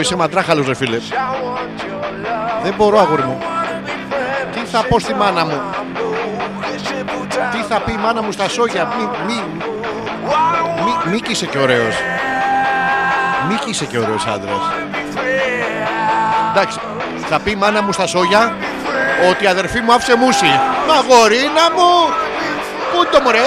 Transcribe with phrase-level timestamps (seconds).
[0.00, 0.98] μπορώ, είσαι μαντράχαλος ρε φίλε.
[2.62, 3.38] Δεν μπορώ αγόρι μου.
[4.52, 5.60] Τι θα πω στη μάνα μου;
[7.52, 9.42] Τι θα πει η μάνα μου στα σόγια; Μη, μη,
[10.84, 11.94] μη, Μίκη είσαι και ωραίος.
[13.48, 14.62] Μίκη είσαι και ωραίος άντρας.
[16.50, 16.78] Εντάξει,
[17.28, 18.54] θα πει η μάνα μου στα σόγια
[19.30, 20.60] ότι η αδερφή μου άφησε μουσι.
[20.88, 22.14] Μα γορίνα μου,
[22.92, 23.38] πού το μωρέ.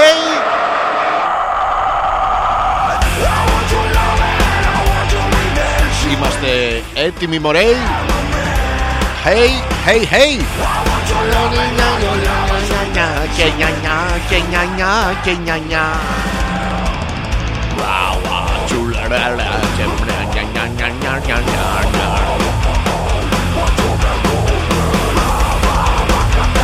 [6.43, 7.65] Είμαστε έτοιμοι μωρέ.
[9.25, 9.49] Hey,
[9.87, 10.43] hey, hey.
[13.35, 15.99] Και νιανιά, και νιανιά, και νιανιά.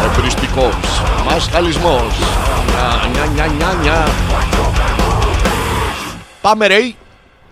[0.05, 2.13] Εμπριστικός, μασχαλισμός.
[3.33, 3.45] Νια,
[3.81, 4.05] νια,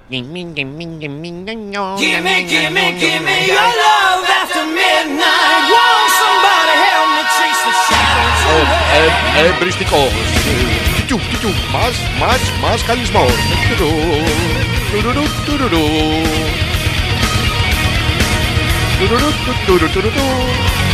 [0.08, 0.64] νια, νια.
[1.10, 1.62] Πάμε ρε.
[2.00, 5.64] Gimme, gimme, gimme your love after midnight.
[5.74, 8.80] Won't somebody help me chase the shadows away?
[8.96, 10.12] Ε, ε, Εμπριστικός.
[11.06, 13.32] Τιου, τιου, μας, μας, μασχαλισμός.
[13.68, 13.92] Τουρου,
[14.90, 15.86] τουρουρου, τουρουρου.
[18.98, 19.30] Τουρουρου,
[19.66, 20.12] τουρουρου, τουρουρου.
[20.12, 20.85] Watching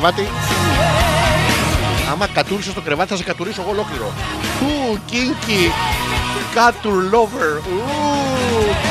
[0.00, 0.28] Κρεβάτι.
[2.12, 4.12] Άμα κατούρισες το κρεβάτι θα σε κατουρίσω εγώ ολόκληρο.
[4.62, 5.72] Ου, κίνκι.
[6.54, 7.58] Κάτουρ lover.
[7.58, 8.89] Ου.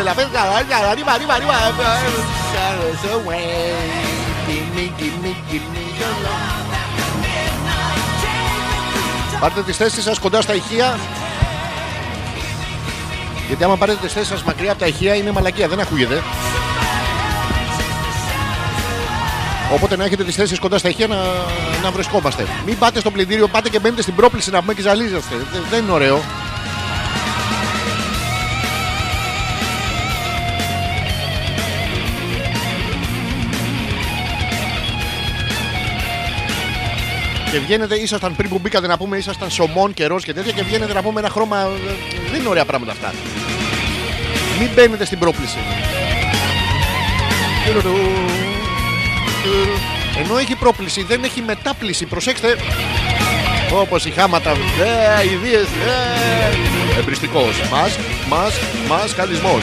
[0.00, 1.88] De la pesca, arriba, arriba, arriba, arriba.
[2.50, 3.74] Shadows away.
[4.46, 6.68] Gimme, gimme, gimme your love.
[9.40, 10.98] Πάρτε τις θέσεις σας κοντά στα ηχεία.
[13.46, 16.22] Γιατί άμα πάρετε τις θέσεις σας μακριά από τα ηχεία είναι μαλακία, δεν ακούγεται.
[19.74, 21.16] Οπότε να έχετε τις θέσεις κοντά στα ηχεία να,
[21.82, 22.46] να βρισκόμαστε.
[22.66, 25.34] Μην πάτε στο πλυντήριο, πάτε και μπαίνετε στην πρόπληση να πούμε και ζαλίζεστε.
[25.52, 26.22] Δεν, δεν είναι ωραίο.
[37.52, 40.92] Και βγαίνετε, ήσασταν πριν που μπήκατε να πούμε, ήσασταν σωμών καιρός και τέτοια και βγαίνετε
[40.92, 41.60] να πούμε ένα χρώμα.
[41.60, 41.92] ε,
[42.30, 43.14] Δεν είναι ωραία πράγματα αυτά.
[44.60, 45.58] Μην μπαίνετε στην πρόπληση.
[50.18, 52.06] Ενώ έχει πρόπληση, δεν έχει μετάπληση.
[52.06, 52.56] Προσέξτε.
[53.72, 54.50] Όπως οι χάματα.
[54.50, 56.98] Ε, ιδίες, ε.
[56.98, 57.60] Εμπριστικός.
[57.70, 57.88] Μα,
[58.36, 58.50] μα,
[58.88, 59.58] μα, καλισμό.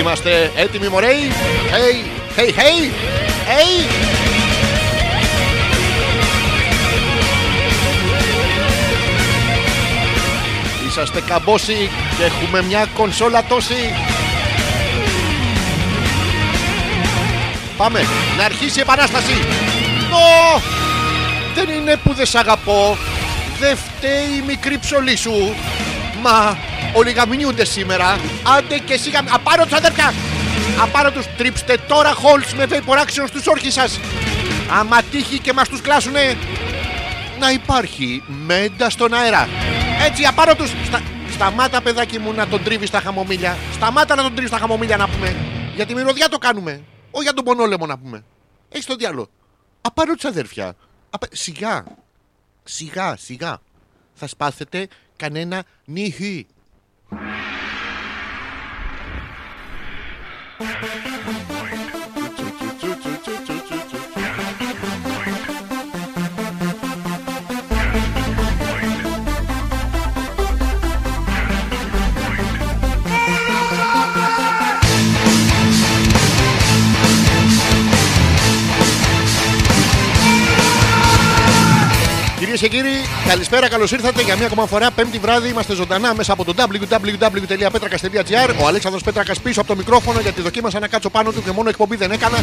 [0.00, 1.30] Είμαστε έτοιμοι, μωρέι.
[1.70, 2.90] Hey, hey, hey,
[3.50, 3.84] hey.
[10.88, 13.94] Είσαστε καμπόσοι και έχουμε μια κονσόλα τόση.
[17.76, 18.06] Πάμε,
[18.38, 19.32] να αρχίσει η επανάσταση.
[20.10, 20.62] Νο!
[21.54, 22.96] Δεν είναι που δεν σ' αγαπώ.
[23.60, 25.54] Δεν φταίει η μικρή ψωλή σου.
[26.22, 26.56] Μα
[26.94, 28.18] όλοι γαμνιούνται σήμερα.
[28.56, 29.26] Άντε και εσύ γαμ...
[29.30, 30.14] Απάνω τους αδερφιά.
[30.82, 34.00] Απάνω τους τρίψτε τώρα χόλς με vapor action στους όρχες σας.
[34.78, 36.36] Άμα τύχει και μας τους κλάσουνε
[37.38, 39.48] να υπάρχει μέντα στον αέρα.
[40.06, 40.70] Έτσι απάνω τους.
[40.86, 41.00] Στα...
[41.32, 43.56] Σταμάτα παιδάκι μου να τον τρίβεις στα χαμομήλια.
[43.72, 45.36] Σταμάτα να τον τρίβεις στα χαμομήλια να πούμε.
[45.74, 46.82] Για τη μυρωδιά το κάνουμε.
[47.10, 48.24] Όχι για τον πονόλεμο να πούμε.
[48.68, 49.28] Έχεις το διάλογο.
[49.80, 50.72] Απάνω τους αδέρφια.
[51.10, 51.26] Απα...
[51.32, 51.84] Σιγά.
[52.64, 53.58] Σιγά, σιγά.
[54.20, 56.46] Θα σπάθετε κανένα νύχι.
[82.38, 84.90] Κυρίες και κύριοι, καλησπέρα, καλώς ήρθατε για μία ακόμα φορά.
[84.90, 88.54] Πέμπτη βράδυ είμαστε ζωντανά μέσα από το www.petrakas.gr.
[88.60, 91.68] Ο Αλέξανδρος Πέτρακας πίσω από το μικρόφωνο γιατί δοκίμασα να κάτσω πάνω του και μόνο
[91.68, 92.38] εκπομπή δεν έκανα.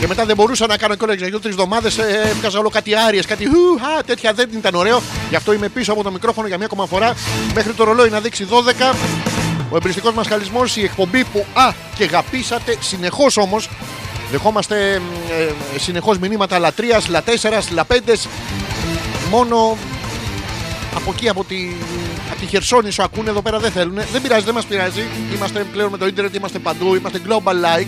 [0.00, 1.98] Και μετά δεν μπορούσα να κάνω κιόλα για δύο-τρει εβδομάδες.
[1.98, 5.02] Ε, έβγαζα όλο κάτι άριες, κάτι χου, χα, τέτοια δεν ήταν ωραίο.
[5.28, 7.14] Γι' αυτό είμαι πίσω από το μικρόφωνο για μία ακόμα φορά.
[7.54, 8.94] Μέχρι το ρολόι να δείξει 12.
[9.70, 13.68] Ο εμπριστικός μας χαλισμό, η εκπομπή που α και γαπήσατε συνεχώς όμως.
[14.30, 14.98] Δεχόμαστε ε,
[15.78, 18.28] συνεχώς μηνύματα λατρείας, λατέσσερας, λαπέντες.
[19.34, 19.76] Μόνο
[20.94, 21.56] από εκεί, από τη,
[22.30, 23.94] από τη Χερσόνησο ακούνε εδώ πέρα δεν θέλουν.
[24.12, 25.02] Δεν πειράζει, δεν μας πειράζει.
[25.34, 27.86] Είμαστε πλέον με το ίντερνετ, είμαστε παντού, είμαστε global like.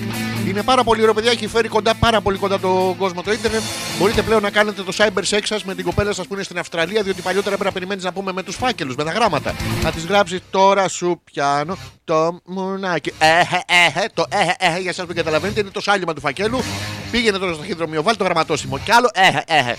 [0.49, 1.31] Είναι πάρα πολύ ωραίο, παιδιά.
[1.31, 3.61] Έχει φέρει κοντά, πάρα πολύ κοντά τον κόσμο το ίντερνετ.
[3.99, 6.59] Μπορείτε πλέον να κάνετε το cyber sex σα με την κοπέλα σας που είναι στην
[6.59, 9.55] Αυστραλία, διότι παλιότερα πρέπει να περιμένεις να πούμε με τους φάκελους, με τα γράμματα.
[9.83, 13.13] Να τη γράψεις τώρα σου πιάνω το μουνάκι.
[13.19, 16.63] Έχε, έχε, το έχε, έχε, για εσάς που καταλαβαίνετε, είναι το σάλιμα του φακέλου.
[17.11, 18.79] Πήγαινε τώρα στο ταχυδρομείο, βάλει το γραμματόσημο.
[18.79, 19.77] Κι άλλο έχε, έχε.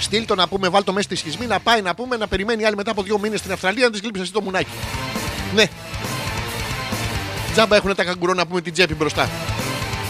[0.00, 2.64] Στείλ το να πούμε, βάλ το μέσα στη σχισμή να πάει να πούμε να περιμένει
[2.64, 4.70] άλλη μετά από δύο μήνες στην Αυστραλία να της γλύψει εσύ το μουνάκι.
[5.54, 5.64] Ναι.
[7.52, 9.28] Τζάμπα έχουν τα καγκουρό να πούμε την τσέπη μπροστά.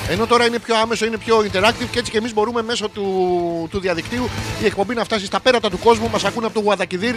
[0.08, 3.68] Ενώ τώρα είναι πιο άμεσο, είναι πιο interactive και έτσι και εμείς μπορούμε μέσω του,
[3.70, 4.28] του διαδικτύου
[4.62, 6.10] η εκπομπή να φτάσει στα πέρατα του κόσμου.
[6.10, 7.14] Μας ακούνε από το Γουαδακιδίρ,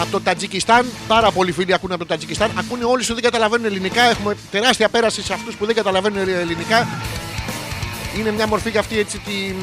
[0.00, 0.86] από το Τατζικιστάν.
[1.08, 2.50] Πάρα πολλοί φίλοι ακούνε από το Τατζικιστάν.
[2.58, 4.02] Ακούνε όλοι όσοι δεν καταλαβαίνουν ελληνικά.
[4.02, 6.88] Έχουμε τεράστια πέραση σε αυτούς που δεν καταλαβαίνουν ελληνικά.
[8.18, 9.54] Είναι μια μορφή για αυτή έτσι, τη,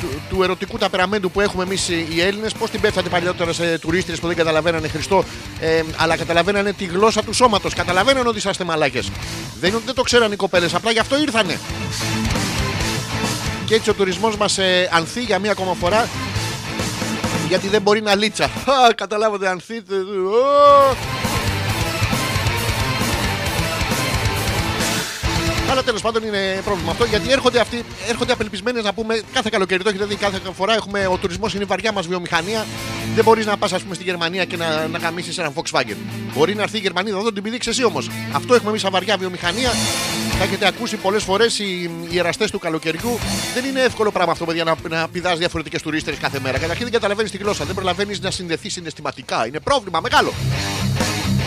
[0.00, 2.52] του, του ερωτικού ταπεραμέντου που έχουμε εμείς οι Έλληνες.
[2.52, 5.24] Πώς την πέφτατε παλιότερα σε τουρίστε που δεν καταλαβαίνανε Χριστό,
[5.60, 7.74] ε, αλλά καταλαβαίνανε τη γλώσσα του σώματος.
[7.74, 9.10] Καταλαβαίνανε ότι είσαστε μαλάκες.
[9.60, 11.58] Δεν είναι ότι δεν το ξέραν οι κοπέλες, απλά γι' αυτό ήρθανε.
[13.64, 16.08] Και έτσι ο τουρισμός μας ε, ανθεί για μία ακόμα φορά.
[17.48, 18.44] Γιατί δεν μπορεί να λίτσα.
[18.44, 18.50] Α,
[18.94, 19.94] καταλάβατε, ανθείτε.
[25.74, 29.82] Αλλά τέλος πάντων είναι πρόβλημα αυτό γιατί έρχονται αυτοί, έρχονται απελπισμένε να πούμε κάθε καλοκαίρι.
[29.82, 30.74] Το έχετε δει κάθε φορά.
[30.74, 32.66] Έχουμε, ο τουρισμός είναι η βαριά μας βιομηχανία.
[33.14, 35.96] Δεν μπορείς να πας, ας πούμε, στη Γερμανία και να, να γαμίσεις ένα Volkswagen.
[36.34, 38.10] Μπορεί να έρθει η Γερμανία εδώ, την πηδήξει εσύ όμως.
[38.32, 39.70] Αυτό έχουμε εμείς σαν βαριά βιομηχανία.
[40.38, 43.18] Θα έχετε ακούσει πολλές φορές οι, οι εραστές του καλοκαιριού.
[43.54, 46.58] Δεν είναι εύκολο πράγμα αυτό, παιδιά, να, να πηδάς διαφορετικές τουρίστε κάθε μέρα.
[46.58, 47.64] Καταρχήν δεν καταλαβαίνεις τη γλώσσα.
[47.64, 49.46] Δεν προλαβαίνεις να συνδεθείς συναισθηματικά.
[49.46, 50.32] Είναι πρόβλημα μεγάλο.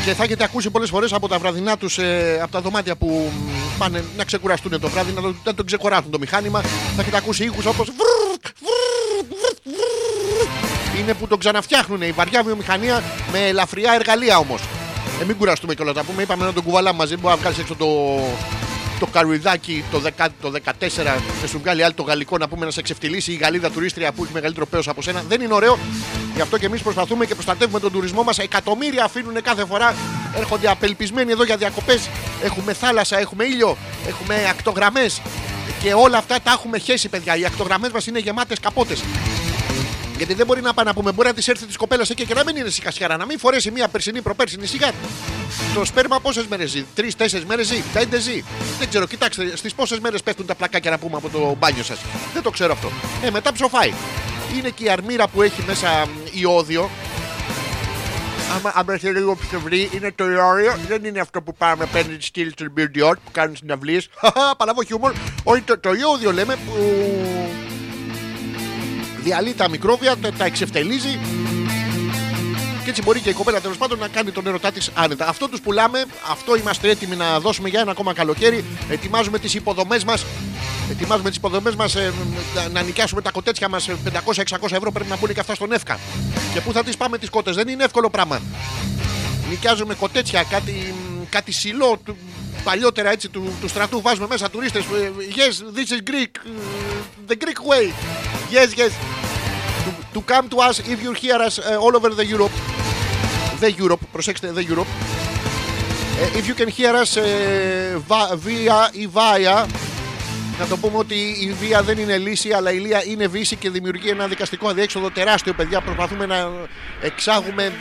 [0.07, 3.31] Και θα έχετε ακούσει πολλές φορές από τα βραδινά τους, ε, από τα δωμάτια που
[3.33, 6.61] μ, πάνε να ξεκουραστούν το βράδυ, να το, να το ξεκουράσουν το μηχάνημα.
[6.95, 7.91] Θα έχετε ακούσει ήχους όπως.
[10.99, 14.55] Είναι που τον ξαναφτιάχνουν η βαριά βιομηχανία με ελαφριά εργαλεία όμω.
[15.21, 16.21] Ε, μην κουραστούμε κιόλα να πούμε.
[16.21, 17.17] Είπαμε να τον κουβαλάμε μαζί.
[17.17, 17.85] Μπορεί να βγάλει έξω το,
[18.99, 20.71] το καρουιδάκι το, 10, το 14
[21.41, 24.23] και σου βγάλει άλλη το γαλλικό να πούμε να σε εξεφτυλίσει η Γαλλίδα τουρίστρια που
[24.23, 25.23] έχει μεγαλύτερο πέος από σένα.
[25.27, 25.79] Δεν είναι ωραίο.
[26.35, 28.37] Γι' αυτό και εμείς προσπαθούμε και προστατεύουμε τον τουρισμό μας.
[28.37, 29.95] Εκατομμύρια αφήνουν κάθε φορά.
[30.35, 32.09] Έρχονται απελπισμένοι εδώ για διακοπές.
[32.43, 33.77] Έχουμε θάλασσα, έχουμε ήλιο,
[34.07, 35.21] έχουμε ακτογραμμές.
[35.81, 37.35] Και όλα αυτά τα έχουμε χέσει, παιδιά.
[37.35, 39.03] Οι ακτογραμμές μας είναι γεμάτες καπότες.
[40.17, 42.33] Γιατί δεν μπορεί να πάει να πούμε, μπορεί να της έρθει της κοπέλας εκεί και
[42.33, 44.91] να μην είναι σιγά να μην φορέσει μία περσινή προπέρσινη σιγά.
[45.73, 48.43] Το σπέρμα πόσες μέρες ζει, τρει-τέσσερι μέρες ζει, πέντε ζει.
[48.79, 51.99] Δεν ξέρω, κοιτάξτε, στις πόσες μέρες πέφτουν τα πλακάκια να πούμε από το μπάνιο σας;
[52.33, 52.91] Δεν το ξέρω αυτό.
[53.23, 53.93] Ε, μετά ψοφάει.
[54.57, 56.89] Είναι και η αρμύρα που έχει μέσα μ, ιόδιο.
[58.55, 60.75] Άμα, άμα έρθει λίγο ψευρή, είναι το ιόριο.
[60.87, 64.09] Δεν είναι αυτό που πάμε παίρνει στυλ του Μπιρντιότ που κάνουν συναυλίες.
[64.57, 65.13] Παλαβό χιούμορ.
[65.43, 66.73] Όχι, το, το ιόδιο λέμε που
[69.27, 71.19] διαλύει τα μικρόβια, τα, τα εξευτελίζει
[72.83, 75.27] και έτσι μπορεί και η κοπέλα τέλος πάντων να κάνει τον έρωτά της άνετα.
[75.27, 78.65] Αυτό τους πουλάμε, αυτό είμαστε έτοιμοι να δώσουμε για ένα ακόμα καλοκαίρι.
[78.89, 80.25] Ετοιμάζουμε τις υποδομές μας.
[80.91, 81.95] Ετοιμάζουμε τις υποδομές μας
[82.55, 84.91] να, να νοικιάσουμε τα κοτέτσια μας 500-600 ευρώ.
[84.91, 85.99] Πρέπει να μπουν και αυτά στον ΕΦΚΑ.
[86.53, 88.41] Και πού θα τις πάμε τις κότες, δεν είναι εύκολο πράγμα.
[89.49, 90.93] Νοικιάζουμε κοτέτσια, κάτι,
[91.29, 92.17] κάτι σιλό του,
[92.63, 94.01] παλιότερα έτσι του, του στρατού.
[94.01, 94.83] Βάζουμε μέσα τουρίστες.
[95.35, 96.31] Yes, this is Greek.
[96.35, 97.87] uh, The Greek way.
[98.49, 98.91] Yes, yes.
[99.85, 102.51] To, to come to us if you hear us uh, all over the Europe.
[103.59, 104.87] The Europe, προσέξτε, the Europe.
[104.87, 107.23] Uh, if you can hear us uh,
[108.07, 109.65] va- via ή via,
[110.59, 113.69] να το πούμε ότι η βία δεν είναι λύση, αλλά η λία είναι βύση και
[113.69, 115.81] δημιουργεί ένα δικαστικό αδιέξοδο τεράστιο, παιδιά.
[115.81, 116.49] Προσπαθούμε να
[117.01, 117.71] εξάγουμε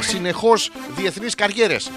[0.00, 1.90] συνεχώς διεθνείς καριέρες.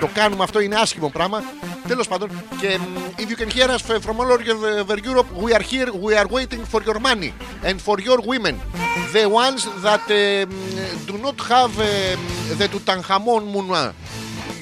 [0.00, 1.42] Το κάνουμε αυτό, είναι άσχημο πράγμα.
[1.88, 2.30] Τέλος πάντων,
[2.60, 4.30] και mm, if you can hear us from all
[4.82, 7.30] over Europe, we are here, we are waiting for your money
[7.68, 8.54] and for your women.
[9.16, 10.50] The ones that um,
[11.10, 12.20] do not have um,
[12.60, 13.82] the Tutankhamon Munwa.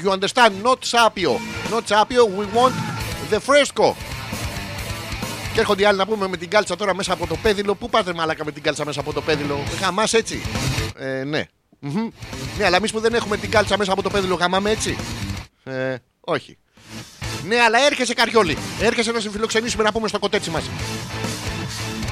[0.02, 0.52] You understand?
[0.68, 1.32] Not Sapio.
[1.74, 2.74] Not Sapio, we want
[3.32, 3.96] the fresco.
[5.52, 7.74] Και έρχονται οι άλλοι να πούμε με την κάλτσα τώρα μέσα από το πέδιλο.
[7.74, 10.42] Πού πάτε μαλάκα με την κάλτσα μέσα από το πέδιλο; Γαμάς έτσι.
[10.96, 11.44] Ε, ναι.
[11.78, 12.08] Μμμ.
[12.58, 14.96] Ναι, αλλά εμείς που δεν έχουμε την κάλτσα μέσα από το πέδιλο, γαμάμε έτσι.
[15.64, 16.58] Ε, όχι.
[17.48, 18.56] Ναι, αλλά έρχεσαι καριόλι.
[18.80, 20.70] Έρχεσαι να σε φιλοξενήσουμε να πούμε στο κοτέτσι μας.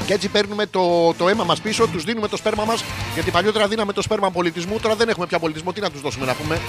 [0.07, 2.85] Και έτσι παίρνουμε το, το αίμα μας πίσω, τους δίνουμε το σπέρμα μας.
[3.15, 5.73] Γιατί παλιότερα δίναμε το σπέρμα πολιτισμού, τώρα δεν έχουμε πια πολιτισμό.
[5.73, 6.61] Τι να τους δώσουμε να πούμε.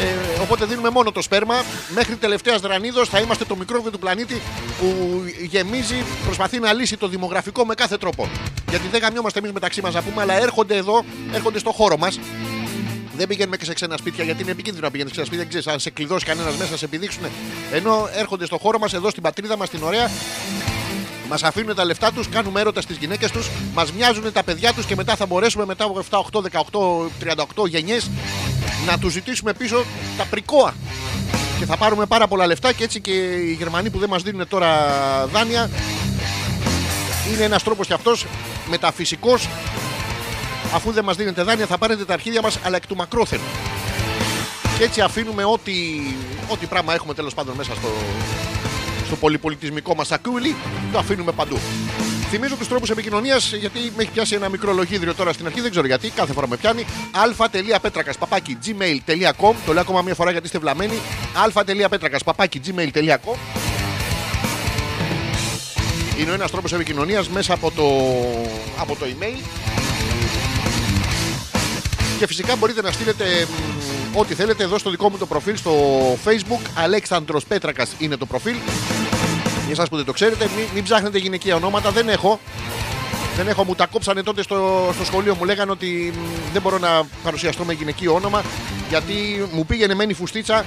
[0.00, 1.64] Ε, οπότε δίνουμε μόνο το σπέρμα.
[1.94, 4.40] Μέχρι τελευταίας δρανίδος θα είμαστε το μικρόβιο του πλανήτη
[4.80, 8.28] που γεμίζει, προσπαθεί να λύσει το δημογραφικό με κάθε τρόπο.
[8.68, 12.18] Γιατί δεν γαμιόμαστε εμείς μεταξύ μας να πούμε, αλλά έρχονται εδώ, έρχονται στο χώρο μας.
[13.22, 15.48] Δεν πηγαίνουμε και σε ξένα σπίτια γιατί είναι επικίνδυνο να πηγαίνεις σε ξένα σπίτια.
[15.50, 17.22] Δεν ξέρεις αν σε κλειδώσει κανένας μέσα, σε επιδείξουν.
[17.72, 20.10] Ενώ έρχονται στο χώρο μας, εδώ στην πατρίδα μας, την ωραία,
[21.28, 24.86] Μας αφήνουν τα λεφτά τους, κάνουμε έρωτα στις γυναίκες τους, μας μοιάζουν τα παιδιά τους
[24.86, 28.10] και μετά θα μπορέσουμε μετά από 7, 8, 18, 38 γενιές
[28.86, 29.84] να τους ζητήσουμε πίσω
[30.16, 30.74] τα πρικόα.
[31.58, 34.48] Και θα πάρουμε πάρα πολλά λεφτά και έτσι και οι Γερμανοί που δεν μας δίνουν
[34.48, 34.70] τώρα
[35.32, 35.70] δάνεια
[37.32, 38.26] είναι ένας τρόπος κι αυτός
[38.70, 39.48] μεταφυσικός.
[40.74, 43.40] Αφού δεν μας δίνετε δάνεια, θα πάρετε τα αρχίδια μας αλλά εκ του μακρόθεν.
[44.78, 45.72] Και έτσι αφήνουμε ό,τι,
[46.48, 47.88] ό,τι πράγμα έχουμε τέλος πάντων μέσα στο,
[49.06, 50.56] στο πολυπολιτισμικό μας σακούλι,
[50.92, 51.58] το αφήνουμε παντού.
[52.30, 55.70] Θυμίζω τους τρόπους επικοινωνίας γιατί με έχει πιάσει ένα μικρό λογίδριο τώρα στην αρχή, δεν
[55.70, 56.86] ξέρω γιατί, κάθε φορά με πιάνει.
[57.10, 59.54] αλφα.πέτρακας παπάκι gmail.com.
[59.66, 60.98] Το λέω ακόμα μια φορά γιατί είστε βλαμμένοι.
[61.42, 63.36] αλφα.πέτρακας παπάκι gmail.com.
[66.18, 67.84] Είναι ο ένας τρόπος επικοινωνίας μέσα από το,
[68.80, 69.38] από το email.
[72.22, 73.24] Και φυσικά μπορείτε να στείλετε
[74.12, 75.72] μ, ό,τι θέλετε εδώ στο δικό μου το προφίλ στο
[76.24, 76.60] facebook.
[76.74, 78.56] Αλέξανδρος Πέτρακας είναι το προφίλ.
[79.62, 82.40] Για εσάς που δεν το ξέρετε, μην, μην ψάχνετε γυναικεία ονόματα, δεν έχω.
[83.36, 85.34] Δεν έχω, μου τα κόψανε τότε στο, στο σχολείο.
[85.34, 88.42] Μου λέγανε ότι μ, δεν μπορώ να παρουσιαστώ με γυναικείο όνομα
[88.88, 90.64] γιατί μου πήγαινε μένη φουστίτσα,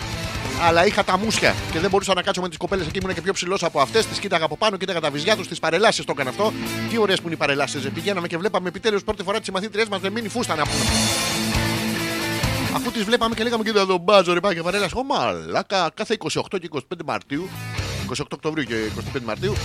[0.61, 2.99] αλλά είχα τα μουσια και δεν μπορούσα να κάτσω με τις κοπέλες εκεί.
[2.99, 4.05] Ήμουν και πιο ψηλός από αυτές.
[4.05, 6.53] Τις κοίταγα από πάνω, κοίταγα τα βυζιά τους, τις παρελάσεις το έκανα αυτό.
[6.89, 7.89] Τι ωραίες που είναι οι παρελάσεις.
[7.93, 10.83] Πηγαίναμε και βλέπαμε επιτέλους πρώτη φορά τις μαθήτριές μας με μείνει φούστα να πούμε.
[12.75, 14.89] Αφού τις βλέπαμε και λέγαμε και τον μπάζο ρε πάει και παρέλα.
[14.95, 17.49] Ω μαλάκα, κάθε 28 και 25 Μαρτίου,
[18.09, 18.75] 28 Οκτωβρίου και
[19.15, 19.55] 25 Μαρτίου,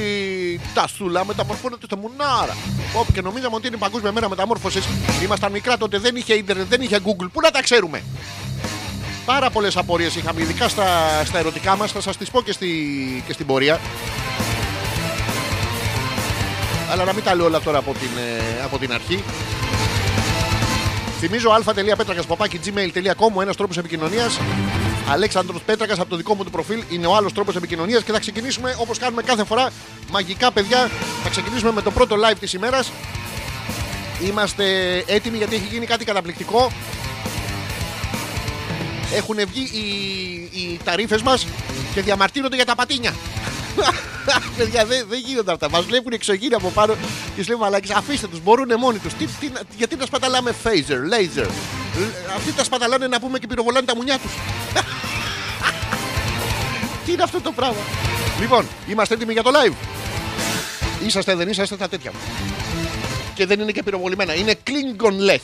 [0.00, 2.56] η τασούλα μεταμορφώνεται στο μουνάρα.
[2.94, 4.84] Όπου και νομίζαμε ότι είναι η παγκόσμια μέρα μεταμόρφωσης.
[5.22, 7.26] Ήμασταν μικρά τότε, δεν είχε ίντερνετ, δεν είχε Google.
[7.32, 8.02] Πού να τα ξέρουμε;
[9.24, 10.86] Πάρα πολλές απορίες είχαμε, ειδικά στα,
[11.24, 11.92] στα ερωτικά μας.
[11.92, 12.68] Θα σας τις πω και, στη,
[13.26, 13.80] και στην πορεία.
[16.90, 19.24] Αλλά να μην τα λέω όλα τώρα από την, ε, από την αρχή.
[21.18, 24.38] Θυμίζω α.πέτρακα.gmail.com ο ένας τρόπος επικοινωνίας.
[25.08, 28.18] Αλέξανδρος Πέτρακας από το δικό μου το προφίλ είναι ο άλλος τρόπος επικοινωνίας και θα
[28.18, 29.70] ξεκινήσουμε όπως κάνουμε κάθε φορά.
[30.10, 30.90] Μαγικά παιδιά,
[31.22, 32.90] θα ξεκινήσουμε με το πρώτο live της ημέρας.
[34.22, 36.70] Είμαστε έτοιμοι γιατί έχει γίνει κάτι καταπληκτικό.
[39.14, 41.46] Έχουν βγει οι, οι ταρίφες μας
[41.94, 43.12] και διαμαρτύρονται για τα πατίνια.
[44.56, 45.70] Παιδιά, δεν δεν γίνονται αυτά.
[45.70, 46.94] Μας βλέπουν εξωγήινοι από πάνω
[47.36, 49.14] και σου λέμε μαλάκι, αφήστε τους, μπορούν μόνοι τους.
[49.14, 51.46] Τι, τι, γιατί τα σπαταλάμε phaser, laser;
[51.96, 54.32] Ε, Αυτοί τα σπαταλάνε να πούμε και πυροβολάνε τα μουνιά τους.
[57.04, 57.80] τι είναι αυτό το πράγμα;
[58.40, 59.74] Λοιπόν, είμαστε έτοιμοι για το live;
[61.06, 62.12] Είσαστε, δεν είσαστε τα τέτοια.
[63.34, 64.34] Και δεν είναι και πυροβολημένα.
[64.34, 65.38] Είναι Klingon left.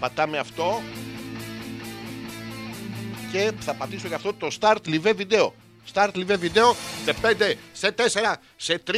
[0.00, 0.82] Πατάμε αυτό
[3.32, 5.50] και θα πατήσω γι' αυτό το Start Live Video.
[5.92, 6.74] Start Live Video
[7.04, 8.02] σε 5, σε 4,
[8.56, 8.92] σε 3,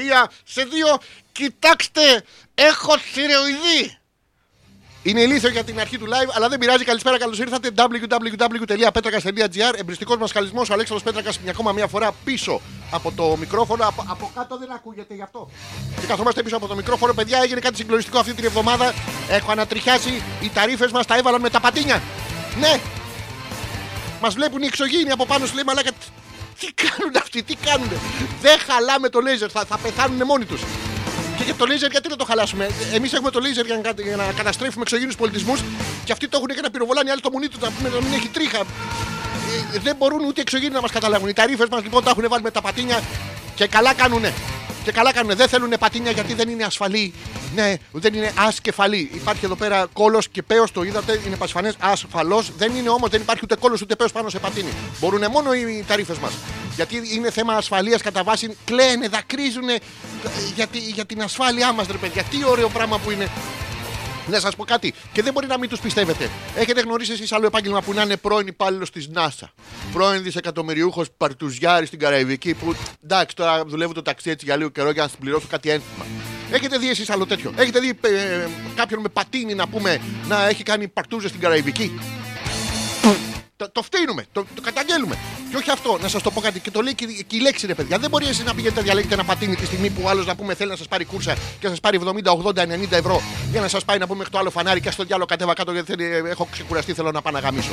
[0.44, 0.98] σε 2.
[1.32, 2.24] Κοιτάξτε,
[2.54, 3.98] έχω θηρεοειδή.
[5.02, 6.84] Είναι ηλίθιο για την αρχή του live, αλλά δεν πειράζει.
[6.84, 7.70] Καλησπέρα, καλώς ήρθατε.
[7.76, 12.60] www.petrakas.gr Εμπριστικός μα χαλισμό ο Αλέξανδρος Πέτρακας μια ακόμα μία φορά πίσω
[12.90, 13.86] από το μικρόφωνο.
[13.86, 15.50] Από, από κάτω δεν ακούγεται γι' αυτό.
[16.00, 18.94] Και καθόμαστε πίσω από το μικρόφωνο, παιδιά, έγινε κάτι συγκλονιστικό αυτή την εβδομάδα.
[19.28, 20.22] Έχω ανατριχιάσει.
[20.40, 22.02] Οι ταρήφε μας τα έβαλαν με τα πατίνια.
[22.60, 22.80] Ναι,
[24.24, 25.90] Μας βλέπουν οι εξωγήινοι από πάνω σου λέει μαλάκα.
[25.92, 26.12] τι-
[26.60, 27.90] Τι κάνουν αυτοί, τι κάνουν.
[28.40, 30.60] Δεν χαλάμε το λέιζερ, θα, θα πεθάνουν μόνοι τους.
[31.36, 34.02] Και για το λέιζερ, γιατί να το χαλάσουμε; Εμείς έχουμε το λέιζερ για να, κα-
[34.02, 35.60] για να καταστρέφουμε εξωγήινους πολιτισμούς
[36.04, 38.00] και αυτοί το έχουν για να πυροβολάνε οι άλλοι το μουνί του να, πούμε, να
[38.04, 38.60] μην έχει τρίχα.
[39.74, 41.28] Ε, δεν μπορούν ούτε οι εξωγήινοι να μας καταλάβουν.
[41.28, 43.00] Οι ταρήφε μας λοιπόν τα έχουν βάλει με τα πατίνια
[43.54, 44.32] και καλά κάνουνε.
[44.84, 45.34] Και καλά κάνουνε.
[45.34, 47.14] Δεν θέλουν πατίνια γιατί δεν είναι ασφαλή.
[47.54, 49.10] Ναι, δεν είναι ασκεφαλή.
[49.14, 51.74] Υπάρχει εδώ πέρα κόλος και πέος, το είδατε, είναι πασφανές.
[51.78, 54.68] Ασφαλώς δεν είναι όμως, δεν υπάρχει ούτε κόλος ούτε πέος πάνω σε πατίνι.
[55.00, 56.32] Μπορούν μόνο οι ταρήφε μας.
[56.74, 58.56] Γιατί είναι θέμα ασφαλείας κατά βάση.
[58.64, 59.68] Κλαίνε, δακρύζουν
[60.54, 62.22] για, τη- για την ασφάλειά μας, ρε παιδιά.
[62.22, 63.28] Τι ωραίο πράγμα που είναι.
[64.30, 66.30] Να σας πω κάτι, και δεν μπορεί να μην τους πιστεύετε.
[66.56, 69.46] Έχετε γνωρίσει εσείς άλλο επάγγελμα που να είναι πρώην υπάλληλος της NASA;
[69.92, 74.90] Πρώην δισεκατομμυριούχος παρτουζιάρης στην Καραϊβική που εντάξει τώρα δουλεύω το ταξί έτσι για λίγο καιρό
[74.90, 76.06] για να σας πληρώσω κάτι ένθιμα.
[76.50, 80.62] Έχετε δει εσείς άλλο τέτοιο; Έχετε δει ε, κάποιον με πατίνι να πούμε να έχει
[80.62, 82.00] κάνει παρτούζες στην Καραϊβική;
[83.56, 85.18] Το, το φτύνουμε, το, το καταγγέλουμε.
[85.50, 86.60] Και όχι αυτό, να σας το πω κάτι.
[86.60, 87.98] Και το λέει και, η- και η λέξη, ρε παιδιά.
[87.98, 90.34] Δεν μπορεί εσεί να πηγαίνετε να διαλέγετε ένα πατίνι τη στιγμή που ο άλλος να
[90.36, 93.60] πούμε θέλει να σας πάρει κούρσα και να σας πάρει 70, 80, 90 ευρώ για
[93.60, 95.90] να σας πάει να πούμε μέχρι το άλλο φανάρι και στο διάλογο κατέβα κάτω γιατί
[95.90, 97.72] θέλει, ε, έχω ξεκουραστεί, θέλω να πάω να γαμίσω.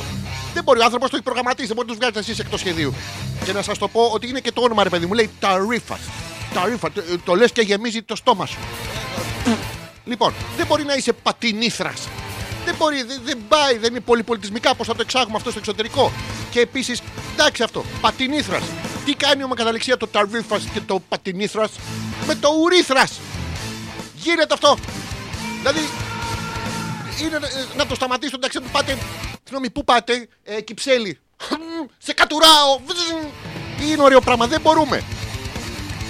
[0.54, 2.94] Δεν μπορεί, ο άνθρωπος το έχει προγραμματίσει, δεν μπορεί να τους βγάλετε εσείς εκτός σχεδίου.
[3.44, 5.98] Και να σας το πω ότι είναι και το όνομα, ρε παιδί μου, λέει Ταρίφα.
[6.54, 8.58] Ταρίφα, το, το λες και γεμίζει το στόμα σου.
[10.04, 12.08] Λοιπόν, δεν μπορεί να είσαι πατινήθρας.
[12.64, 16.12] Δεν μπορεί, δεν, δεν πάει, δεν είναι πολυπολιτισμικά πώς θα το εξάγουμε αυτό στο εξωτερικό.
[16.50, 18.62] Και επίσης, εντάξει αυτό, πατινήθρας.
[19.04, 21.70] Τι κάνει με καταληξία το ταρβίφας και το πατινήθρας;
[22.26, 23.08] Με το ουρίθρα.
[24.14, 24.76] Γίνεται αυτό.
[25.58, 25.88] Δηλαδή,
[27.22, 28.98] είναι ε, να το σταματήσω, εντάξει, να πάτε.
[29.42, 31.18] Συγγνώμη, πού πάτε, ε, Κυψέλη.
[31.98, 32.80] Σε κατουράω.
[33.90, 35.02] Είναι ωραίο πράγμα, δεν μπορούμε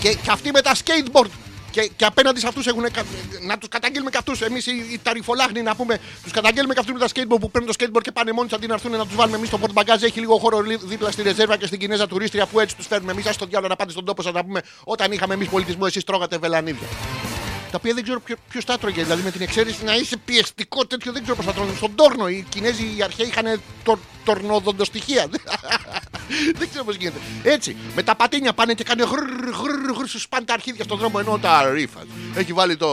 [0.00, 1.30] και, και αυτοί με τα skateboard.
[1.72, 2.82] Και, και απέναντι σε αυτούς έχουν.
[2.92, 3.04] κα-
[3.46, 4.40] Να τους καταγγείλουμε και αυτούς.
[4.40, 5.98] Εμείς οι, οι ταρυφολάχνοι να πούμε.
[6.22, 8.56] Τους καταγγέλνουμε και αυτούς με τα skateboard που παίρνουν το skateboard και πάνε μόνοι τους
[8.58, 10.02] αντί να έρθουν να τους βάλουμε εμείς στο πορτμπαγκάζ.
[10.02, 13.12] Έχει λίγο χώρο λί- δίπλα στη ρεζέρβα και στην Κινέζα τουρίστρια που έτσι τους φέρνουμε
[13.12, 13.26] εμείς.
[13.26, 14.60] Α το διάλογο να πάτε στον τόπο σας να πούμε.
[14.84, 16.86] Όταν είχαμε εμείς πολιτισμό, εσείς τρώγατε βελανίδια.
[17.72, 19.02] Τα οποία δεν ξέρω ποιο τα τρώγε.
[19.02, 21.74] Δηλαδή με την εξαίρεση να είσαι πιεστικό τέτοιο δεν ξέρω πώς θα τρώγε.
[21.76, 25.26] Στον τόρνο οι Κινέζοι οι αρχαίοι είχαν το, τορνοδοντοστοιχεία.
[26.58, 27.18] δεν ξέρω πώς γίνεται.
[27.42, 29.24] Έτσι, με τα πατίνια πάνε και κάνουν γρρρ,
[29.62, 32.00] γρρρ, γρρρ, σου σπάνε τα αρχίδια στον δρόμο ενώ τα ρήφα.
[32.34, 32.88] Έχει βάλει το,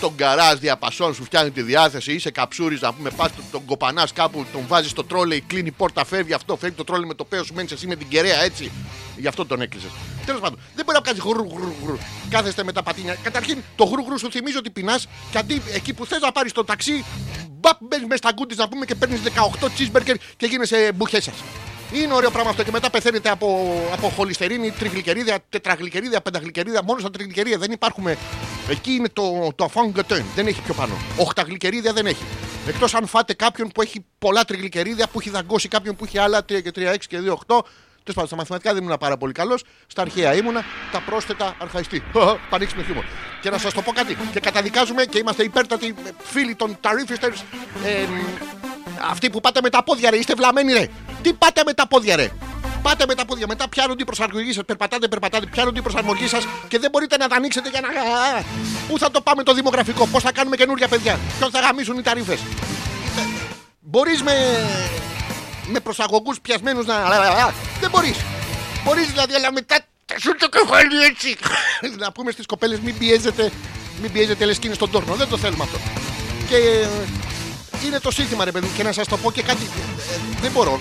[0.00, 4.12] τον καράζ διαπασών, σου φτιάχνει τη διάθεση, είσαι καψούρη να πούμε, πας τον, τον κοπανάς
[4.12, 7.24] κάπου, τον βάζεις στο τρόλεϊ, κλείνει η πόρτα, φεύγει αυτό, φεύγει το τρόλεϊ με το
[7.24, 8.70] πέος σου, μένεις εσύ με την κεραία έτσι.
[9.16, 9.90] Γι' αυτό τον έκλεισες.
[10.26, 11.98] Τέλος πάντων, δεν μπορεί να κάνει γρου γρου γρου.
[12.30, 13.16] Κάθεστε με τα πατίνια.
[13.22, 16.52] Καταρχήν, το γρου γρου σου θυμίζει ότι πεινάς και αντί εκεί που θες να πάρεις
[16.52, 17.04] το ταξί,
[17.50, 19.20] μπαπ μπαίνεις μέσα στα γκούτι να πούμε και παίρνεις
[19.60, 21.34] 18 cheeseburger και γίνεσαι μπουχές σας.
[21.92, 26.82] Είναι ωραίο πράγμα αυτό και μετά πεθαίνετε από, από χολυστερίνη, τριγλικερίδια, τετραγλικερίδια, πενταγλικερίδια.
[26.82, 28.16] Μόνο στα τριγλικερίδια δεν υπάρχουμε.
[28.68, 30.24] Εκεί είναι το, το αφάνγκατέν.
[30.34, 30.94] Δεν έχει πιο πάνω.
[31.16, 32.24] Οχταγλικερίδια δεν έχει.
[32.66, 36.38] Εκτός αν φάτε κάποιον που έχει πολλά τριγλικερίδια, που έχει δαγκώσει κάποιον που έχει άλλα
[36.38, 37.60] 3 και 3, 6 και 2, 8.
[38.02, 39.64] Τέλος πάντων, στα μαθηματικά δεν ήμουν πάρα πολύ καλός.
[39.86, 40.64] Στα αρχαία ήμουνα.
[40.92, 42.02] Τα πρόσθετα αρχαϊστή.
[42.50, 43.04] Πανίξιμο χιούμορ.
[43.40, 44.16] Και να σας το πω κάτι.
[44.32, 47.42] Και καταδικάζουμε και είμαστε υπέρτατοι φίλοι των Tariffisters.
[47.84, 48.06] Ε,
[49.10, 50.86] αυτοί που πάτε με τα πόδια, ρε, είστε βλαμμένοι, ρε.
[51.22, 52.30] Τι πάτε με τα πόδια, ρε.
[52.82, 54.64] Πάτε με τα πόδια, μετά πιάνονται οι προσαρμογή σας.
[54.64, 57.88] Περπατάτε, περπατάτε, πιάνονται οι προσαρμογή σας και δεν μπορείτε να τα ανοίξετε για να.
[57.88, 58.42] Α,
[58.88, 62.02] Πού θα το πάμε το δημογραφικό, πώς θα κάνουμε καινούργια παιδιά, ποιον θα γαμίσουν οι
[62.02, 62.38] ταρήφε.
[63.80, 64.32] Μπορείς με,
[65.72, 66.94] με προσαγωγούς πιασμένους να.
[67.80, 68.16] Δεν μπορείς.
[68.84, 71.36] Μπορείς δηλαδή, αλλά μετά θα σου το κεφάλι έτσι.
[71.98, 73.52] να πούμε στις κοπέλες μην πιέζετε,
[74.02, 75.14] μην πιέζετε λες και είναι στον τόρνο.
[75.14, 75.78] Δεν το θέλουμε αυτό.
[76.48, 76.88] Και ε,
[77.86, 79.62] είναι το σύνθημα, ρε παιδί μου, και να σας το πω και κάτι.
[79.62, 80.80] ε, δεν μπορώ.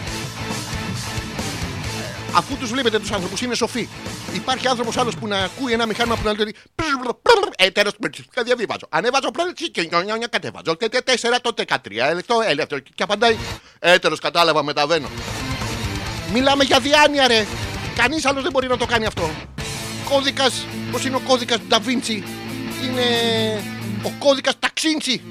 [2.36, 3.88] Αφού τους βλέπετε τους άνθρωπου, είναι σοφοί.
[4.34, 6.56] Υπάρχει άνθρωπος άλλος που να ακούει ένα μηχάνημα που να λέει.
[7.56, 8.86] Ε, τέλος πάντων, διαβίβαζω.
[8.90, 10.76] Ανέβαζω πρώτα και νιόνια κατέβαζω.
[10.76, 12.08] Και τε- τέσσερα το 13.
[12.10, 12.82] Ελεκτό, ελεύθερο.
[12.96, 13.38] Και απαντάει.
[13.80, 15.08] Ε, τέλος κατάλαβα, μεταβαίνω.
[16.34, 17.46] Μιλάμε για διάνοια, ρε.
[17.96, 19.30] Κανείς άλλος δεν μπορεί να το κάνει αυτό.
[20.10, 22.24] Κώδικας, πώς είναι ο κώδικας του Νταβίντσι,
[22.84, 23.04] είναι
[24.04, 25.22] ο κώδικας Ταξίντσι.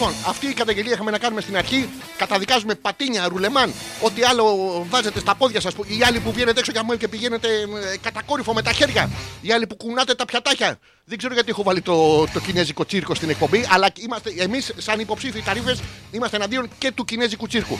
[0.00, 1.88] Λοιπόν, αυτή η καταγγελία είχαμε να κάνουμε στην αρχή.
[2.16, 4.44] Καταδικάζουμε πατίνια, ρουλεμάν, ό,τι άλλο
[4.88, 5.72] βάζετε στα πόδια σας.
[5.86, 7.48] Οι άλλοι που βγαίνετε έξω για μόλι και πηγαίνετε
[7.92, 9.10] ε, κατακόρυφο με τα χέρια.
[9.40, 10.78] Οι άλλοι που κουνάτε τα πιατάκια.
[11.04, 15.00] Δεν ξέρω γιατί έχω βάλει το, το κινέζικο τσίρκο στην εκπομπή, αλλά είμαστε εμείς, σαν
[15.00, 17.78] υποψήφιοι ταρίφες, είμαστε εναντίον και του κινέζικου τσίρκου.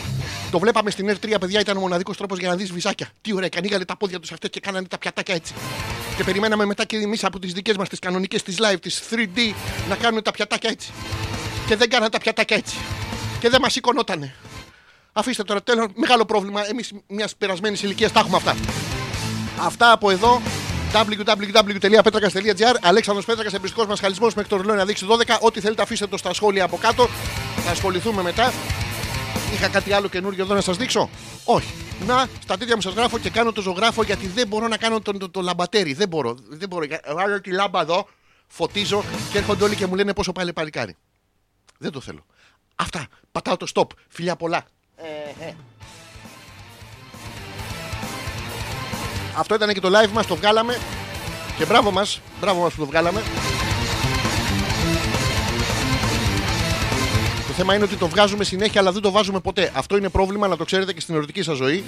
[0.50, 3.08] Το βλέπαμε στην R3, παιδιά, ήταν ο μοναδικός τρόπος για να δεις βυζάκια.
[3.20, 5.54] Τι ωραία, και ανοίγανε τα πόδια τους αυτές και κάνανε τα πιατάκια έτσι.
[6.16, 9.54] Και περιμέναμε μετά και εμείς από τις δικές μας τις κανονικές, τις live, τις 3D
[9.88, 10.92] να κάνουν τα πιατάκια έτσι.
[11.70, 12.76] Και δεν κάνανε τα πιατάκια έτσι.
[13.40, 14.34] Και δεν μας σηκωνότανε.
[15.12, 16.68] Αφήστε τώρα τέλος, μεγάλο πρόβλημα.
[16.68, 18.56] Εμείς μιας περασμένης ηλικίας τα έχουμε αυτά.
[19.60, 20.42] Αυτά από εδώ.
[20.92, 25.38] www.petrakas.gr Αλέξανδρος Πέτρακας, εμπριστικός μας χαλισμός μέχρι το ρολόι να δείξει 12.
[25.40, 27.08] Ό,τι θέλετε αφήστε το στα σχόλια από κάτω.
[27.64, 28.52] Θα ασχοληθούμε μετά.
[29.54, 31.10] Είχα κάτι άλλο καινούργιο εδώ να σας δείξω;
[31.44, 31.72] Όχι.
[32.06, 35.00] Να, στα τέτοια μου σας γράφω και κάνω το ζωγράφο γιατί δεν μπορώ να κάνω
[35.00, 35.92] το, το, το λαμπατέρι.
[35.92, 36.36] Δεν μπορώ.
[36.48, 36.86] Δεν μπορώ.
[37.14, 38.08] Βάζω τη λάμπα εδώ,
[38.46, 40.96] φωτίζω και έρχονται όλοι και μου λένε πόσο πάλι παλικάρι.
[41.82, 42.24] Δεν το θέλω.
[42.74, 43.06] Αυτά.
[43.32, 43.86] Πατάω το stop.
[44.08, 44.64] Φιλιά πολλά.
[49.36, 50.78] Αυτό ήταν και το live μας, το βγάλαμε.
[51.58, 53.22] Και μπράβο μας, μπράβο μας που το βγάλαμε.
[57.46, 59.72] Το θέμα είναι ότι το βγάζουμε συνέχεια, αλλά δεν το βάζουμε ποτέ.
[59.74, 61.84] Αυτό είναι πρόβλημα, να το ξέρετε και στην ερωτική σας ζωή.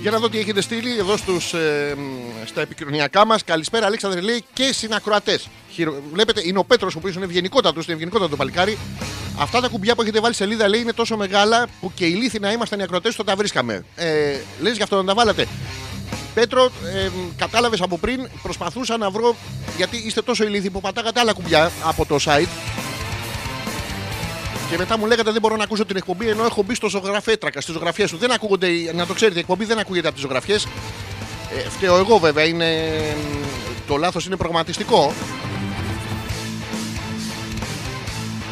[0.00, 3.44] Για να δω τι έχετε στείλει εδώ στους, ε, μ, στα επικοινωνιακά μας.
[3.44, 5.48] Καλησπέρα, Αλέξανδρε λέει και συνακροατές.
[5.78, 5.94] Χειρο...
[6.12, 8.78] Βλέπετε, είναι ο Πέτρος, ο οποίος είναι ευγενικότατος, είναι ευγενικότατο παλικάρι.
[9.38, 12.38] Αυτά τα κουμπιά που έχετε βάλει σελίδα λέει είναι τόσο μεγάλα που και οι λύθοι
[12.40, 13.84] να ήμασταν οι ακροατές θα τα βρίσκαμε.
[13.96, 15.46] Ε, λες γι' αυτό να τα βάλατε.
[16.34, 19.36] Πέτρο, ε, κατάλαβες από πριν, προσπαθούσα να βρω.
[19.76, 22.48] Γιατί είστε τόσο ηλίθιοι που πατάγατε άλλα κουμπιά από το site.
[24.70, 27.60] Και μετά μου λέγατε δεν μπορώ να ακούσω την εκπομπή ενώ έχω μπει στο ζωγραφέτρακα,
[27.60, 28.16] στι ζωγραφιέ σου.
[28.16, 30.66] Δεν ακούγονται, οι- να το ξέρετε, η εκπομπή δεν ακούγεται από τις ζωγραφιές.
[31.56, 32.90] Ε, φταίω εγώ βέβαια, είναι,
[33.86, 35.12] το λάθος είναι προγραμματιστικό.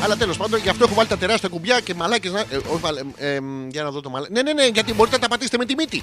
[0.02, 2.40] Αλλά τέλος πάντων, γι' αυτό έχω βάλει τα τεράστια κουμπιά και μαλάκες να.
[2.40, 4.32] Ε, όχι, βάλε, ε, ε, για να δω το μαλάκι.
[4.32, 6.02] Ναι, ναι, ναι, γιατί μπορείτε να τα πατήσετε με τη μύτη.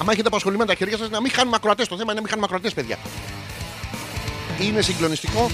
[0.00, 1.88] Αν έχετε απασχολημένα τα χέρια σας, να μην χάνουμε ακροατές.
[1.88, 2.98] Το θέμα είναι να μην χάνουμε ακροατές, παιδιά.
[4.60, 5.50] Είναι συγκλονιστικό.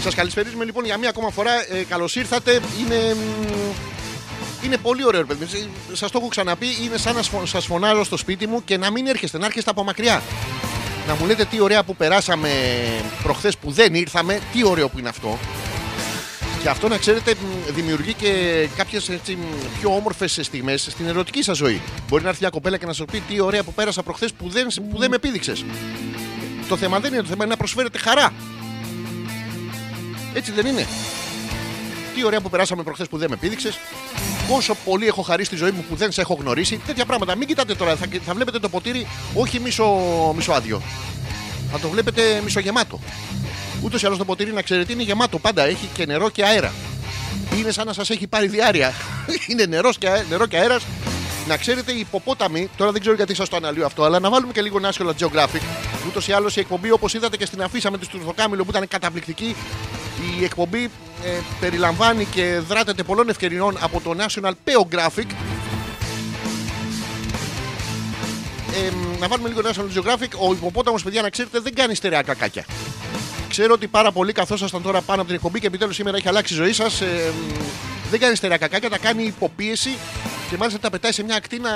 [0.00, 1.52] Σας καλησπερίζουμε λοιπόν για μία ακόμα φορά.
[1.52, 2.60] Ε, Καλώς ήρθατε.
[2.80, 3.14] Είναι.
[3.14, 5.70] μ, Είναι πολύ ωραίο, ρε παιδί.
[5.92, 6.66] Σας το έχω ξαναπεί.
[6.84, 9.84] Είναι σαν να σας φωνάζω στο σπίτι μου και να μην έρχεστε, να έρχεστε από
[9.84, 10.22] μακριά.
[11.06, 12.50] Να μου λέτε τι ωραία που περάσαμε
[13.22, 14.40] προχθές που δεν ήρθαμε.
[14.52, 15.38] Τι ωραίο που είναι αυτό.
[16.62, 18.32] Και αυτό να ξέρετε μ, δημιουργεί και
[18.76, 19.10] κάποιες
[19.78, 21.80] πιο όμορφες στιγμές στην ερωτική σας ζωή.
[22.08, 24.48] Μπορεί να έρθει μια κοπέλα και να σας πει τι ωραία που πέρασα προχθές που
[24.48, 25.64] δεν, που δεν με πήδηξες.
[26.68, 28.32] Το θέμα δεν είναι το θέμα, είναι να προσφέρετε χαρά.
[30.34, 30.86] Έτσι δεν είναι.
[32.14, 33.78] Τι ωραία που περάσαμε προχθές που δεν με πήδηξες.
[34.48, 36.80] Πόσο πολύ έχω χαρίσει στη ζωή μου που δεν σε έχω γνωρίσει.
[36.86, 37.36] Τέτοια πράγματα.
[37.36, 37.96] Μην κοιτάτε τώρα.
[37.96, 39.86] Θα, θα βλέπετε το ποτήρι όχι μισο,
[40.36, 40.82] μισοάδιο.
[41.72, 43.00] Θα το βλέπετε μισογεμάτο.
[43.82, 45.62] Ούτως ή άλλως το ποτήρι να ξέρετε είναι γεμάτο πάντα.
[45.64, 46.72] Έχει και νερό και αέρα.
[47.58, 48.92] Είναι σαν να σας έχει πάρει διάρκεια.
[49.50, 50.82] είναι νερός και, αέ- νερό και αέρας.
[51.48, 54.52] Να ξέρετε, οι υποπόταμοι, τώρα δεν ξέρω γιατί σας το αναλύω αυτό, αλλά να βάλουμε
[54.52, 55.60] και λίγο National Geographic.
[56.06, 58.88] Ούτως ή άλλως η εκπομπή, όπως είδατε και στην αφίσα με τη Στουρθοκάμιλο που ήταν
[58.88, 59.56] καταπληκτική,
[60.40, 60.90] η εκπομπή
[61.24, 61.28] ε,
[61.60, 65.26] περιλαμβάνει και δράτεται πολλών ευκαιριών από το National Geographic.
[68.74, 70.48] Ε, να βάλουμε λίγο National Geographic.
[70.48, 72.64] Ο υποπόταμος, παιδιά, να ξέρετε, δεν κάνει στερεά κακάκια.
[73.48, 76.28] Ξέρω ότι πάρα πολύ καθώς ήσασταν τώρα πάνω από την εκπομπή και επιτέλους σήμερα έχει
[76.28, 77.00] αλλάξει η ζωή σας.
[77.00, 77.32] Ε,
[78.10, 79.90] δεν κάνει στερεά κακάκια, τα κάνει υποπίεση
[80.50, 81.70] και μάλιστα τα πετάει σε μια ακτίνα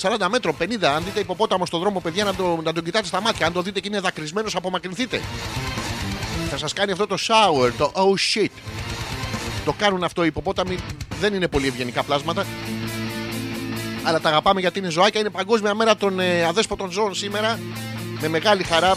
[0.00, 0.84] 30-40 μέτρων, 50.
[0.84, 3.46] Αν δείτε υποπόταμο στον δρόμο, παιδιά, να, το, να τον κοιτάτε στα μάτια.
[3.46, 5.20] Αν το δείτε και είναι δακρυσμένος, απομακρυνθείτε.
[6.50, 8.50] Θα σας κάνει αυτό το shower, το oh shit.
[9.64, 10.78] Το κάνουν αυτό οι υποπόταμοι,
[11.20, 12.46] δεν είναι πολύ ευγενικά πλάσματα.
[14.02, 15.20] Αλλά τα αγαπάμε γιατί είναι ζωάκια.
[15.20, 17.58] Είναι Παγκόσμια Μέρα των ε, Αδέσποτων Ζώων σήμερα.
[18.20, 18.90] Με μεγάλη χαρά.
[18.90, 18.94] ε,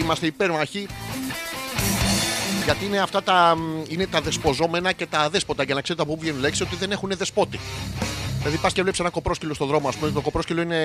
[0.00, 0.86] είμαστε υπέρμαχοι.
[2.64, 5.62] Γιατί είναι αυτά τα, μ, είναι τα δεσποζόμενα και τα αδέσποτα.
[5.62, 7.60] Για να ξέρετε από πού βγαίνουν λέξει ότι δεν έχουν δεσπότη.
[8.38, 10.10] Δηλαδή πας και βλέπεις ένα κοπρόσκυλο στον δρόμο, ας πούμε.
[10.10, 10.78] Το κοπρόσκυλο είναι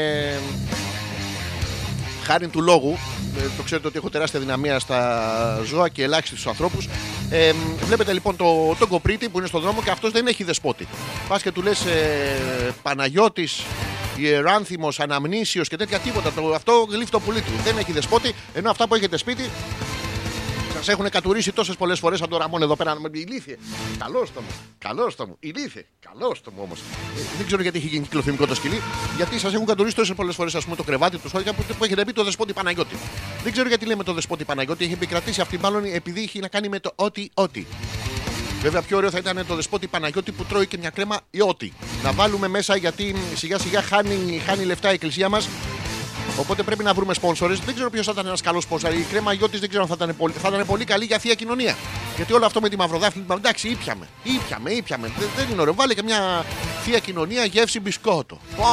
[2.29, 2.97] χάρη του λόγου.
[3.37, 6.87] Ε, το ξέρετε ότι έχω τεράστια δυναμία στα ζώα και ελάχιστη στους ανθρώπους.
[7.29, 10.43] Ε, μ, βλέπετε λοιπόν το, τον κοπρίτη που είναι στον δρόμο και αυτός δεν έχει
[10.43, 10.87] δεσπότη.
[11.27, 13.63] Πας και του λες ε, Παναγιώτης,
[14.17, 16.31] Ιεράνθιμο, Αναμνήσιος και τέτοια τίποτα.
[16.31, 17.51] Το, αυτό γλύφει το πουλί του.
[17.63, 18.33] Δεν έχει δεσπότη.
[18.53, 19.49] Ενώ αυτά που έχετε σπίτι
[20.79, 22.99] Σας έχουν κατουρίσει τόσες πολλές φορές από τον Ραμόν εδώ πέρα.
[22.99, 23.57] Με ηλίθιε.
[23.97, 24.47] Καλώς το μου.
[24.77, 25.35] Καλώς το μου.
[25.39, 25.85] Ηλίθιε.
[25.99, 26.79] Καλώς το μου όμως.
[27.37, 28.81] δεν ξέρω γιατί έχει γίνει κυκλοθυμικό το σκυλί.
[29.15, 31.83] Γιατί σας έχουν κατουρίσει τόσες πολλές φορές ας πούμε το κρεβάτι του Σόλια που, που
[31.83, 32.95] έχετε πει το δεσπότη Παναγιώτη.
[33.43, 34.83] Δεν ξέρω γιατί λέμε το δεσπότη Παναγιώτη.
[34.83, 37.67] Έχει επικρατήσει αυτή μάλλον επειδή έχει να κάνει με το ότι ότι.
[38.61, 41.73] Βέβαια, πιο ωραίο θα ήταν το δεσπότη Παναγιώτη που τρώει και μια κρέμα ιότη.
[42.03, 45.49] Να βάλουμε μέσα γιατί σιγά σιγά χάνει, χάνει λεφτά η εκκλησία μας.
[46.39, 47.59] Οπότε πρέπει να βρούμε sponsors.
[47.65, 48.93] Δεν ξέρω ποιος θα ήταν ένας καλός sponsor.
[48.99, 51.33] Η κρέμα ιότη δεν ξέρω αν θα ήταν, πολύ, θα ήταν πολύ καλή για θεία
[51.33, 51.75] κοινωνία.
[52.15, 54.07] Γιατί όλο αυτό με τη μαυροδάφνη, εντάξει, ήπιαμε.
[54.23, 55.11] Ήπιαμε, ήπιαμε.
[55.19, 55.73] Δεν, δεν είναι ωραίο.
[55.73, 56.45] Βάλε και μια
[56.83, 58.39] θεία κοινωνία γεύση μπισκότο.
[58.55, 58.65] Πω,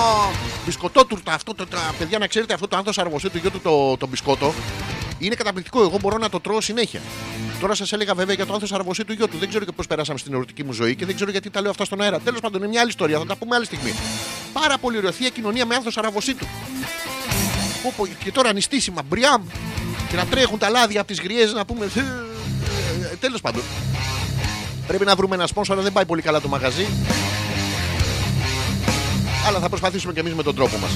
[0.64, 3.96] μπισκοτότουρτα αυτό, το, τα, παιδιά να ξέρετε αυτό το άνθο αρβοσέ του γιο του το,
[3.96, 4.54] το μπισκότο.
[5.18, 5.82] Είναι καταπληκτικό.
[5.82, 7.00] Εγώ μπορώ να το τρώω συνέχεια.
[7.60, 9.38] Τώρα σας έλεγα βέβαια για το άνθο αρβοσέ του γιο του.
[9.38, 11.70] Δεν ξέρω και πώς περάσαμε στην ερωτική μου ζωή και δεν ξέρω γιατί τα λέω
[11.70, 12.20] αυτά στον αέρα.
[12.20, 13.18] Τέλος πάντων, είναι μια άλλη ιστορία.
[13.18, 13.94] Θα τα πούμε άλλη στιγμή.
[14.52, 16.46] Πάρα πολύ ωραία θεία κοινωνία με άνθο αραβοσί του.
[17.86, 19.42] Πω, πω, και τώρα νηστίσιμα, μπριάμ.
[20.08, 21.88] Και να τρέχουν τα λάδια από τις γριές να πούμε.
[23.20, 23.62] Τέλος πάντων.
[24.86, 26.86] Πρέπει να βρούμε ένα σπόνσο, αλλά δεν πάει πολύ καλά το μαγαζί.
[29.46, 30.90] Αλλά θα προσπαθήσουμε και εμείς με τον τρόπο μας.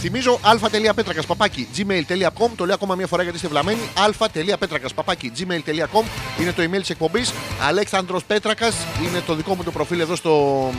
[0.00, 2.50] Θυμίζω α.πέτρακα παπάκι gmail.com.
[2.56, 3.80] Το λέω ακόμα μια φορά γιατί είστε βλαμμένοι.
[3.94, 6.04] α.πέτρακα παπάκι gmail.com
[6.40, 7.32] είναι το email της εκπομπής.
[7.60, 8.74] Αλέξανδρος Πέτρακας
[9.08, 10.70] είναι το δικό μου το προφίλ εδώ στο,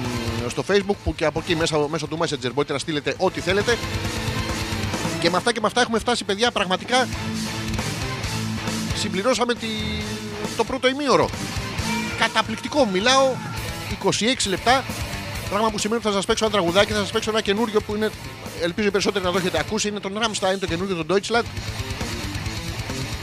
[0.47, 3.77] στο facebook που και από εκεί μέσα, μέσω του Messenger μπορείτε να στείλετε ό,τι θέλετε.
[5.19, 7.07] Και με αυτά και με αυτά έχουμε φτάσει, παιδιά, πραγματικά.
[8.95, 9.67] Συμπληρώσαμε τη...
[10.57, 11.29] το πρώτο ημίωρο.
[12.19, 12.85] Καταπληκτικό.
[12.85, 13.33] Μιλάω
[14.03, 14.09] 26
[14.49, 14.83] λεπτά.
[15.49, 17.95] Πράγμα που σημαίνει ότι θα σας παίξω ένα τραγουδάκι, θα σας παίξω ένα καινούριο που
[17.95, 18.11] είναι.
[18.61, 19.87] Ελπίζω οι περισσότεροι να το έχετε ακούσει.
[19.87, 21.45] Είναι τον Rammstein, το καινούριο των Deutschland.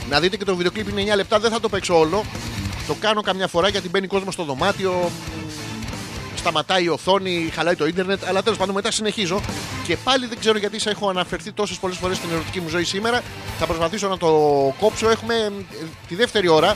[0.09, 1.39] Να δείτε και το βίντεο κλιπ είναι 9 λεπτά.
[1.39, 2.23] Δεν θα το παίξω όλο.
[2.87, 5.11] Το κάνω καμιά φορά γιατί μπαίνει κόσμο στο δωμάτιο.
[6.35, 8.27] Σταματάει η οθόνη, χαλάει το ίντερνετ.
[8.27, 9.41] Αλλά τέλος πάντων μετά συνεχίζω.
[9.85, 12.83] Και πάλι δεν ξέρω γιατί σα έχω αναφερθεί τόσες πολλές φορές στην ερωτική μου ζωή
[12.83, 13.21] σήμερα.
[13.59, 14.29] Θα προσπαθήσω να το
[14.79, 15.09] κόψω.
[15.09, 15.51] Έχουμε ε,
[16.07, 16.75] τη δεύτερη ώρα.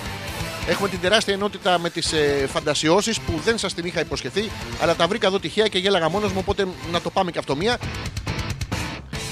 [0.67, 4.49] Έχουμε την τεράστια ενότητα με τις ε, φαντασιώσεις που δεν σας την είχα υποσχεθεί,
[4.81, 6.39] αλλά τα βρήκα εδώ τυχαία και γέλαγα μόνος μου.
[6.41, 7.77] Οπότε να το πάμε και αυτό μία.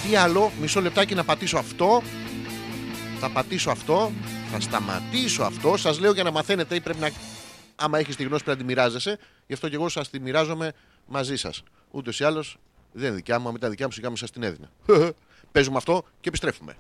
[0.08, 2.02] Τι άλλο, μισό λεπτάκι να πατήσω αυτό.
[3.20, 4.12] Θα πατήσω αυτό.
[4.52, 5.78] Θα σταματήσω αυτό.
[5.78, 7.10] Σας λέω για να μαθαίνετε ή πρέπει να.
[7.76, 9.20] Άμα έχεις τη γνώση πρέπει να τη μοιράζεσαι.
[9.48, 10.74] Γι' αυτό και εγώ σας τη μοιράζομαι
[11.06, 11.64] μαζί σας.
[11.92, 12.58] Ούτως ή άλλως
[12.92, 14.70] δεν είναι δικιά μου, με τα δικιά μου σιγά μου σας την έδινα.
[15.52, 16.76] Παίζουμε αυτό και επιστρέφουμε.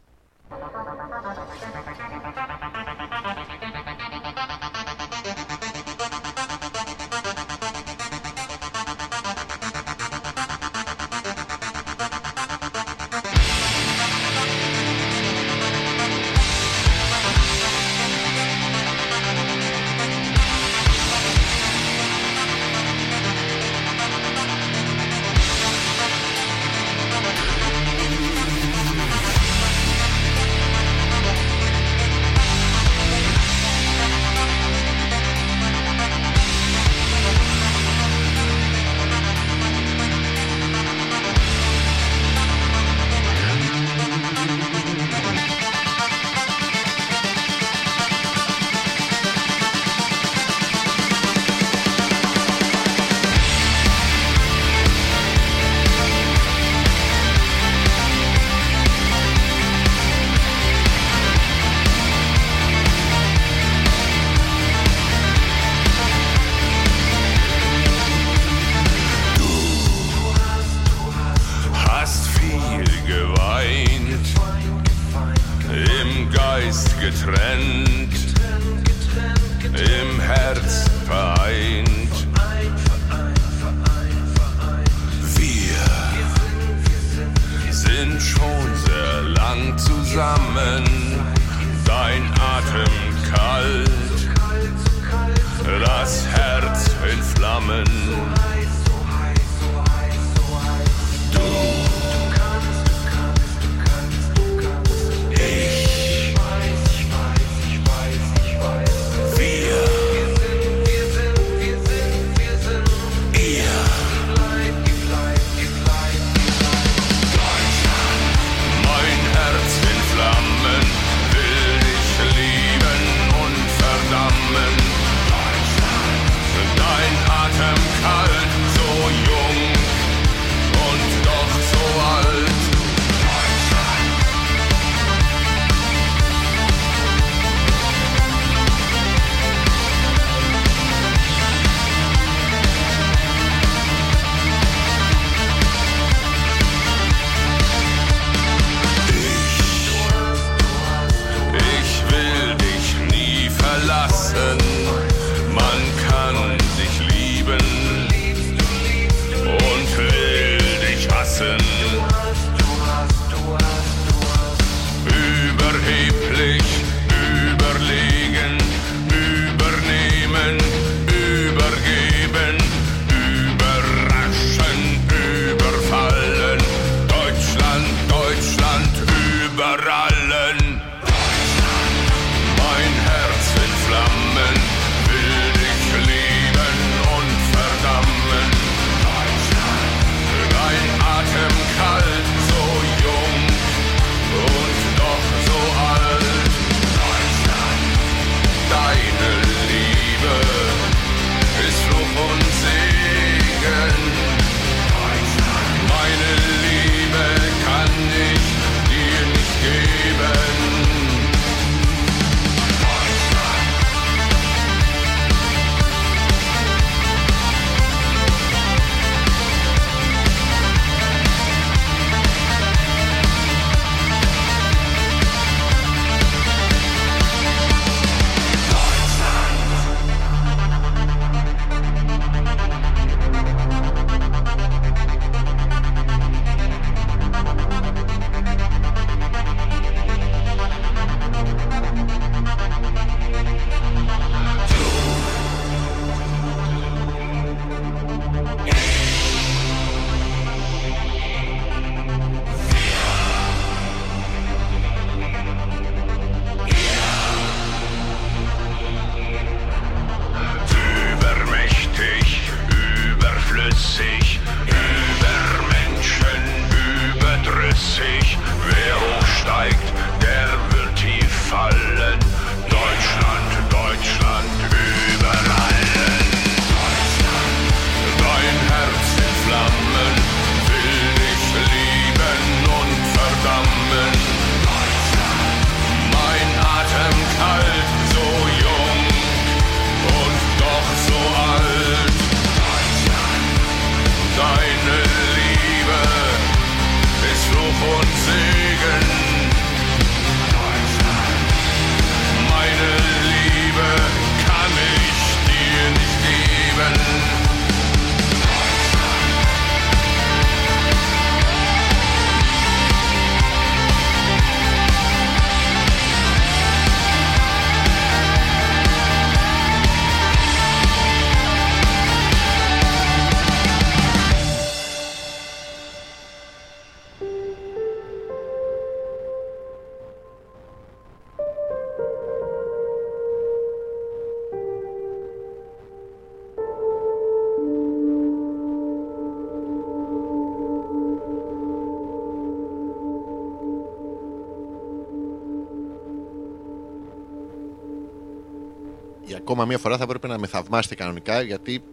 [349.47, 351.83] Ακόμα μία φορά θα πρέπει να με θαυμάσετε κανονικά γιατί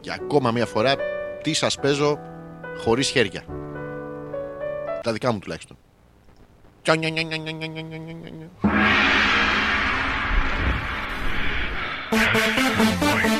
[0.00, 0.94] για ακόμα μία φορά
[1.42, 2.18] τι σας παίζω
[2.78, 3.44] χωρίς χέρια.
[5.02, 5.76] Τα δικά μου τουλάχιστον.
[12.10, 13.35] Εδώ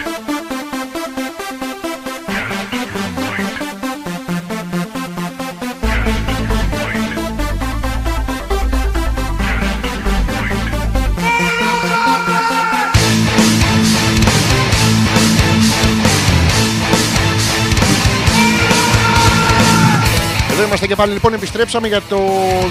[20.78, 22.18] είμαστε και πάλι λοιπόν επιστρέψαμε για το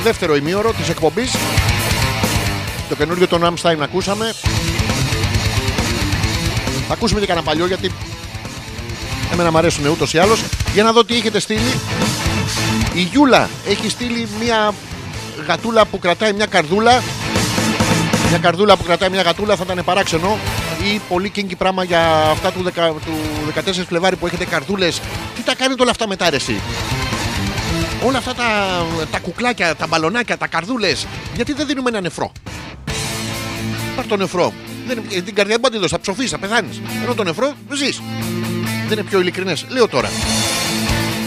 [0.04, 1.36] δεύτερο ημίωρο της εκπομπής.
[2.90, 4.34] Το καινούργιο των Amstein ακούσαμε.
[6.88, 7.92] Θα ακούσουμε και κανένα παλιό γιατί
[9.32, 10.44] Εμένα μου αρέσουν ούτως ή άλλως.
[10.74, 11.80] Για να δω τι έχετε στείλει.
[12.94, 14.74] Η Γιούλα έχει στείλει μια
[15.48, 17.04] γατούλα που κρατάει μια καρδούλα.
[18.30, 20.38] Μια καρδούλα που κρατάει μια γατούλα θα ήταν παράξενο.
[20.94, 22.02] Ή πολύ kinky πράγμα για
[22.32, 22.72] αυτά του, 10
[23.06, 23.14] του
[23.56, 25.02] 14 Φλεβάρι που έχετε καρδούλες.
[25.36, 26.62] Τι τα κάνετε όλα αυτά μετά ρε εσύ;
[28.06, 28.46] Όλα αυτά τα,
[29.12, 32.32] τα κουκλάκια, τα μπαλονάκια, τα καρδούλες γιατί δεν δίνουμε ένα νεφρό;
[33.96, 34.54] Πάρ το νεφρό.
[34.88, 36.82] Δεν, ε, την καρδιά δεν θα ψοφείς, θα πεθάνεις.
[37.04, 38.02] Ενώ το νεφρό ζεις.
[38.88, 39.66] Δεν είναι πιο ειλικρινές.
[39.70, 40.10] Λέω τώρα.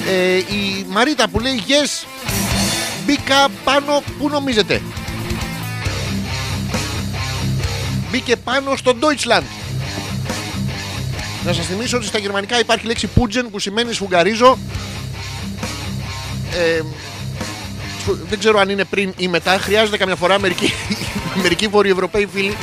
[0.09, 2.07] Ε, η Μαρίτα που λέει yes,
[3.07, 4.83] μπήκα πάνω, πού νομίζετε;
[8.11, 9.45] Μπήκε πάνω στο Deutschland.
[11.45, 14.59] Να σας θυμίσω ότι στα γερμανικά υπάρχει η λέξη Putzen που σημαίνει σφουγγαρίζω
[16.53, 16.83] ε,
[18.05, 19.59] σου- δεν ξέρω αν είναι πριν ή μετά.
[19.59, 20.73] Χρειάζεται καμιά φορά μερικοί,
[21.43, 22.57] μερικοί βορειοευρωπαίοι φίλοι.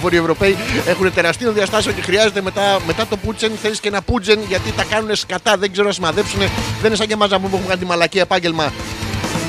[0.00, 0.56] Βορειοευρωπαίοι
[0.86, 3.52] έχουν τεραστίων διαστάσεων και χρειάζεται μετά, μετά το πούτσεν.
[3.62, 5.56] Θέλεις και ένα πούτσεν γιατί τα κάνουν σκατά.
[5.56, 6.38] Δεν ξέρω να σημαδέψουν.
[6.38, 6.48] Δεν
[6.86, 8.72] είναι σαν και εμάς να πούμε που έχουμε κάνει τη μαλακή επάγγελμα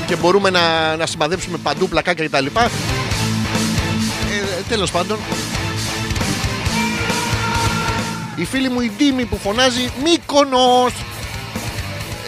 [0.06, 2.46] και μπορούμε να, να σημαδέψουμε παντού πλακάκια κτλ.
[2.46, 2.62] Ε,
[4.68, 5.18] Τέλος πάντων,
[8.36, 10.92] η φίλη μου η Ντίμη που φωνάζει Μύκονος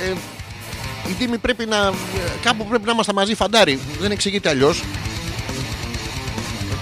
[0.06, 0.12] ε,
[1.08, 1.92] η Ντίμη πρέπει να.
[2.42, 3.78] κάπου πρέπει να είμαστε μαζί φαντάρι.
[4.00, 4.82] Δεν εξηγείται αλλιώς.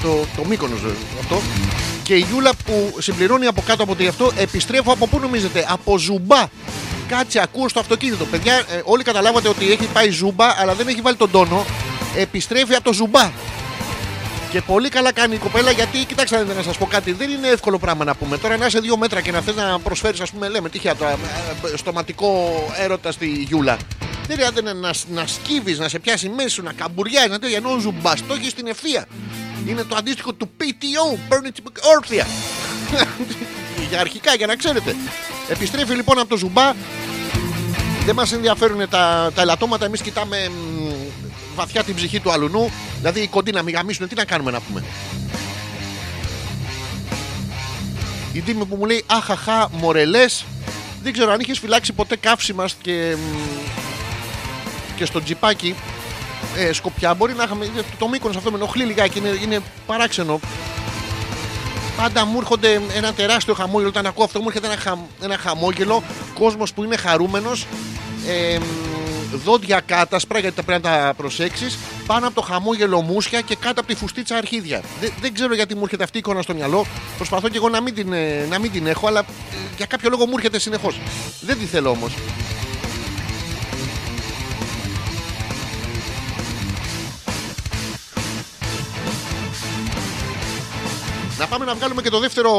[0.03, 1.41] Το, το Μύκονος ε, αυτό.
[2.03, 5.67] Και η Γιούλα που συμπληρώνει από κάτω από το γι' αυτό επιστρέφω από πού νομίζετε,
[5.69, 6.47] από ζουμπά.
[7.09, 8.25] Κάτσε, ακούω στο αυτοκίνητο.
[8.25, 11.65] Παιδιά, ε, όλοι καταλάβατε ότι έχει πάει ζούμπα, αλλά δεν έχει βάλει τον τόνο.
[12.17, 13.31] Επιστρέφει από το ζουμπά.
[14.55, 17.79] Και πολύ καλά κάνει η κοπέλα γιατί, κοιτάξτε να σας πω κάτι, δεν είναι εύκολο
[17.79, 18.39] πράγμα να πούμε.
[18.39, 21.11] Τώρα να είσαι δύο μέτρα και να θες να προσφέρεις, ας πούμε, λέμε τυχαία τώρα,
[21.11, 23.77] ε, στοματικό έρωτα στη Γιούλα.
[24.27, 27.57] Δεν χρειάζεται να, να, να σκύβεις, να σε πιάσει μέσα σου, να καμπουριάζεις, να τέτοια.
[27.57, 29.07] Ενώ ο ζουμπάς το έχεις στην ευθεία.
[29.67, 31.65] Είναι το αντίστοιχο του PTO, παίρνει την
[31.97, 32.27] όρθια.
[33.89, 34.97] για αρχικά, για να ξέρετε.
[35.49, 36.73] Επιστρέφει λοιπόν από το ζουμπά.
[38.05, 39.85] Δεν μας ενδιαφέρουν τα, τα ελαττώματα.
[39.85, 40.94] Εμείς κοιτάμε μ,
[41.55, 42.71] βαθιά την ψυχή του αλουνού.
[42.99, 44.85] Δηλαδή οι κοντοί να μην γαμίσουν, τι να κάνουμε να πούμε.
[48.33, 50.25] Η Δήμη που μου λέει Αχαχά, μορελέ.
[51.03, 53.37] Δεν ξέρω αν είχες φυλάξει ποτέ καύσιμα και, μ,
[54.97, 55.75] και στο τζιπάκι
[56.57, 57.15] ε, σκοπιά.
[57.15, 57.67] Μπορεί να είχαμε.
[57.67, 60.41] Το, το μήκονος αυτό με ενοχλεί λιγάκι, είναι, είναι παράξενο.
[61.97, 63.89] Πάντα μου έρχονται ένα τεράστιο χαμόγελο.
[63.89, 66.03] Όταν ακούω αυτό, μου έρχεται ένα, χα, ένα χαμόγελο.
[66.35, 67.67] Κόσμος που είναι χαρούμενος.
[68.27, 68.94] Ε, μ,
[69.37, 73.81] δόντια κάτασπρα γιατί τα πρέπει να τα προσέξεις, πάνω από το χαμόγελο μουσια και κάτω
[73.81, 74.83] από τη φουστίτσα αρχίδια.
[75.21, 76.87] Δεν, ξέρω γιατί μου έρχεται αυτή η εικόνα στο μυαλό.
[77.17, 79.25] Προσπαθώ και εγώ να μην την, ε, να μην την έχω, αλλά ε,
[79.77, 81.01] για κάποιο λόγο μου έρχεται συνεχώς.
[81.41, 82.13] Δεν τη θέλω όμως.
[91.39, 92.53] Να πάμε να βγάλουμε και το δεύτερο,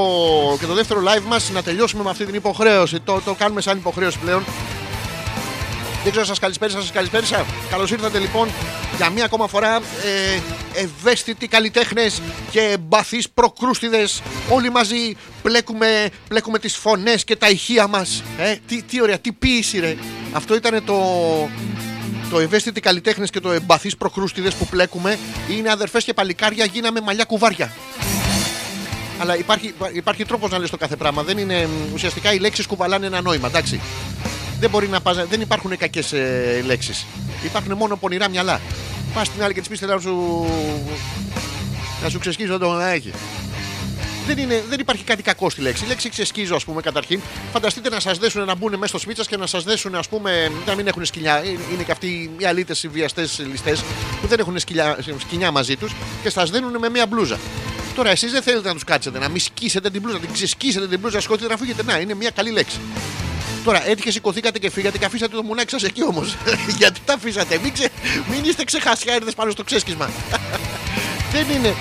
[0.60, 3.78] και το δεύτερο live μας Να τελειώσουμε με αυτή την υποχρέωση Το, το κάνουμε σαν
[3.78, 4.44] υποχρέωση πλέον
[6.06, 7.46] δεν ξέρω, σας καλησπέρισα, σας καλησπέρισα.
[7.70, 8.50] Καλώς ήρθατε λοιπόν
[8.98, 10.40] για μία ακόμα φορά ε,
[10.82, 14.22] ευαίσθητοι καλλιτέχνες και εμπαθείς προκρούστιδες.
[14.50, 18.24] Όλοι μαζί πλέκουμε, πλέκουμε τις φωνές και τα ηχεία μας.
[18.38, 19.96] Ε, τι, τι ωραία, τι ποίηση ρε.
[20.32, 21.00] Αυτό ήταν το,
[22.30, 25.18] το ευαίσθητοι καλλιτέχνες και το εμπαθείς προκρούστιδες που πλέκουμε
[25.50, 27.72] είναι αδερφές και παλικάρια, γίναμε μαλλιά κουβάρια.
[29.20, 31.24] Αλλά υπάρχει, υπάρχει τρόπος να λες το κάθε πράγμα.
[31.24, 33.82] Δεν είναι, ουσιαστικά οι λέξεις κουβαλάνε ένα νόημα, εντάξει.
[34.66, 37.06] Δεν, μπορεί να πας, δεν υπάρχουν κακές ε, λέξεις.
[37.44, 38.62] Υπάρχουν μόνο πονηρά μυαλά.
[39.14, 40.46] Πας στην άλλη και της πεις να σου.
[42.04, 43.12] να σου ξεσκίζω το να έχει.
[44.28, 45.84] Δεν, είναι, δεν υπάρχει κάτι κακό στη λέξη.
[45.84, 47.20] Η λέξη ξεσκίζω, ας πούμε, καταρχήν.
[47.52, 50.52] Φανταστείτε να σας δέσουν να μπουν μέσα στο σπίτσα και να σας δέσουν, ας πούμε,
[50.66, 51.36] να μην έχουν σκυλιά.
[51.44, 53.84] Ε, Είναι και αυτοί οι αλήτες, οι βιαστές ληστές
[54.22, 57.40] που δεν έχουν σκυλιά, σκηνιά μαζί τους και σας δίνουν με μία μπλούζα.
[57.96, 61.00] Τώρα εσείς δεν θέλετε να τους κάτσετε, να μην σκίσετε την μπλούζα, την ξεσκίσετε την
[61.00, 61.84] μπλούζα, σκοτείτε να φύγετε.
[61.84, 62.80] Να, είναι μία καλή λέξη.
[63.66, 66.36] Τώρα έτυχε, σηκωθήκατε και φύγατε και αφήσατε το μουνάκι σας εκεί όμως.
[66.80, 67.90] Γιατί τα αφήσατε, μην, ξε...
[68.32, 70.10] μην είστε ξεχασιάριδες πάνω στο ξέσκισμα.
[71.34, 71.76] δεν είναι.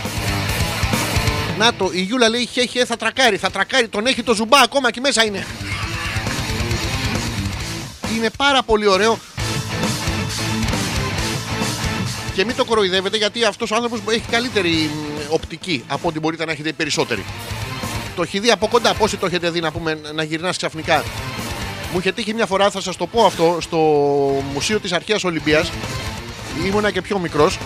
[1.59, 4.59] Να το, η Γιούλα λέει χε, χε, θα τρακάρει, θα τρακάρει, τον έχει το ζουμπά
[4.61, 5.47] ακόμα και μέσα είναι.
[8.17, 9.19] Είναι πάρα πολύ ωραίο.
[12.35, 16.45] Και μην το κοροϊδεύετε γιατί αυτός ο άνθρωπος έχει καλύτερη μ, οπτική από ό,τι μπορείτε
[16.45, 17.25] να έχετε οι περισσότεροι.
[18.17, 21.05] Το έχει δει από κοντά, πόσοι το έχετε δει να πούμε να γυρνάς ξαφνικά;
[21.95, 23.79] Μου είχε τύχει μια φορά, θα σας το πω αυτό, στο
[24.53, 25.71] Μουσείο της Αρχαίας Ολυμπίας.
[26.67, 27.59] Ήμουνα και πιο μικρός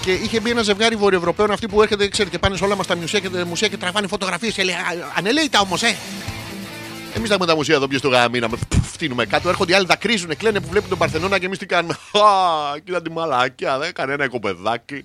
[0.00, 2.96] και είχε μπει ένα ζευγάρι βορειοευρωπαίων αυτοί που έρχεται, ξέρετε, πάνε σε όλα μας τα
[2.96, 5.96] μουσεία και, μουσεία και τραβάνε φωτογραφίες και λέει «Α, Ανελέητα όμως, ε!
[7.14, 8.48] Εμείς τα έχουμε τα μουσεία εδώ πίσω στο γαμίνα.
[8.48, 9.48] με- πφ, Φτύνουμε κάτω.
[9.48, 11.94] Έρχονται οι άλλοι, τα κρίζουν, κλαίνε που βλέπουν τον Παρθενώνα και εμείς τι κάνουμε.
[12.74, 15.04] Α, κοίτα τη μαλάκια, δεν κανένα οικοπεδάκι.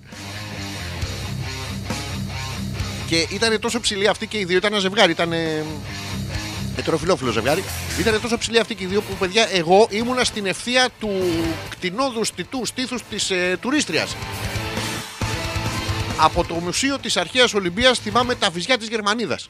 [3.06, 5.32] Και ήταν τόσο ψηλή αυτή και οι δύο, ήταν ένα ζευγάρι, ήταν.
[6.76, 7.64] Ε, ετεροφιλόφιλο ζευγάρι.
[8.00, 11.10] Ήταν τόσο ψηλή αυτή και οι δύο που παιδιά, εγώ ήμουνα στην ευθεία του
[11.68, 14.16] κτηνόδου στιτού στήθους της ε, τουρίστριας.
[16.16, 19.48] Από το Μουσείο της Αρχαίας Ολυμπίας θυμάμαι τα βυζιά της Γερμανίδας.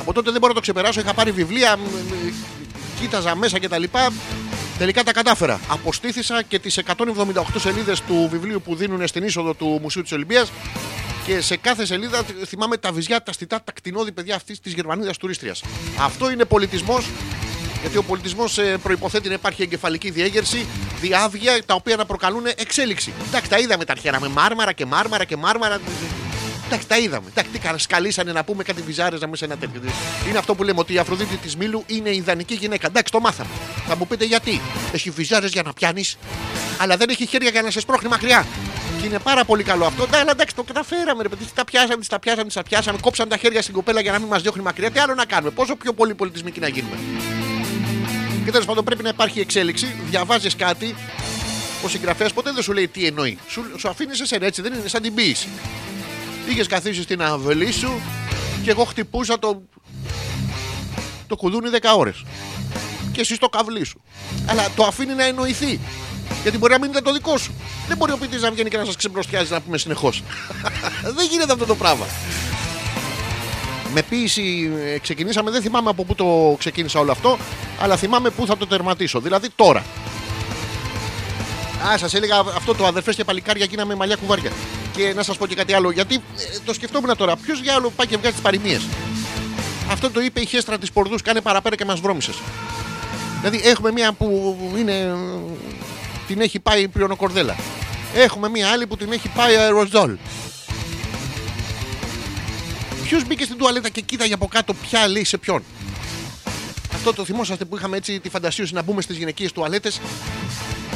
[0.00, 1.00] Από τότε δεν μπορώ να το ξεπεράσω.
[1.00, 2.32] Είχα πάρει βιβλία, μ, μ,
[3.00, 3.82] κοίταζα μέσα κτλ.
[4.78, 5.60] Τελικά τα κατάφερα.
[5.68, 10.50] Αποστήθησα και τις 178 σελίδες του βιβλίου που δίνουν στην είσοδο του Μουσείου της Ολυμπίας.
[11.26, 15.12] Και σε κάθε σελίδα θυμάμαι τα βυζιά, τα στιτά, τα κτηνόδη παιδιά αυτής της Γερμανίδα
[15.12, 15.62] τουρίστριας.
[15.98, 17.06] Αυτό είναι πολιτισμός.
[17.80, 20.66] Γιατί ο πολιτισμός προποθέτει να υπάρχει εγκεφαλική διέγερση,
[21.00, 23.12] διάβγεια τα οποία να προκαλούν εξέλιξη.
[23.28, 25.80] Εντάξει, τα είδαμε τα αρχαία με μάρμαρα και μάρμαρα και μάρμαρα.
[26.66, 27.26] Εντάξει, τα είδαμε.
[27.30, 29.80] Εντάξει, τι κα- σκαλίσανε να πούμε κάτι βυζάρες να μην σε ένα τέτοιο.
[30.28, 32.86] Είναι αυτό που λέμε ότι η Αφροδίτη της Μήλου είναι ιδανική γυναίκα.
[32.86, 33.50] Εντάξει, το μάθαμε.
[33.88, 34.60] Θα μου πείτε γιατί.
[34.92, 36.16] Έχει βυζάρες για να πιάνεις,
[36.78, 38.46] αλλά δεν έχει χέρια για να σε σπρώχνει μακριά.
[39.00, 40.06] Και είναι πάρα πολύ καλό αυτό.
[40.10, 41.22] Ναι, αλλά εντάξει, το καταφέραμε.
[41.22, 42.98] Ρε, παιδί, τις τα πιάσαμε, τις τα πιάσαμε, τις τα πιάσαμε.
[43.00, 44.90] Κόψαν τα χέρια στην κοπέλα για να μην μας διώχνει μακριά.
[44.90, 45.50] Τι άλλο να κάνουμε.
[45.50, 46.96] Πόσο πιο πολύ πολιτισμικοί να γίνουμε.
[48.44, 49.86] Και τέλος πάντων πρέπει να υπάρχει εξέλιξη.
[50.08, 50.94] Διαβάζεις κάτι.
[51.84, 53.38] Ο συγγραφέας ποτέ δεν σου λέει τι εννοεί.
[53.48, 55.48] Σου, σου αφήνεις εσένα έτσι, δεν είναι σαν την ποιήση.
[56.48, 58.00] Είχες καθίσει στην αυλή σου
[58.62, 59.62] και εγώ χτυπούσα το.
[61.26, 62.24] το κουδούνι 10 ώρες.
[63.12, 64.00] Και εσύ στο καβλί σου.
[64.46, 65.80] Αλλά το αφήνει να εννοηθεί.
[66.46, 67.54] Γιατί μπορεί να μην ήταν το δικό σου.
[67.88, 70.22] Δεν μπορεί ο ποιητής να βγαίνει και να σας ξεμπροστιάζει να πούμε συνεχώς.
[71.16, 72.06] δεν γίνεται αυτό το πράγμα.
[73.94, 77.38] Με ποίηση ε, ξεκινήσαμε, δεν θυμάμαι από πού το ξεκίνησα όλο αυτό,
[77.80, 79.20] αλλά θυμάμαι πού θα το τερματίσω.
[79.20, 79.84] Δηλαδή τώρα.
[81.88, 84.50] Α, σας έλεγα αυτό το αδερφές και παλικάρια γίναμε μαλλιά κουβάρια.
[84.96, 86.20] Και να σας πω και κάτι άλλο, γιατί ε,
[86.64, 87.36] το σκεφτόμουν τώρα.
[87.36, 88.86] Ποιος για άλλο πάει και βγάζει τις παροιμίες;
[89.90, 92.36] Αυτό το είπε η χέστρα της Πορδούς, κάνε παραπέρα και μας βρώμησες.
[93.40, 95.14] Δηλαδή έχουμε μία που είναι.
[96.26, 97.56] Ε, την έχει πάει πριονοκορδέλα.
[98.14, 100.16] Έχουμε μία άλλη που την έχει πάει αεροζόλ.
[103.02, 105.62] Ποιος μπήκε στην τουαλέτα και κοίταγε από κάτω ποια λέει σε ποιον;
[106.94, 110.00] Αυτό το θυμόσαστε που είχαμε έτσι τη φαντασίωση να μπούμε στις γυναικείες τουαλέτες.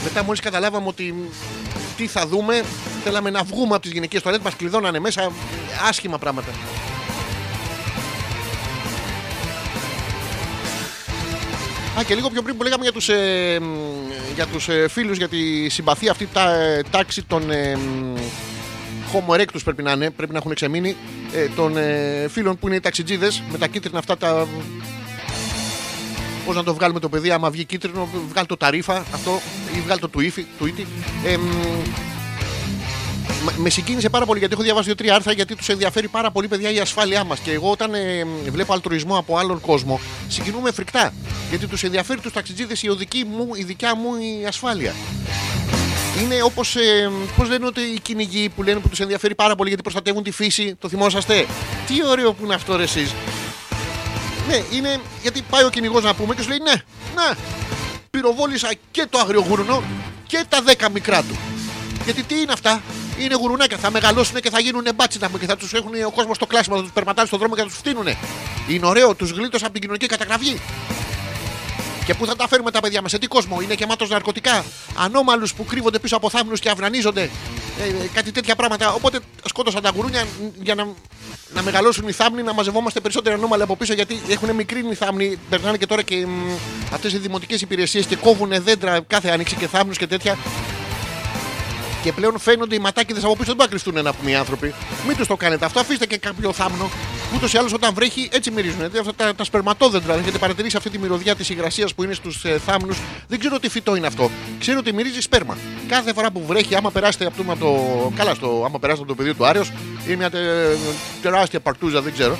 [0.04, 1.14] Μετά μόλις καταλάβαμε ότι
[1.96, 2.64] τι θα δούμε,
[3.04, 5.32] θέλαμε να βγούμε από τις γυναικείες τουαλέτες, μας κλειδώνανε μέσα
[5.88, 6.50] άσχημα πράγματα.
[11.98, 13.89] Α, και λίγο πιο πριν που λέγαμε για τους, ε, μ,
[14.34, 18.14] για τους ε, φίλους, για τη συμπαθία αυτή τα ε, τάξη των ε, μ,
[19.12, 20.96] Homo erectus πρέπει να είναι, πρέπει να έχουν ξεμείνει
[21.32, 24.46] ε, των ε, φίλων που είναι οι ταξιτζίδες με τα κίτρινα αυτά τα...
[26.46, 29.40] Πώς να το βγάλουμε το παιδί, άμα βγει κίτρινο, βγάλει το ταρίφα αυτό
[29.76, 30.86] ή βγάλει το τουίφι, τουίτι.
[31.24, 32.19] Ε, μ, Μα-
[33.56, 36.70] με συγκίνησε πάρα πολύ γιατί έχω διαβάσει δύο-τρία άρθρα γιατί τους ενδιαφέρει πάρα πολύ, παιδιά,
[36.70, 37.38] η ασφάλειά μας.
[37.38, 41.12] Και εγώ, όταν ε, βλέπω αλτρουισμό από άλλον κόσμο, συγκινούμε φρικτά.
[41.48, 44.94] Γιατί τους ενδιαφέρει τους ταξιτζίδες η οδική μου, η δικιά μου η ασφάλεια.
[46.22, 46.76] Είναι όπως.
[46.76, 50.22] Ε, Πώς λένε ότι οι κυνηγοί που λένε που τους ενδιαφέρει πάρα πολύ γιατί προστατεύουν
[50.22, 50.74] τη φύση.
[50.78, 51.46] Το θυμόσαστε;
[51.86, 53.14] Τι ωραίο που είναι αυτό, ρε εσείς.
[54.48, 56.72] Ναι, είναι γιατί πάει ο κυνηγός να πούμε και σου λέει ναι,
[57.14, 57.36] ναι.
[58.10, 59.82] Πυροβόλησα και το αγριογούρνο
[60.26, 61.38] και τα 10 μικρά του.
[62.04, 62.82] Γιατί τι είναι αυτά,
[63.24, 63.76] είναι γουρουνάκια.
[63.76, 66.46] Θα μεγαλώσουν και θα γίνουν μπάτσι να πούμε, και θα τους έχουν ο κόσμος στο
[66.46, 68.06] κλάσμα, θα τους περπατάνε στον δρόμο και θα τους φτύνουν.
[68.68, 70.60] Είναι ωραίο, τους γλίτωσα από την κοινωνική καταγραφή.
[72.04, 74.64] Και πού θα τα φέρουμε τα παιδιά μας, σε τι κόσμο, είναι γεμάτος ναρκωτικά.
[74.96, 77.30] Ανώμαλους που κρύβονται πίσω από θάμνους και αυρανίζονται.
[77.80, 78.92] Ε, ε, κάτι τέτοια πράγματα.
[78.92, 80.26] Οπότε σκότωσαν τα γουρούνια
[80.62, 80.86] για να,
[81.54, 85.38] να μεγαλώσουν οι θάμνοι, να μαζευόμαστε περισσότερο ανώμαλοι από πίσω γιατί έχουν μικρύνει οι θάμνοι.
[85.50, 86.26] Περνάνε και τώρα και
[86.92, 90.38] αυτές οι δημοτικές υπηρεσίες και κόβουν δέντρα κάθε άνοιξη και θάμνους και τέτοια.
[92.02, 93.44] Και πλέον φαίνονται οι ματάκιδες από πίσω.
[93.46, 94.74] Δεν μπορεί να κρυφτούν να πούμε οι άνθρωποι.
[95.06, 95.80] Μην τους το κάνετε αυτό.
[95.80, 96.90] Αφήστε και κάποιο θάμνο.
[97.34, 98.76] Ούτως ή άλλως όταν βρέχει έτσι μυρίζουν.
[98.76, 100.14] Δηλαδή αυτά τα, τα σπερματόδεντρα.
[100.14, 102.98] Έχετε παρατηρήσει αυτή τη μυρωδιά της υγρασίας που είναι στους ε, θάμνους.
[103.28, 104.30] Δεν ξέρω τι φυτό είναι αυτό.
[104.60, 105.56] Ξέρω ότι μυρίζει σπέρμα.
[105.88, 107.52] Κάθε φορά που βρέχει, άμα περάσετε από το.
[107.52, 109.72] από το- Καλά, στο, άμα περάσετε από το πεδίο του Άριος,
[110.06, 110.76] είναι μια τε-
[111.22, 112.38] τεράστια παρτούζα, δεν ξέρω.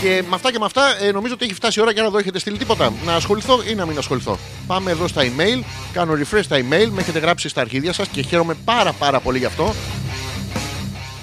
[0.00, 2.08] Και με αυτά και με αυτά ε, νομίζω ότι έχει φτάσει η ώρα για να
[2.10, 2.92] δω έχετε στείλει τίποτα.
[3.04, 4.38] Να ασχοληθώ ή να μην ασχοληθώ.
[4.66, 5.62] Πάμε εδώ στα email.
[5.92, 6.88] Κάνω refresh στα email.
[6.90, 9.74] Με έχετε γράψει στα αρχίδια σας και χαίρομαι πάρα πάρα πολύ γι' αυτό.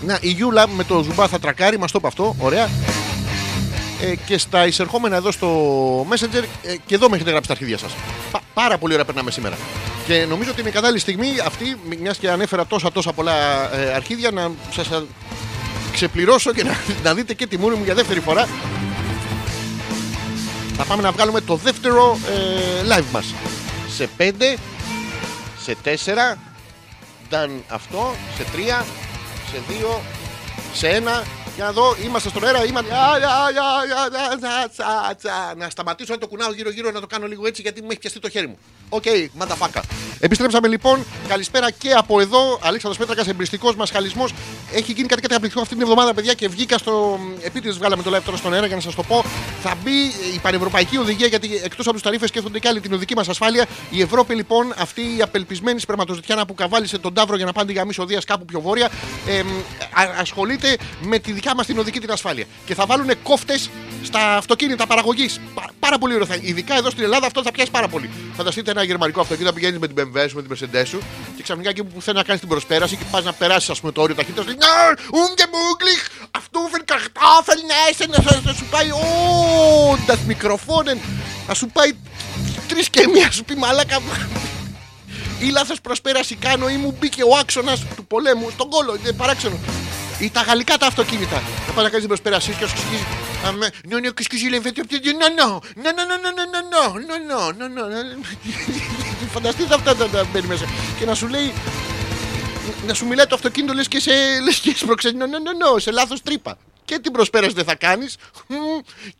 [0.05, 2.35] Να, η Γιούλα με το ζουμπά θα τρακάρει, μας το είπε αυτό.
[2.39, 2.69] Ωραία.
[4.01, 5.49] Ε, και στα εισερχόμενα εδώ στο
[6.01, 7.91] Messenger ε, και εδώ με έχετε γράψει τα αρχίδια σας.
[8.53, 9.57] πάρα πολύ ωραία περνάμε σήμερα.
[10.07, 13.33] Και νομίζω ότι είναι η κατάλληλη στιγμή αυτή, μιας και ανέφερα τόσα τόσα πολλά
[13.75, 14.87] ε, αρχίδια, να σας
[15.95, 18.47] ξεπληρώσω και να, να δείτε και τη μούρη μου για δεύτερη φορά.
[20.77, 23.33] Θα πάμε να βγάλουμε το δεύτερο ε, live μας.
[23.95, 24.31] Σε 5,
[25.61, 25.77] σε
[26.33, 26.37] 4,
[27.27, 28.45] ήταν αυτό, σε
[28.81, 28.83] 3,
[29.51, 29.99] σε 2,
[30.73, 31.44] σε 1.
[31.55, 32.93] Για να δω, είμαστε στον αέρα, είμαστε.
[32.93, 33.75] Α, α, α, α,
[34.19, 35.53] α, α, τσα, τσα.
[35.57, 38.19] Να σταματήσω να το κουνάω γύρω-γύρω να το κάνω λίγο έτσι γιατί μου έχει πιαστεί
[38.19, 38.57] το χέρι μου.
[38.89, 39.83] Οκ, okay, motherfucker.
[40.19, 41.05] Επιστρέψαμε λοιπόν.
[41.27, 42.59] Καλησπέρα και από εδώ.
[42.61, 44.33] Αλέξανδρος Πέτρακας, Εμπρηστικός Μασχαλισμός.
[44.73, 47.19] Έχει γίνει κάτι καταπληκτικό αυτή την εβδομάδα, παιδιά, και βγήκα στο.
[47.41, 49.23] Επίτηδες βγάλαμε το live τώρα στον αέρα για να σας το πω.
[49.63, 49.91] Θα μπει
[50.35, 53.65] η πανευρωπαϊκή οδηγία γιατί εκτός από τους ταρίφες σκέφτονται και άλλοι την οδική μας ασφάλεια.
[53.89, 57.85] Η Ευρώπη λοιπόν, αυτή η απελπισμένη σπερματοζητιάνα που καβάλισε τον Ταύρο για να πάνε για
[57.85, 58.89] μισό δύο κάπου πιο βόρεια,
[59.27, 59.41] ε,
[60.19, 62.45] ασχολείται με τη δικιά μας την οδική την ασφάλεια.
[62.65, 63.69] Και θα βάλουν κόφτες
[64.03, 65.39] στα αυτοκίνητα παραγωγής.
[65.79, 66.25] Πάρα πολύ ωραίο.
[66.25, 68.09] θα- Ειδικά εδώ στην Ελλάδα αυτό θα πιάσει πάρα πολύ.
[68.35, 70.99] Φανταστείτε ένα γερμανικό αυτοκίνητο να πηγαίνεις με την BMW σου, με την Mercedes σου
[71.35, 73.91] και ξαφνικά εκεί που θέλεις να κάνεις την προσπέραση και πας να περάσεις, ας πούμε,
[73.91, 74.45] το όριο ταχύτητας.
[74.45, 77.59] Λέει Ναι, ungemöglich, αυτό φέρνει καρτάφελ,
[78.07, 78.89] ναι, να θα σου πάει.
[78.91, 80.97] Ω, das Mikrofonen.
[81.47, 81.91] Να σου πάει
[82.67, 83.99] τρεις και μία, σου πει μαλάκα.
[85.45, 88.95] Ή λάθος προσπέραση κάνω ή μου μπήκε ο άξονας του πολέμου στον κόλο.
[89.01, 89.57] Είναι παράξενο.
[90.19, 91.41] Ή τα γαλλικά τα αυτοκίνητα.
[91.67, 93.05] Να πάει να κάνει την προσπέρασή σου και σου εξηγήσει.
[93.45, 94.73] Αμέ, Ναι, ναι, qu'est-ce que j'ai fait
[95.75, 96.61] Ναι, ναι, ναι, ναι, ναι, ναι,
[97.17, 98.15] ναι, ναι, ναι, ναι, ναι.
[99.33, 100.65] Φανταστείτε αυτά τα τα μπαίνει μέσα.
[100.99, 101.53] Και να σου λέει.
[102.87, 104.11] Να σου μιλάει το αυτοκίνητο λες και σε,
[104.43, 105.17] λες και σε προξενεί.
[105.17, 106.57] Ναι, ναι, ναι, ναι, σε λάθος τρύπα.
[106.85, 108.55] Και την προσπέραση δεν θα κάνεις μμ,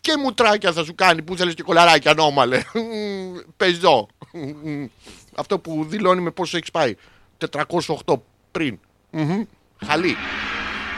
[0.02, 4.86] Και μουτράκια θα σου κάνει που θέλεις και κολαράκια νόμαλε Μμ, Πεζό Μμ,
[5.36, 6.96] Αυτό που δηλώνει με πόσο έχει πάει
[8.06, 8.14] 408
[8.52, 8.80] πριν
[9.10, 9.44] Μμμ,
[9.86, 10.18] Χαλή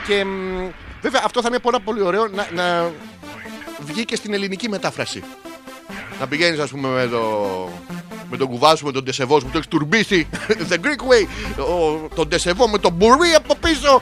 [0.08, 0.68] Και μ,
[1.02, 2.90] βέβαια αυτό θα είναι πάρα πολύ ωραίο να, να
[3.80, 5.22] βγει και στην ελληνική μετάφραση
[6.20, 7.22] να πηγαίνεις, ας πούμε, με, το,
[8.30, 10.28] με τον κουβάς σου, με τον τεσεβό σου που το έχεις τουρμπίσει.
[10.70, 11.26] The Greek way.
[11.62, 14.00] Ο, τον τεσεβό με τον μπουρί από πίσω.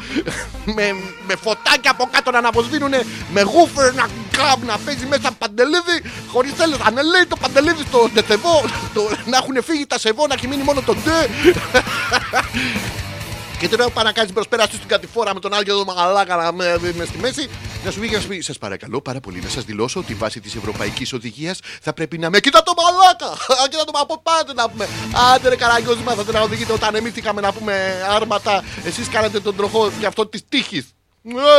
[0.65, 0.95] με,
[1.27, 2.93] με φωτάκια από κάτω να αναβοσβήνουν.
[3.33, 5.97] Με γούφερ να κλαμπ να παίζει μέσα παντελίδι.
[6.33, 6.77] Χωρίς τέλο.
[6.87, 8.65] Αν λέει το παντελίδι στο τεσεβό.
[8.95, 11.29] το- να έχουν φύγει τα σεβό, να έχει μείνει μόνο το ντε.
[13.59, 16.53] Και τώρα πάει να κάνεις προσπέραση στην κατηφόρα με τον άλλο και εδώ μαλάκα να
[16.53, 17.49] με, με στη μέση.
[17.85, 20.15] Να σου βγει και να σου πει: Σας παρακαλώ πάρα πολύ να σας δηλώσω ότι
[20.15, 22.41] βάσει της Ευρωπαϊκής Οδηγίας θα πρέπει να με.
[22.41, 23.27] Κοίτα το μαλάκα!
[23.63, 24.89] Α, Κοίτα το μα από πάτε να πούμε.
[25.35, 28.65] Άντε ρε καραγκιόζη, μάθατε να οδηγείτε όταν εμεί είχαμε να πούμε άρματα.
[28.85, 30.87] Εσείς κάνατε τον τροχό και αυτό της τύχης.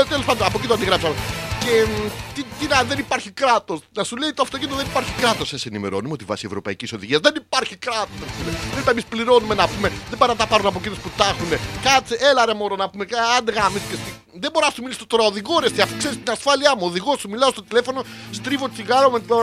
[0.09, 1.15] Τέλος πάντων, από εκεί το αντιγράψαμε.
[1.69, 3.79] Και μ, τι, τι να, δεν υπάρχει κράτος.
[3.93, 5.47] Να σου λέει το αυτοκίνητο δεν υπάρχει κράτος.
[5.47, 8.29] Σε ενημερώνουμε ότι βάσει Ευρωπαϊκής Οδηγίας δεν υπάρχει κράτος.
[8.75, 9.91] Δεν τα εμείς πληρώνουμε να πούμε.
[10.09, 11.49] Δεν πάνε να τα πάρουν από εκείνους που τα έχουν.
[11.81, 13.05] Κάτσε, έλα ρε μωρό να πούμε.
[13.05, 13.79] κα- Άντε γάμι.
[13.89, 15.67] και στη- Δεν μπορώ να σου μιλήσω τώρα οδηγό ρε.
[15.83, 16.85] Αυτή ξέρεις την ασφάλειά μου.
[16.85, 19.35] Οδηγό σου μιλάω στο τηλέφωνο, στρίβω τσιγάρο με το,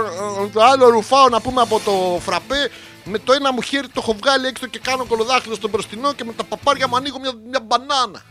[0.43, 2.71] με το άλλο ρουφάω να πούμε από το φραπέ.
[3.05, 6.25] Με το ένα μου χέρι το έχω βγάλει έξω και κάνω κολοδάχτυλο στο μπροστινό και
[6.25, 8.23] με τα παπάρια μου ανοίγω μια, μια μπανάνα.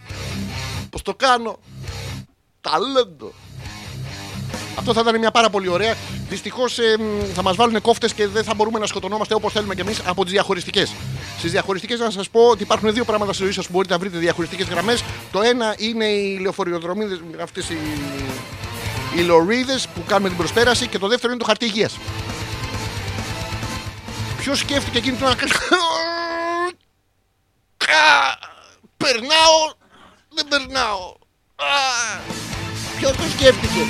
[0.90, 1.60] Πώς το κάνω;
[2.62, 3.34] Ταλέντο.
[4.76, 5.96] Αυτό θα ήταν μια πάρα πολύ ωραία.
[6.30, 6.78] Δυστυχώς
[7.34, 10.24] θα μας βάλουν κόφτες και δεν θα μπορούμε να σκοτωνόμαστε όπως θέλουμε κι εμείς από
[10.24, 10.94] τις διαχωριστικές.
[11.38, 14.00] Στις διαχωριστικές, να σας πω ότι υπάρχουν δύο πράγματα στη ζωή σας που μπορείτε να
[14.00, 15.04] βρείτε διαχωριστικές γραμμές.
[15.32, 17.78] Το ένα είναι οι λεωφορειοδρομίδες, αυτές οι,
[19.16, 20.88] οι λωρίδες που κάνουμε την προσπέραση.
[20.88, 21.98] Και το δεύτερο είναι το χαρτί υγείας.
[24.38, 25.36] Ποιος σκέφτηκε εκείνη την ώρα.
[28.98, 29.74] περνάω,
[30.34, 31.14] δεν περνάω.
[32.98, 33.82] Ποιος το σκέφτηκε;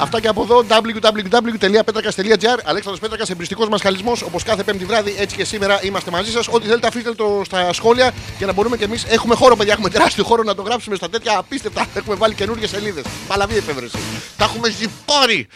[0.00, 5.36] Αυτά και από εδώ www.petrakas.gr Αλέξανδρος Πέτρακας, εμπριστικός μας χαλισμός Όπως κάθε πέμπτη βράδυ, έτσι
[5.36, 6.48] και σήμερα είμαστε μαζί σας.
[6.48, 9.04] Ό,τι θέλετε αφήστε το στα σχόλια Για να μπορούμε και εμείς.
[9.08, 11.86] Έχουμε χώρο παιδιά, έχουμε τεράστιο χώρο να το γράψουμε στα τέτοια απίστευτα.
[11.94, 13.04] Έχουμε βάλει καινούργιες σελίδες.
[13.26, 13.98] Παλαβή εφεύρεση.
[14.36, 15.46] Τα έχουμε ζυπάρει.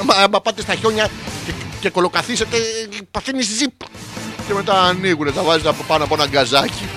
[0.00, 1.08] Άμα- Άμα πάτε στα χιόνια
[1.46, 2.56] και, και κολοκαθίσετε
[3.10, 3.72] Παθαίνεις ζυπ.
[4.46, 6.88] Και μετά ανοίγουν, τα βάζετε από πάνω από ένα γκαζάκι.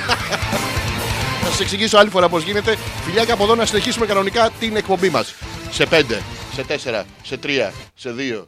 [1.44, 2.78] Θα σας εξηγήσω άλλη φορά πώς γίνεται.
[3.06, 5.34] Φιλιάκια από εδώ να συνεχίσουμε κανονικά την εκπομπή μας.
[5.72, 6.22] Σε 5,
[6.58, 8.46] σε 4, σε 3, σε 2,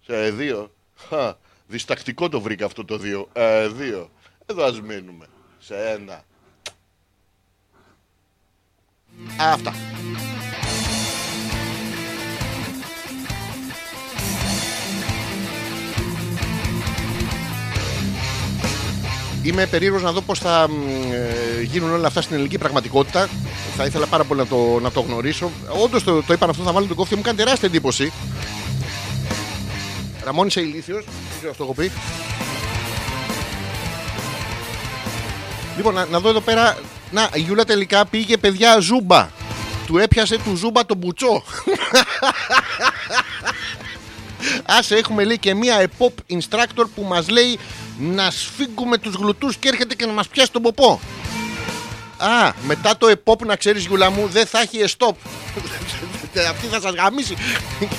[0.00, 0.66] σε 2.
[0.96, 1.36] Χα,
[1.66, 3.26] διστακτικό το βρήκα αυτό το 2.
[3.32, 4.06] Ε, 2.
[4.46, 5.26] Εδώ ας μείνουμε.
[5.58, 5.74] Σε
[6.08, 6.24] 1.
[9.38, 9.74] Αυτά.
[19.42, 20.72] Είμαι περίεργος να δω πώς θα μ,
[21.12, 23.28] ε, γίνουν όλα αυτά στην ελληνική πραγματικότητα.
[23.76, 25.50] Θα ήθελα πάρα πολύ να το, να το γνωρίσω.
[25.84, 28.12] Όντως το, το είπαν αυτό, θα βάλω τον κόφτη μου, κάνει τεράστια εντύπωση.
[30.24, 31.90] Ραμόν είσαι ηλίθιος, δεν ξέρω αυτό έχω πει.
[35.76, 36.78] Λοιπόν, να, να δω εδώ πέρα.
[37.10, 39.28] Να, η Γιούλα τελικά πήγε παιδιά ζούμπα.
[39.86, 41.42] Του έπιασε του ζούμπα τον μπουτσό.
[44.78, 47.58] Άσε έχουμε λέει και μία EPOP instructor που μας λέει
[47.98, 51.00] να σφίγγουμε τους γλουτούς και έρχεται και να μας πιάσει τον ποπό.
[52.16, 55.14] Α, μετά το EPOP να ξέρεις Γιούλα μου δεν θα έχει stop.
[56.50, 57.34] Αυτή θα σας γαμίσει.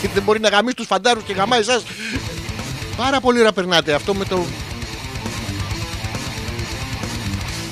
[0.01, 1.83] Και δεν μπορεί να γαμίσει τους φαντάρους και γαμάει εσάς.
[2.97, 4.45] Πάρα πολύ ώρα περνάτε αυτό με το...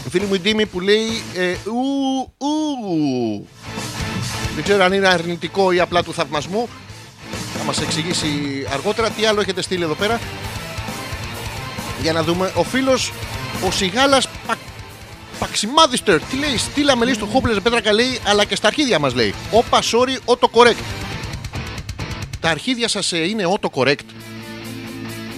[0.05, 3.47] Η φίλη μου η Ντίμη που λέει ε, ου, ου.
[4.55, 6.69] Δεν ξέρω αν είναι αρνητικό ή απλά του θαυμασμού.
[7.57, 8.29] Θα μας εξηγήσει
[8.73, 10.19] αργότερα τι άλλο έχετε στείλει εδώ πέρα;
[12.01, 12.51] Για να δούμε.
[12.55, 13.11] Ο φίλος
[13.67, 14.55] ο Σιγάλας Πα...
[15.39, 16.19] Παξιμάδιστερ.
[16.19, 19.33] Τι λέει, στείλαμε λέει στο Χόμπλες Πέτρακα λέει, αλλά και στα αρχίδια μας λέει.
[19.51, 20.83] Όπα, sorry, auto-correct.
[22.39, 24.05] Τα αρχίδια σας ε, είναι auto-correct.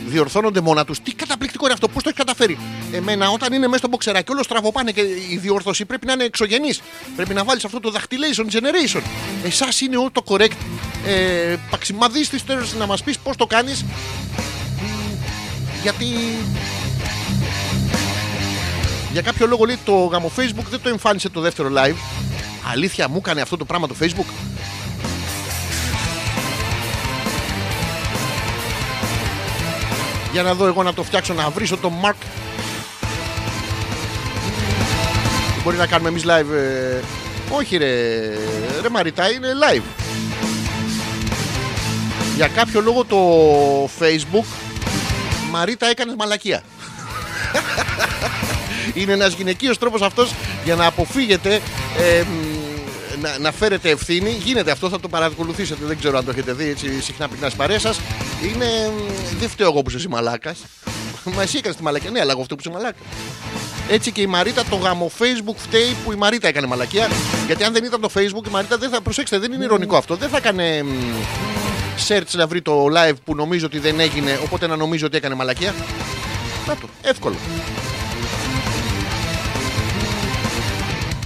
[0.06, 1.00] Διορθώνονται μόνα τους.
[1.00, 2.58] Τι καταπληκτικό είναι αυτό, πώς το έχει καταφέρει.
[2.92, 6.82] Εμένα, όταν είναι μέσα στο μποξεράκι, όλο στραβοπάνε και η διόρθωση πρέπει να είναι εξωγενής.
[7.16, 9.02] Πρέπει να βάλεις αυτό το δαχτυλation generation.
[9.44, 10.58] Εσάς είναι auto-correct.
[11.06, 13.86] Ε, Παξιμαδίστηστερ να μας πεις πώς το κάνεις.
[15.82, 16.06] Γιατί
[19.12, 21.96] για κάποιο λόγο λέει το γαμο Facebook δεν το εμφάνισε το δεύτερο live.
[22.72, 24.32] Αλήθεια μου έκανε αυτό το πράγμα το Facebook;
[30.32, 32.26] Για να δω εγώ να το φτιάξω να βρίσω το Mark.
[35.64, 36.54] Μπορεί να κάνουμε εμείς live.
[36.54, 37.02] ε,
[37.50, 37.88] Όχι ρε,
[38.82, 39.84] ρε Μαριτά είναι live.
[42.36, 43.18] Για κάποιο λόγο το
[44.00, 44.69] Facebook
[45.50, 46.64] Μαρίτα έκανες μαλακία.
[48.94, 50.34] Είναι ένας γυναικείος τρόπος αυτός
[50.64, 51.62] για να αποφύγετε
[51.98, 54.30] ε, μ, να, να φέρετε ευθύνη.
[54.30, 55.86] Γίνεται αυτό, θα το παρακολουθήσετε.
[55.86, 58.00] Δεν ξέρω αν το έχετε δει έτσι συχνά πυκνάς στις παρέες σας.
[58.44, 58.66] Είναι.
[58.98, 60.58] μ, Δεν φταίω εγώ που είσαι μαλάκας.
[61.24, 62.10] Μα εσύ έκανες τη μαλακία.
[62.10, 62.98] Ναι, αλλά εγώ φταίω που είσαι μαλάκα.
[63.90, 67.08] Έτσι και η Μαρίτα το γάμο Facebook φταίει που η Μαρίτα έκανε μαλακία.
[67.46, 69.02] Γιατί αν δεν ήταν το Facebook, η Μαρίτα δεν θα.
[69.02, 70.16] Προσέξτε, δεν είναι ηρωνικό αυτό.
[70.16, 70.88] Δεν θα έκανε μ,
[72.08, 75.36] search να βρει το live που νομίζω ότι δεν έγινε, οπότε να νομίζω ότι έκανε
[75.36, 75.74] μαλακία.
[76.68, 77.36] Να το, εύκολο.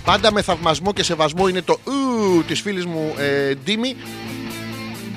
[0.04, 3.96] Πάντα με θαυμασμό και σεβασμό είναι το ου της φίλης μου ε, Ντίμη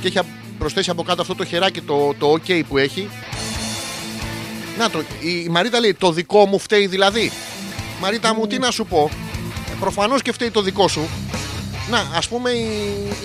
[0.00, 0.20] και έχει
[0.58, 3.08] προσθέσει από κάτω αυτό το χεράκι το, το ok που έχει.
[4.78, 7.32] Να το, η, η Μαρίτα λέει το δικό μου φταίει δηλαδή.
[8.00, 9.10] Μαρίτα μου τι να σου πω.
[9.70, 11.08] Ε, προφανώς και φταίει το δικό σου.
[11.90, 12.68] Να, ας πούμε η,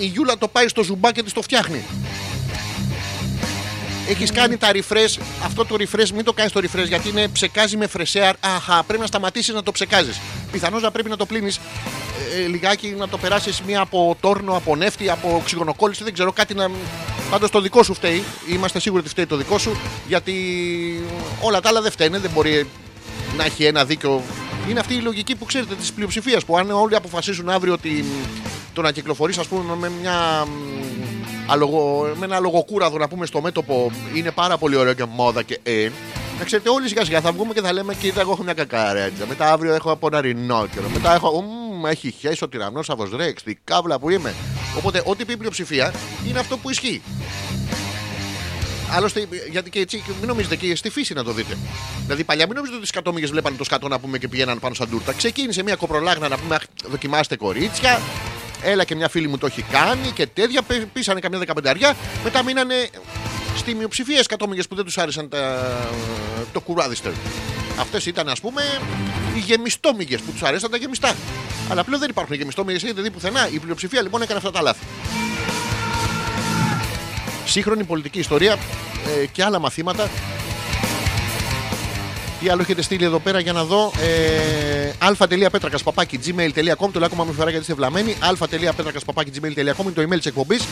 [0.00, 1.84] η Γιούλα το πάει στο ζουμπά και της το φτιάχνει.
[4.08, 5.22] Έχεις κάνει τα refresh.
[5.44, 8.34] Αυτό το refresh μην το κάνεις το refresh γιατί είναι ψεκάζει με φρεσέαρ.
[8.40, 10.20] Αχα, πρέπει να σταματήσεις να το ψεκάζεις.
[10.52, 11.60] Πιθανώς να πρέπει να το πλύνεις
[12.36, 16.04] ε, λιγάκι, να το περάσεις μία από τόρνο, από νεύτη, από οξυγονοκόλληση.
[16.04, 16.70] Δεν ξέρω κάτι να.
[17.30, 18.24] Πάντως το δικό σου φταίει.
[18.48, 19.76] Είμαστε σίγουροι ότι φταίει το δικό σου.
[20.08, 20.34] Γιατί
[21.40, 22.18] όλα τα άλλα δεν φταίνε.
[22.18, 22.66] Δεν μπορεί
[23.36, 24.22] να έχει ένα δίκιο.
[24.68, 26.44] Είναι αυτή η λογική που ξέρετε της πλειοψηφίας.
[26.44, 28.26] Που αν όλοι αποφασίσουν αύριο ότι μ,
[28.72, 30.46] το να κυκλοφορείς, ας πούμε, με μια.
[31.52, 35.42] Μ, αλογο, με ένα λογοκούραδο να πούμε στο μέτωπο είναι πάρα πολύ ωραίο και μόδα
[35.42, 35.90] και in.
[36.38, 39.26] Να ξέρετε, όλοι σιγά σιγά θα βγούμε και θα λέμε: Κοίτα, εγώ έχω μια κακαρέτσα.
[39.26, 40.88] Μετά αύριο έχω από ένα ρινόκερο.
[40.88, 41.40] Μετά έχω.
[41.40, 42.80] Μμμ, έχει χέσει ο τυρανό
[43.16, 44.34] Ρέξ, τη κάβλα που είμαι.
[44.76, 45.94] Οπότε, ό,τι πει η πλειοψηφία
[46.28, 47.02] είναι αυτό που ισχύει.
[48.94, 51.58] Άλλωστε, γιατί και έτσι, μην νομίζετε και στη φύση να το δείτε.
[52.02, 54.74] Δηλαδή, παλιά μην νομίζετε ότι οι σκατόμυγε βλέπανε το σκατό να πούμε και πηγαίναν πάνω
[54.74, 55.12] σαν τούρτα.
[55.12, 58.00] Ξεκίνησε μια κοπρολάγνα να πούμε, «Αχ, δοκιμάστε κορίτσια.
[58.64, 60.62] Έλα και μια φίλη μου το έχει κάνει και τέτοια.
[60.62, 61.94] πέ- Πήσανε καμιά δεκαπενταριά.
[62.24, 62.88] Μετά μείνανε
[63.56, 65.68] στη μειοψηφία σκατόμυγε που δεν τους άρεσαν τα...
[66.52, 67.12] το κουράδιστερ.
[67.80, 68.62] Αυτές ήταν ας πούμε
[69.36, 71.14] οι γεμιστόμυγες που τους αρέσαν τα γεμιστά.
[71.70, 73.48] Αλλά πλέον δεν υπάρχουν γεμιστόμυγες, έχετε δει πουθενά.
[73.52, 74.84] Η πλειοψηφία λοιπόν έκανε αυτά τα λάθη.
[77.46, 78.52] Σύγχρονη πολιτική ιστορία
[79.22, 80.10] ε, και άλλα μαθήματα.
[82.42, 83.92] Τι άλλο έχετε στείλει εδώ πέρα για να δω.
[84.00, 88.16] Ε, αλφα.πέτρακας παπάκι gmail.com Το λέω ακόμα μια φορά γιατί είστε βλαμμένοι.
[88.20, 90.62] αλφα.πέτρακας παπάκι gmail.com είναι το email της εκπομπής.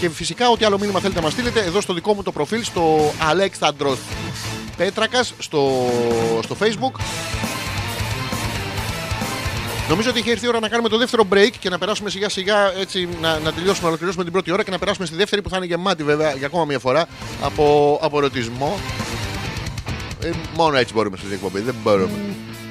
[0.00, 2.64] Και φυσικά, ό,τι άλλο μήνυμα θέλετε να μας στείλετε εδώ στο δικό μου το προφίλ,
[2.64, 3.96] στο Αλέξανδρο
[4.76, 5.90] Πέτρακα, στο,
[6.42, 7.00] στο facebook.
[9.88, 12.28] Νομίζω ότι είχε έρθει η ώρα να κάνουμε το δεύτερο break και να περάσουμε σιγά
[12.28, 15.42] σιγά έτσι να, να τελειώσουμε, να ολοκληρώσουμε την πρώτη ώρα και να περάσουμε στη δεύτερη
[15.42, 17.06] που θα είναι γεμάτη βέβαια για ακόμα μια φορά
[17.40, 18.78] από, από ερωτισμό.
[20.24, 22.18] Ε, μόνο έτσι μπορούμε στην εκπομπή, δεν μπορούμε.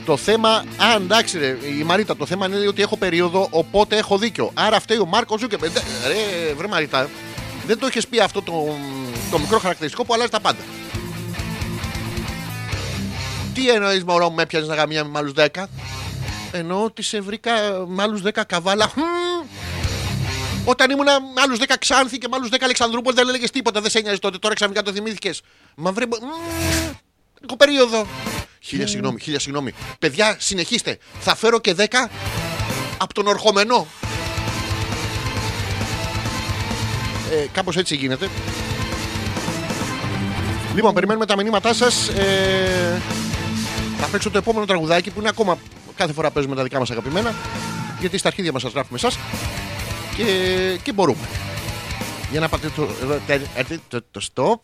[0.05, 4.17] Το θέμα, α εντάξει ρε, η Μαρίτα, το θέμα είναι ότι έχω περίοδο, οπότε έχω
[4.17, 4.51] δίκιο.
[4.53, 5.69] Άρα φταίει ο Μαρκ Ζούκερμπεργκ.
[5.71, 7.09] Ντε, Ρε, βρε Μαρίτα,
[7.65, 8.77] δεν το έχεις πει αυτό το,
[9.31, 10.59] το μικρό χαρακτηριστικό που αλλάζει τα πάντα.
[13.53, 15.63] Τι εννοείς, Μωρό μου, με έπιανες να γαμιά με άλλους 10.
[16.51, 17.51] Εννοώ ότι σε βρήκα
[17.87, 18.87] με άλλους 10 καβάλα.
[18.87, 19.01] Χμ.
[20.65, 23.91] Όταν ήμουν με άλλους 10 Ξάνθη και με άλλους 10 Αλεξανδρούπολης δεν έλεγες τίποτα, δεν
[23.91, 24.37] σε ένοιαζε τότε.
[24.37, 25.41] Τώρα ξαφνικά το θυμήθηκες.
[25.75, 26.05] Μα βρε.
[27.47, 28.07] Μπο- Μμμ, Έχω περίοδο.
[28.59, 29.73] Χίλια συγγνώμη, χίλια συγγνώμη.
[29.99, 30.97] Παιδιά, συνεχίστε.
[31.19, 32.09] Θα φέρω και 10
[32.97, 33.87] από τον ορχομενό.
[37.31, 38.29] Ε, κάπως έτσι γίνεται.
[40.75, 42.07] Λοιπόν, περιμένουμε τα μηνύματά σας.
[42.07, 43.01] Ε,
[43.99, 45.57] θα παίξω το επόμενο τραγουδάκι που είναι ακόμα
[45.95, 47.33] κάθε φορά παίζουμε τα δικά μας αγαπημένα.
[47.99, 49.17] Γιατί στα αρχίδια μας σας γράφουμε εσάς.
[50.15, 50.25] Και,
[50.83, 51.27] και μπορούμε.
[52.31, 54.59] Για να πάτε το, εδώ, τε- τε- το, το stop,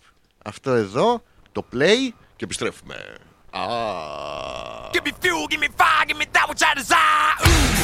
[0.45, 3.14] αυτό εδώ, το play και επιστρέφουμε.
[3.50, 3.60] Α,
[4.92, 7.34] Give me fuel, give me fire, give me that which I desire.
[7.46, 7.77] Ooh.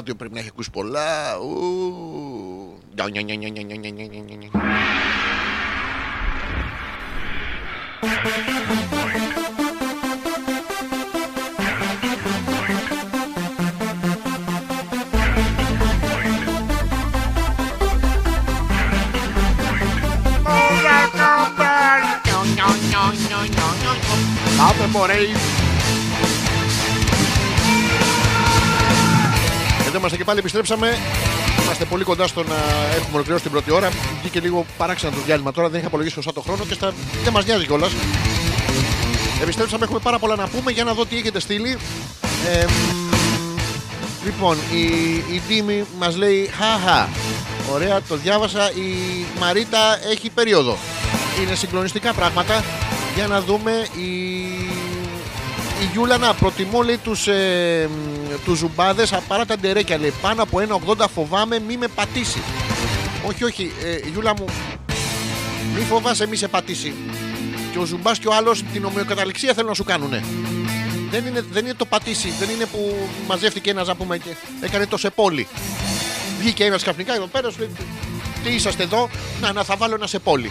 [0.00, 1.38] Δίπλα δωμάτιο πρέπει να έχει ακούσει πολλά.
[1.38, 2.78] Ου.
[2.94, 3.50] Νια, νια,
[30.00, 30.98] είμαστε και πάλι, επιστρέψαμε.
[31.62, 32.56] Είμαστε πολύ κοντά στο να
[32.94, 33.88] έχουμε ολοκληρώσει την πρώτη ώρα.
[34.20, 36.92] Βγήκε λίγο παράξενο το διάλειμμα τώρα, δεν είχα απολογίσει σωστά το χρόνο και στα...
[37.24, 37.92] δεν μας νοιάζει κιόλας.
[39.42, 41.78] Επιστρέψαμε, έχουμε πάρα πολλά να πούμε για να δω τι έχετε στείλει.
[42.50, 44.84] Ε, μ, λοιπόν, η,
[45.34, 47.08] η Ντίμη μας λέει Χαχα.
[47.72, 48.70] Ωραία, το διάβασα.
[48.70, 50.76] Η Μαρίτα έχει περίοδο.
[51.42, 52.64] Είναι συγκλονιστικά πράγματα.
[53.14, 54.10] Για να δούμε η,
[55.80, 60.12] η Γιούλα να προτιμώ λέει τους, ε, μ, τους ζουμπάδες α, παρά τα ντερέκια λέει.
[60.22, 62.42] Πάνω από 1,80 φοβάμαι μη με πατήσει.
[63.26, 64.44] Όχι όχι ε, Γιούλα μου
[65.74, 66.94] μη φοβάσαι μη σε πατήσει.
[67.72, 70.24] Και ο ζουμπάς και ο άλλος την ομοιοκαταληξία θέλουν να σου κάνουνε.
[71.10, 74.86] Δεν είναι, δεν είναι το πατήσει δεν είναι που μαζεύτηκε ένας να πούμε και έκανε
[74.86, 75.48] το σεπόλι.
[76.38, 77.70] Βγήκε ένας ξαφνικά εδώ πέρα σου λέει
[78.44, 79.08] τι είσαστε εδώ;
[79.40, 80.50] Να, να θα βάλω ένα σεπόλι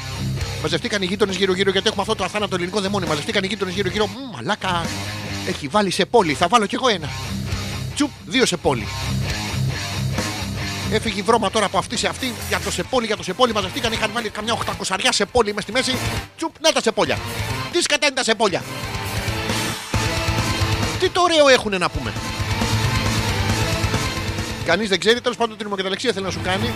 [0.61, 3.07] Μαζευτήκαν οι γείτονες γύρω-γύρω γιατί έχουμε αυτό το αθάνατο ελληνικό δαιμόνιο.
[3.07, 4.07] Μαζευτήκαν οι γείτονες γύρω-γύρω.
[4.07, 4.85] Μμ, Μαλάκα,
[5.47, 6.33] έχει βάλει σε πόλη.
[6.33, 7.09] Θα βάλω κι εγώ ένα.
[7.95, 8.87] Τσουπ, δύο σε πόλη.
[10.91, 13.53] Έφυγε η βρώμα τώρα από αυτή σε αυτή για το σεπόλι, για το σεπόλι.
[13.53, 14.57] Μαζευτήκαν, είχαν βάλει καμιά
[14.87, 15.95] 800 σεπόλι μες στη μέση.
[16.37, 17.17] Τσουπ, να τα σεπόλια.
[17.71, 18.63] Τι σκατά είναι τα σεπόλια.
[20.99, 22.13] Τι το ωραίο έχουν να πούμε.
[24.65, 26.73] Κανείς δεν ξέρει, τέλος πάντων την ομοκαταλεξία θέλει να σου κάνει.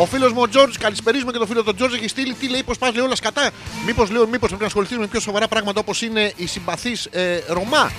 [0.00, 2.62] Ο φίλος μου ο Τζόρτζ, καλησπερίζουμε και το φίλο του Τζόρτζ έχει στείλει τι λέει,
[2.62, 3.50] πώς πας λέει όλα σκατά.
[3.86, 7.38] Μήπως λέω, μήπως πρέπει να ασχοληθεί με πιο σοβαρά πράγματα όπως είναι η συμπαθή ε,
[7.48, 7.92] Ρωμά.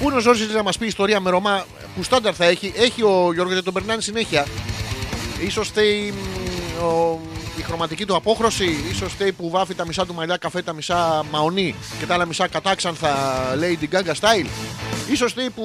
[0.00, 1.66] Πού είναι ο Ζόρζη να μας πει ιστορία με Ρωμά
[1.96, 2.72] που στάνταρ θα έχει.
[2.76, 4.46] Έχει ο Γιώργος γιατί τον περνάνε συνέχεια.
[5.50, 6.14] Σω θέλει
[6.80, 7.20] μ, ο-
[7.62, 11.24] η χρωματική του απόχρωση, ίσως θέλει που βάφει τα μισά του μαλλιά καφέ, τα μισά
[11.30, 13.10] μαονί και τα άλλα μισά κατάξανθα
[13.54, 14.46] Lady Gaga style.
[15.16, 15.62] σω θέλει που,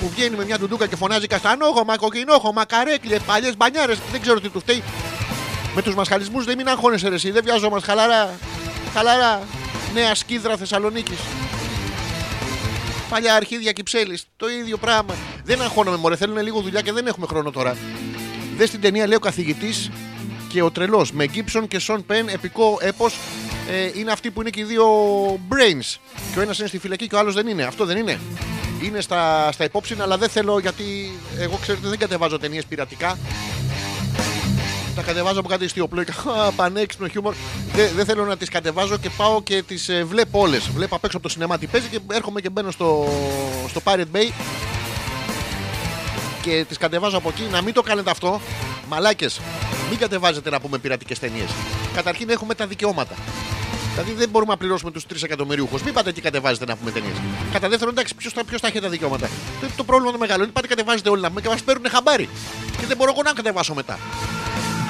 [0.00, 3.98] που βγαίνει με μια ντουντούκα και φωνάζει καστανόχωμα, κοκκινόχωμα, καρέκλες, παλιές μπανιάρες.
[4.10, 4.82] Δεν ξέρω τι του φταίει.
[5.74, 7.30] Με τους μασχαλισμούς δεν μην αγχώνεσαι ρε, εσύ.
[7.30, 8.38] Δεν βιάζομαστε χαλαρά.
[8.94, 9.42] Χαλαρά.
[9.94, 11.18] Νέα σκίδρα Θεσσαλονίκης.
[13.08, 14.18] Παλιά αρχίδια Κυψέλη.
[14.36, 15.14] Το ίδιο πράγμα.
[15.44, 16.16] Δεν αγχώνομαι, μωρέ.
[16.16, 17.76] Θέλουν λίγο δουλειά και δεν έχουμε χρόνο τώρα.
[18.56, 19.90] Δες στην ταινία λέει ο καθηγητής
[20.50, 23.16] και ο τρελός με Gibson και Sean Penn, επικό έπος.
[23.70, 24.86] Ε, είναι αυτοί που είναι και οι δύο
[25.34, 25.98] brains.
[26.32, 27.62] Και ο ένας είναι στη φυλακή και ο άλλος δεν είναι.
[27.62, 28.20] Αυτό δεν είναι.
[28.82, 30.84] Είναι στα, στα υπόψη, αλλά δεν θέλω γιατί
[31.38, 33.18] εγώ ξέρετε δεν κατεβάζω ταινίες πειρατικά.
[34.94, 36.14] Τα κατεβάζω από κάτι ιστιοπλοϊκά.
[36.56, 37.34] Πανέξυπνο χιούμορ.
[37.74, 40.70] Δεν, δεν θέλω να τις κατεβάζω και πάω και τις βλέπω όλες.
[40.74, 43.08] Βλέπω απ' έξω από το σινεμά τι παίζει και έρχομαι και μπαίνω στο,
[43.68, 44.30] στο Pirate Bay
[46.42, 47.48] και τις κατεβάζω από εκεί.
[47.50, 48.40] Να μην το κάνετε αυτό.
[48.88, 49.40] Μαλάκες,
[49.90, 51.48] μην κατεβάζετε να πούμε πειρατικές ταινίες.
[51.94, 53.14] Καταρχήν έχουμε τα δικαιώματα.
[53.92, 55.82] Δηλαδή δεν μπορούμε να πληρώσουμε τους 3 εκατομμυρίουχους.
[55.82, 57.14] Μην πάτε εκεί κατεβάζετε να πούμε ταινίες.
[57.52, 59.28] Κατά δεύτερον, εντάξει, ποιος θα, ποιος θα έχει τα δικαιώματα.
[59.60, 62.28] Το, το πρόβλημα το μεγάλο είναι πάτε κατεβάζετε όλοι να πούμε και μας παίρνουν χαμπάρι.
[62.78, 63.98] Και δεν μπορώ εγώ να κατεβάσω μετά.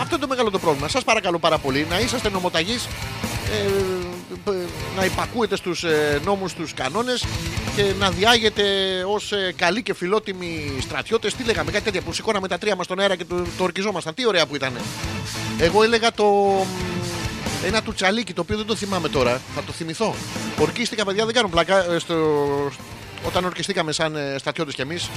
[0.00, 0.88] Αυτό είναι το μεγάλο το πρόβλημα.
[0.88, 2.88] Σας παρακαλώ πάρα πολύ να είσαστε νομοταγείς,
[3.52, 3.99] ε, ε,
[4.96, 7.24] να υπακούετε στους ε, νόμους, στους κανόνες
[7.76, 8.62] και να διάγετε
[9.06, 11.34] ως ε, καλοί και φιλότιμοι στρατιώτες.
[11.34, 14.14] Τι λέγαμε, κάτι τέτοια που σηκώναμε τα τρία μας στον αέρα και το, το ορκιζόμασταν.
[14.14, 14.72] Τι ωραία που ήταν.
[15.58, 16.24] Εγώ έλεγα το.
[16.24, 19.40] μ, Ένα του τσαλίκι το οποίο δεν το θυμάμαι τώρα.
[19.54, 20.14] Θα το θυμηθώ.
[20.58, 21.92] Ορκίστηκα, παιδιά, δεν κάνω πλάκα.
[21.92, 22.14] ε, Στο,
[23.26, 25.10] όταν ορκιστήκαμε σαν ε, στρατιώτες κι εμείς,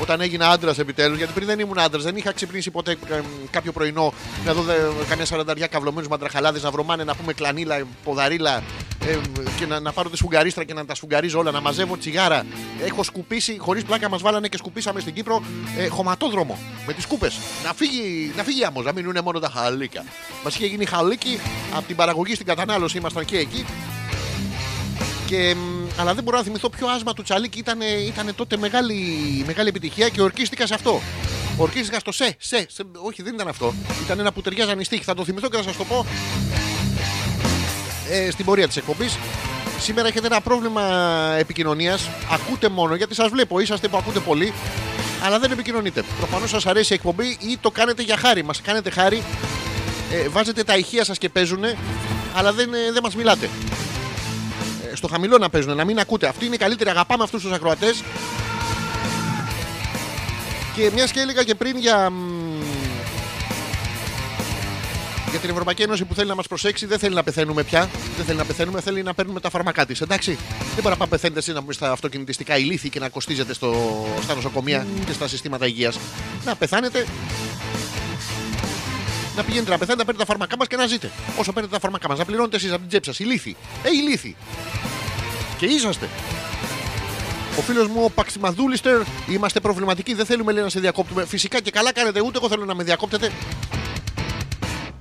[0.00, 3.20] όταν έγινα άντρας επιτέλους, γιατί πριν δεν ήμουν άντρας, δεν είχα ξυπνήσει ποτέ ε,
[3.50, 4.12] κάποιο πρωινό
[4.44, 4.74] να δω δε,
[5.08, 8.62] καμιά σαρανταριά καυλωμένους μαντραχαλάδες να βρωμάνε, να πούμε κλανίλα, ποδαρίλα
[9.06, 9.18] ε,
[9.58, 12.46] και να, να πάρω τη σφουγγαρίστρα και να τα σφουγγαρίζω όλα, να μαζεύω τσιγάρα.
[12.84, 15.42] Έχω σκουπίσει, χωρίς πλάκα μας βάλανε και σκουπίσαμε στην Κύπρο
[15.78, 17.30] ε, χωματόδρομο με τις κούπε.
[17.64, 20.04] Να φύγει, να φύγει άμμος, να μείνουν μόνο τα χαλίκια.
[20.44, 21.40] Μας είχε γίνει χαλίκι
[21.74, 23.66] από την παραγωγή στην κατανάλωση, ήμασταν και εκεί.
[25.26, 28.94] Και, μ, αλλά δεν μπορώ να θυμηθώ ποιο άσμα του Τσαλίκη ήταν, ήταν τότε μεγάλη,
[29.46, 31.00] μεγάλη επιτυχία και ορκίστηκα σε αυτό.
[31.56, 32.82] Ορκίστηκα στο σε, σε, σε.
[33.04, 33.74] Όχι, δεν ήταν αυτό.
[34.04, 35.04] Ήταν ένα που ταιριάζαν οι στίχοι.
[35.04, 36.06] Θα το θυμηθώ και θα σας το πω
[38.10, 39.18] ε, στην πορεία της εκπομπής.
[39.80, 40.82] Σήμερα έχετε ένα πρόβλημα
[41.38, 42.08] επικοινωνίας.
[42.32, 44.52] Ακούτε μόνο γιατί σας βλέπω, είσαστε που ακούτε πολύ,
[45.24, 46.04] αλλά δεν επικοινωνείτε.
[46.18, 48.44] Προφανώς σας αρέσει η εκπομπή ή το κάνετε για χάρη.
[48.44, 49.22] Μας κάνετε χάρη,
[50.12, 51.64] ε, βάζετε τα ηχεία σας και παίζουν,
[52.34, 53.48] αλλά δεν, ε, δεν μας μιλάτε Ε,
[54.94, 56.26] στο χαμηλό να παίζουν, να μην ακούτε.
[56.26, 56.90] Αυτή είναι η καλύτερη.
[56.90, 58.02] Αγαπάμε αυτούς τους ακροατές.
[60.74, 62.10] Και μιας και έλεγα και πριν για.
[62.10, 62.42] μ,
[65.30, 67.90] Για την Ευρωπαϊκή Ένωση που θέλει να μας προσέξει, δεν θέλει να πεθαίνουμε πια.
[68.16, 70.00] Δεν θέλει να πεθαίνουμε, θέλει να παίρνουμε τα φάρμακά της.
[70.00, 70.38] Εντάξει.
[70.58, 73.74] Δεν μπορεί να πάει πεθαίνετε εσείς να πούμε στα αυτοκινητιστικά ηλίθη και να κοστίζετε στο,
[74.22, 75.98] στα νοσοκομεία και στα συστήματα υγείας.
[76.44, 77.06] Να πεθάνετε.
[79.36, 81.10] Να πηγαίνετε να πεθάνετε, να παίρνετε τα φάρμακά μας και να ζείτε.
[81.38, 83.18] Όσο παίρνετε τα φάρμακά μας, να πληρώνετε εσείς από την τσέπη σας.
[83.18, 83.56] Ηλίθι.
[83.82, 84.36] Ε, ηλίθι.
[85.58, 86.08] Και είσαστε.
[87.58, 90.14] Ο φίλος μου ο Παξιμαδούλιστερ, είμαστε προβληματικοί.
[90.14, 91.24] Δεν θέλουμε λέει, να σε διακόπτουμε.
[91.24, 93.32] Φυσικά και καλά κάνετε, ούτε εγώ θέλω να με διακόπτετε.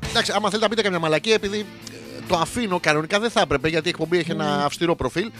[0.09, 3.67] Εντάξει, άμα θέλετε να πείτε καμιά μαλακία, επειδή ε, το αφήνω κανονικά δεν θα έπρεπε
[3.67, 5.31] γιατί η εκπομπή έχει ένα αυστηρό προφίλ.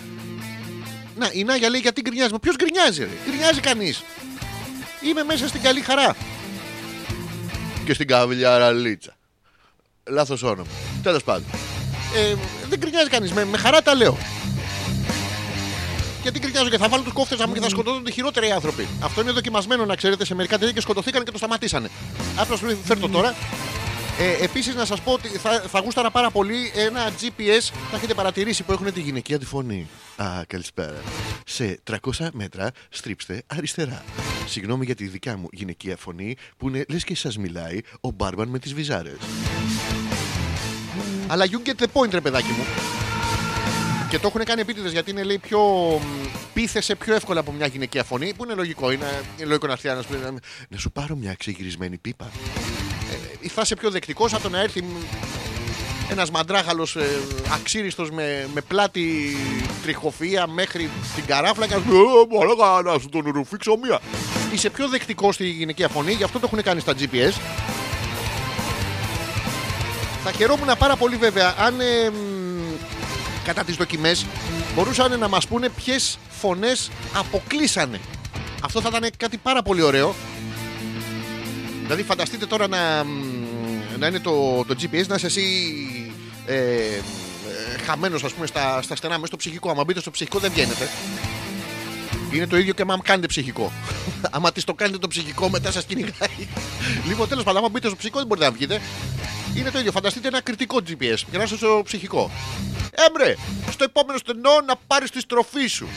[1.18, 2.34] Να, η Νάγια λέει γιατί γκρινιάζει.
[2.42, 4.04] Ποιος γκρινιάζει, ρε; Γκρινιάζει κανείς.
[5.02, 6.16] Είμαι μέσα στην καλή χαρά.
[7.86, 9.16] Και στην καβλιαραλίτσα.
[10.10, 10.70] Λάθος όνομα.
[11.04, 11.46] Τέλος πάντων.
[12.16, 12.36] Ε,
[12.70, 13.32] δεν γκρινιάζει κανείς.
[13.32, 14.18] Με, με χαρά τα λέω.
[16.22, 18.88] Γιατί γκρινιάζω και θα βάλω τους κόφτες μου και θα σκοτώνονται οι χειρότεροι άνθρωποι.
[19.00, 21.90] Αυτό είναι δοκιμασμένο να ξέρετε σε μερικά τέτοια και σκοτωθήκαν και το σταματήσανε.
[22.40, 23.36] Αυτό σου φέρνω τώρα.
[24.22, 27.74] Ε, Επίσης να σας πω ότι θα, θα γούσταρα πάρα πολύ ένα GPS.
[27.92, 29.88] Θα έχετε παρατηρήσει που έχουν τη γυναικεία τη φωνή.
[30.16, 31.02] Α, καλησπέρα.
[31.46, 34.04] Σε 300 μέτρα στρίψτε αριστερά.
[34.48, 38.48] Συγγνώμη για τη δικιά μου γυναικεία φωνή που είναι λες και σας μιλάει ο Μπάρμπαν
[38.48, 39.18] με τις βυζάρες.
[41.28, 42.64] Αλλά you get the point, ρε παιδάκι μου.
[44.10, 45.60] Και το έχουν κάνει επίτηδες γιατί είναι λέει πιο.
[46.02, 48.92] μ, Πείθεσαι πιο εύκολα από μια γυναικεία φωνή που είναι λογικό.
[48.92, 52.30] Είναι, είναι λογικό να έρθει ένας που είναι, να σου πάρω μια ξεγυρισμένη πίπα.
[53.44, 54.84] Ε, θα είσαι πιο δεκτικός από το να έρθει
[56.10, 57.20] ένας μαντράχαλος ε,
[57.54, 59.36] αξίριστος με, με πλάτη
[59.84, 64.00] τριχοφυα μέχρι την καράφλα και να σου πει «Ε, μαλάκα, να σου τον ρουφήξω μία.
[64.54, 67.34] Είσαι πιο δεκτικός στη γυναικεία φωνή, γι' αυτό το έχουν κάνει στα GPS.
[70.24, 72.16] Θα χαιρόμουν πάρα πολύ βέβαια αν ε, μ,
[73.46, 74.26] κατά τις δοκιμές
[74.76, 78.00] μπορούσαν να μας πούνε ποιες φωνές αποκλείσανε.
[78.64, 80.16] Αυτό θα ήταν κάτι πάρα πολύ ωραίο.
[81.94, 83.10] Δηλαδή φανταστείτε τώρα να, μ,
[84.00, 85.44] να είναι το, το GPS να είσαι εσύ
[86.46, 87.02] ε, ε,
[87.86, 89.70] χαμένος ας πούμε στα, στα στενά μέσα στο ψυχικό.
[89.70, 90.90] Άμα μπείτε στο ψυχικό δεν βγαίνετε.
[92.34, 93.72] Είναι το ίδιο και άμα κάνετε ψυχικό.
[94.36, 96.48] άμα της το κάνετε το ψυχικό, μετά σας κυνηγάει.
[97.08, 98.82] λοιπόν, τέλος πάντων, άμα μπείτε στο ψυχικό, δεν μπορείτε να βγείτε.
[99.56, 99.92] Είναι το ίδιο.
[99.92, 102.32] Φανταστείτε ένα κριτικό GPS για να είστε στο ψυχικό.
[103.08, 103.36] Έμπρε,
[103.72, 105.88] στο επόμενο στενό να πάρεις τη στροφή σου.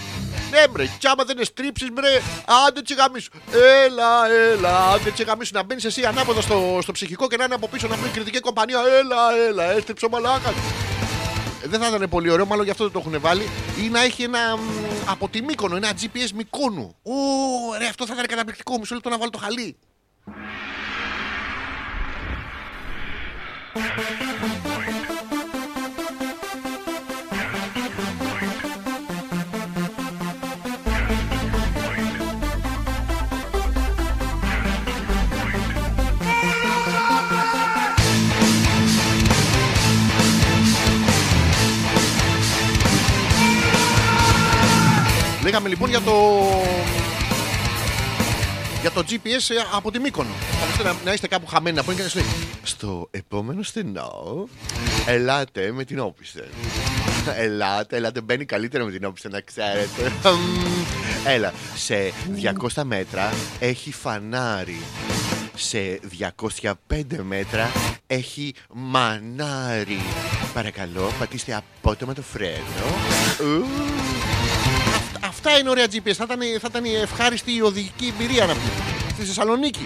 [0.55, 2.21] Ναι, μπρε, κι άμα δεν στρίψει, μπρε,
[2.67, 3.31] άντε τσιγαμίσου.
[3.85, 5.55] Έλα, έλα, άντε τσιγαμίσου.
[5.55, 8.41] Να μπαίνεις εσύ ανάποδα στο, στο ψυχικό και να είναι από πίσω να πει κριτική
[8.41, 8.79] κομπανία.
[8.99, 10.55] Έλα, έλα, έστριψε ο μαλάκας.
[11.65, 13.49] Δεν θα ήταν πολύ ωραίο, μάλλον γι' αυτό δεν το έχουν βάλει.
[13.85, 14.61] Ή να έχει ένα μ,
[15.07, 16.97] από τη Μύκονο, ένα GPS Μικόνου.
[17.03, 17.13] Ω,
[17.79, 18.79] ρε, αυτό θα ήταν καταπληκτικό.
[18.79, 19.77] Μισό λεπτό να βάλω το χαλί.
[45.45, 46.13] Λέγαμε λοιπόν για το.
[48.81, 50.29] Για το GPS ε, από τη Μύκονο.
[50.61, 52.27] Φανταστείτε να, να είστε κάπου χαμένοι να πούμε και να σου λέει,
[52.63, 54.49] Στο επόμενο στενό,
[55.07, 56.49] ελάτε με την όπισθεν.
[57.37, 60.13] Ελάτε, ελάτε, μπαίνει καλύτερα με την όπισθεν, να ξέρετε.
[60.25, 60.85] Μμμ.
[61.27, 62.13] Έλα, σε
[62.75, 64.81] 200 μέτρα έχει φανάρι.
[65.55, 66.01] Σε
[66.91, 67.71] 205 μέτρα
[68.07, 70.01] έχει μανάρι.
[70.55, 72.87] Παρακαλώ, πατήστε απότομα το φρένο.
[73.41, 74.24] Ου.
[75.25, 76.13] Αυ- Αυτά είναι ωραία GPS.
[76.13, 78.71] Θα ήταν, θα ήταν η ευχάριστη οδηγική εμπειρία να πούμε.
[79.13, 79.85] Στη Θεσσαλονίκη.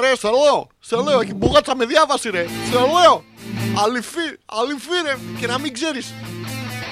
[0.00, 2.46] Ρε, σε λέω, σε λέω, έχει μπουγάτσα με διάβαση, ρε.
[2.70, 3.24] Σε λέω.
[3.84, 5.16] Αληφή, αληφή, ρε.
[5.40, 6.14] Και να μην ξέρεις.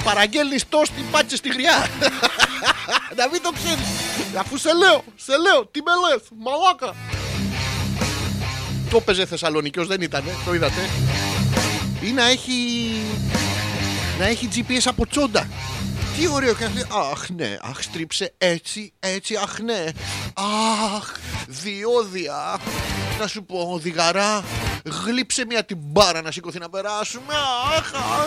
[0.05, 1.87] Παραγγέλνεις τόστι πάτσε στη γριά.
[3.19, 3.87] να μην το ξέρεις.
[4.39, 6.95] Αφού σε λέω, σε λέω, τι με λες, μαλάκα.
[8.91, 10.89] Το έπαιζε Θεσσαλονίκιος, δεν ήταν, το είδατε.
[12.01, 12.53] Ή να έχει.
[14.19, 15.49] να έχει GPS από τσόντα.
[16.21, 19.85] Τι ωραίο και να λέει, Αχ ναι, αχ στρίψε έτσι, έτσι, αχ ναι.
[20.95, 21.13] Αχ,
[21.47, 22.61] διόδια.
[23.21, 24.45] Να σου πω, οδηγαρά,
[25.05, 27.35] γλύψε μια την μπάρα να σηκωθεί να περάσουμε.
[27.77, 28.27] Αχ, αχ.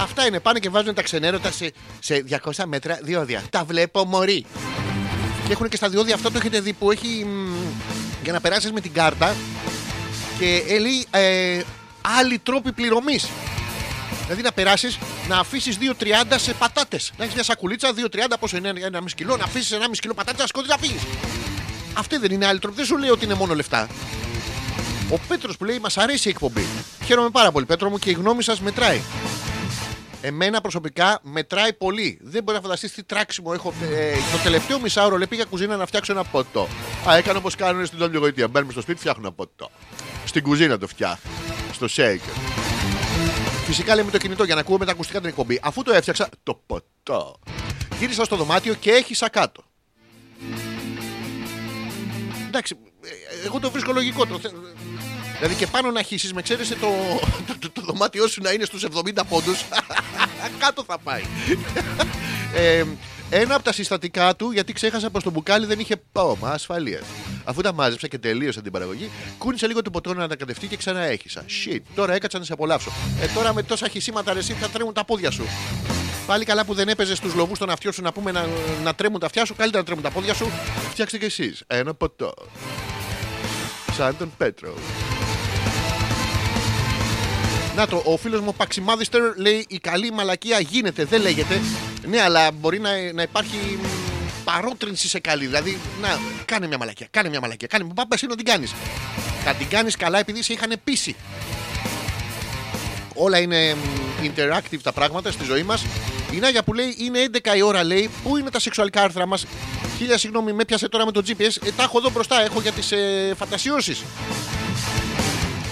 [0.00, 2.24] Αυτά είναι, πάνε και βάζουν τα ξενέρωτα σε, σε
[2.54, 3.42] 200 μέτρα διόδια.
[3.50, 4.46] Τα βλέπω μωρή.
[5.46, 7.54] Και έχουν και στα διόδια αυτό το έχετε δει που έχει μ,
[8.22, 9.34] για να περάσεις με την κάρτα
[10.38, 11.62] και ε, λέει ε,
[12.18, 13.28] άλλοι τρόποι πληρωμής.
[14.24, 14.98] Δηλαδή να περάσεις
[15.28, 17.12] να αφήσεις 2,30 σε πατάτες.
[17.16, 20.14] Να έχεις μια σακουλίτσα 2,30 πόσο είναι ένα μισή κιλό, να αφήσεις ένα μισή κιλό
[20.14, 21.02] πατάτες, να σκοτεί να φύγεις.
[21.94, 22.76] Αυτή δεν είναι άλλη τρόπη.
[22.76, 23.88] Δεν σου λέει ότι είναι μόνο λεφτά.
[25.10, 26.66] Ο Πέτρος που λέει: Μας αρέσει η εκπομπή.
[27.04, 29.00] Χαίρομαι πάρα πολύ, Πέτρο μου, και η γνώμη σας μετράει.
[30.20, 32.18] Εμένα προσωπικά μετράει πολύ.
[32.22, 33.72] Δεν μπορεί να φανταστείς τι τράξιμο έχω.
[33.82, 36.68] Ε, το τελευταίο μισάωρο λέει πήγα κουζίνα να φτιάξω ένα ποτό.
[37.08, 38.48] Α, έκανα όπως κάνουν στην όλη γοητεία.
[38.48, 39.70] Μπαίνουμε στο σπίτι, φτιάχνω ένα ποτό.
[40.24, 41.30] Στην κουζίνα το φτιάχνω.
[41.72, 42.63] Στο shaker.
[43.64, 45.60] Φυσικά λέμε το κινητό για να ακούμε τα ακουστικά την εκπομπή.
[45.62, 47.38] Αφού το έφτιαξα, το ποτό.
[47.98, 49.62] Γύρισα στο δωμάτιο και έχισα κάτω.
[52.46, 54.26] Εντάξει, ε, εγώ το βρίσκω λογικό.
[54.26, 54.38] Το...
[54.38, 54.52] θε-
[55.38, 56.86] Δηλαδή και πάνω να χύσεις με ξέρεσαι το,
[57.46, 59.64] το, το, το δωμάτιό σου να είναι στους 70 πόντους
[60.58, 61.22] Κάτω θα πάει
[62.54, 62.84] ε,
[63.36, 67.02] Ένα από τα συστατικά του Γιατί ξέχασα πως το μπουκάλι δεν είχε πόμα ασφαλείας
[67.44, 71.00] Αφού τα μάζεψα και τελείωσα την παραγωγή Κούνησε λίγο το ποτό να ανακατευτεί και ξανά
[71.00, 72.90] έχισα Shit, τώρα έκατσα να σε απολαύσω
[73.22, 75.44] Ε τώρα με τόσα χυσίματα ρε εσύ θα τρέμουν τα πόδια σου
[76.26, 78.46] Πάλι καλά που δεν έπαιζες στου λοβού των αυτιών σου να πούμε να,
[78.84, 79.54] να τρέμουν τα αυτιά σου.
[79.54, 80.50] Καλύτερα να τρέμουν τα πόδια σου.
[80.90, 82.34] Φτιάξτε κι εσείς ένα ποτό.
[83.92, 84.74] Σαν τον Πέτρο.
[87.76, 91.60] Να το, ο φίλος μου ο Παξιμάδιστερ λέει: Η καλή μαλακία γίνεται, δεν λέγεται.
[92.06, 93.86] Ναι, αλλά μπορεί να, να υπάρχει μ,
[94.44, 95.46] παρότρινση σε καλή.
[95.46, 97.66] Δηλαδή, να, κάνε μια μαλακία, κάνε μια μαλακία.
[97.66, 98.74] Κάνε, πάπα εσύ να την κάνεις.
[99.44, 101.16] Θα την κάνεις καλά επειδή σε είχαν πείσει.
[103.14, 105.84] Όλα είναι μ, interactive τα πράγματα στη ζωή μας.
[106.32, 108.10] Η Νάγια που λέει είναι 11 η ώρα, λέει.
[108.22, 109.46] Πού είναι τα σεξουαλικά άρθρα μας;
[109.98, 111.66] Χίλια συγγνώμη, με πιάσε τώρα με το GPS.
[111.66, 114.02] Ε, τα έχω εδώ μπροστά, έχω για τις ε, φαντασιώσεις.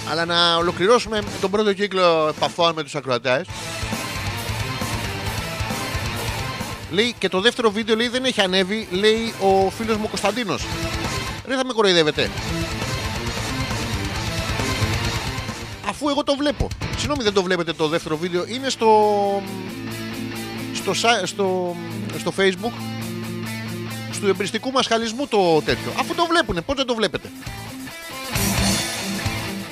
[0.09, 3.47] Αλλά να ολοκληρώσουμε τον πρώτο κύκλο επαφών με τους ακροατές.
[6.91, 10.65] Λέει και το δεύτερο βίντεο λέει δεν έχει ανέβει, λέει ο φίλος μου Κωνσταντίνος.
[11.47, 12.29] Δεν θα με κοροϊδεύετε.
[15.87, 16.67] Αφού εγώ το βλέπω.
[16.97, 18.45] Συγγνώμη δεν το βλέπετε το δεύτερο βίντεο.
[18.47, 18.89] Είναι στο...
[20.73, 21.75] Στο, sa- στο,
[22.19, 22.71] στο facebook
[24.23, 25.91] του εμπριστικού μας χαλισμού το τέτοιο.
[25.99, 27.31] Αφού το βλέπουνε, πώς δεν το βλέπετε.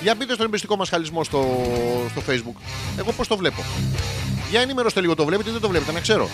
[0.01, 1.61] Για μπείτε στον Εμπρηστικό Μασχαλισμό στο,
[2.09, 2.61] στο facebook.
[2.97, 3.63] Εγώ πώς το βλέπω.
[4.49, 6.29] Για ενημερώστε λίγο το βλέπετε ή δεν το βλέπετε, να ξέρω.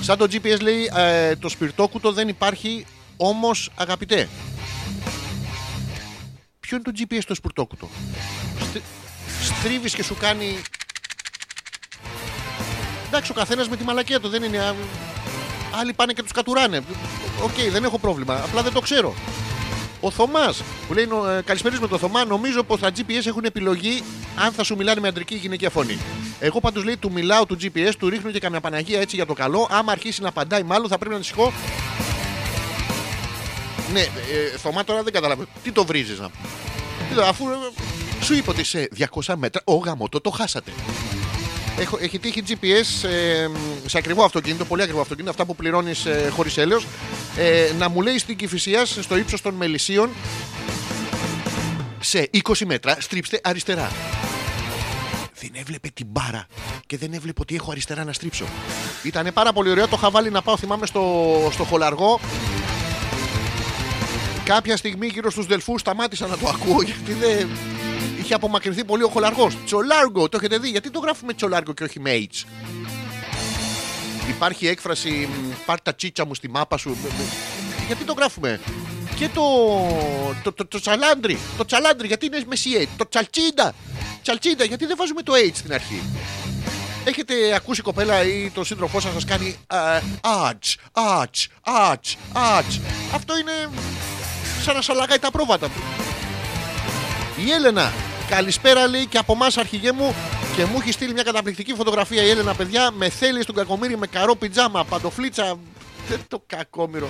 [0.00, 4.28] Σαν το GPS λέει ε, το σπιρτόκουτο δεν υπάρχει, όμως αγαπητέ.
[6.60, 7.88] Ποιο είναι το GPS το σπιρτόκουτο;
[8.68, 8.82] Στρι...
[9.42, 10.62] Στρίβεις και σου κάνει.
[13.06, 14.58] Εντάξει, ο καθένας με τη μαλακία του δεν είναι.
[14.58, 14.74] α,
[15.80, 16.80] Άλλοι πάνε και τους κατουράνε.
[17.42, 18.34] Οκ, δεν έχω πρόβλημα.
[18.34, 19.14] Απλά δεν το ξέρω.
[20.00, 21.08] Ο Θωμάς που λέει
[21.38, 22.24] ε, Καλησπέριζουμε τον Θωμά.
[22.24, 24.02] Νομίζω πως τα GPS έχουν επιλογή
[24.36, 25.98] αν θα σου μιλάνε με αντρική ή γυναικεία φωνή.
[26.40, 29.32] Εγώ πάντως λέει του μιλάω του GPS, του ρίχνω και καμιά Παναγία έτσι για το
[29.34, 29.68] καλό.
[29.70, 31.52] Άμα αρχίσει να απαντάει, μάλλον θα πρέπει να ανησυχώ.
[33.92, 35.48] Ναι, ε, Θωμά τώρα δεν καταλαβαίνω.
[35.62, 36.28] Τι το βρίζεις να
[37.08, 37.54] Τι το- Αφού ε,
[38.24, 38.88] σου είπε ότι σε
[39.24, 40.70] 200 μέτρα, ο γαμότο το χάσατε.
[41.78, 43.48] Έχω, έχει τύχει GPS ε,
[43.86, 46.86] σε ακριβό αυτοκίνητο, πολύ ακριβό αυτοκίνητο, αυτά που πληρώνεις ε, χωρίς έλεος,
[47.36, 50.10] ε, να μου λέει στην Κυφυσία, στο ύψος των Μελισσίων,
[52.00, 53.92] σε 20 μέτρα στρίψτε αριστερά.
[55.40, 56.46] Δεν έβλεπε την μπάρα
[56.86, 58.44] και δεν έβλεπε ότι έχω αριστερά να στρίψω.
[59.02, 62.20] Ήταν πάρα πολύ ωραίο, το είχα βάλει να πάω, θυμάμαι, στο, στο χολαργό.
[64.44, 67.48] Κάποια στιγμή γύρω στους Δελφούς σταμάτησα να το ακούω γιατί δεν
[68.20, 69.56] είχε απομακρυνθεί πολύ ο χολαργός.
[69.64, 72.46] Τσολάργο, το έχετε δει; Γιατί το γράφουμε τσολάργο και όχι με H.
[74.28, 76.88] Υπάρχει έκφραση μ, πάρ τα τσίτσα μου στη μάπα σου.
[76.88, 77.20] Μ, μ,
[77.86, 78.60] Γιατί το γράφουμε;
[79.16, 79.42] Και το,
[80.42, 81.38] το, το, το τσαλάντρι.
[81.56, 82.86] Το τσαλάντρι γιατί είναι με CH.
[82.96, 83.74] Το τσαλτσίντα.
[84.22, 86.02] Τσαλτσίντα γιατί δεν βάζουμε το H στην αρχή.
[87.04, 89.56] Έχετε ακούσει κοπέλα ή το σύντροφό σας σας κάνει
[90.20, 92.80] ατς, ατς, ατς, ατς.
[93.14, 93.68] Αυτό είναι
[94.62, 95.70] σαν να σαλαγάει τα πρόβατα.
[97.46, 97.92] Η Έλενα,
[98.30, 100.14] καλησπέρα λέει και από εμάς αρχηγέ μου
[100.56, 104.06] και μου έχει στείλει μια καταπληκτική φωτογραφία η Έλενα, παιδιά, με θέλεις στον κακομύρι με
[104.06, 105.58] καρό πιτζάμα, παντοφλίτσα.
[106.08, 107.08] Δεν το κακόμυρο.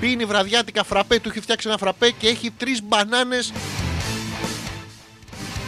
[0.00, 3.52] Πίνει βραδιάτικα φραπέ, του έχει φτιάξει ένα φραπέ και έχει τρεις μπανάνες.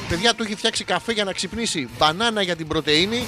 [0.08, 1.88] Παιδιά, του έχει φτιάξει καφέ για να ξυπνήσει.
[1.98, 3.26] Μπανάνα για την πρωτεΐνη.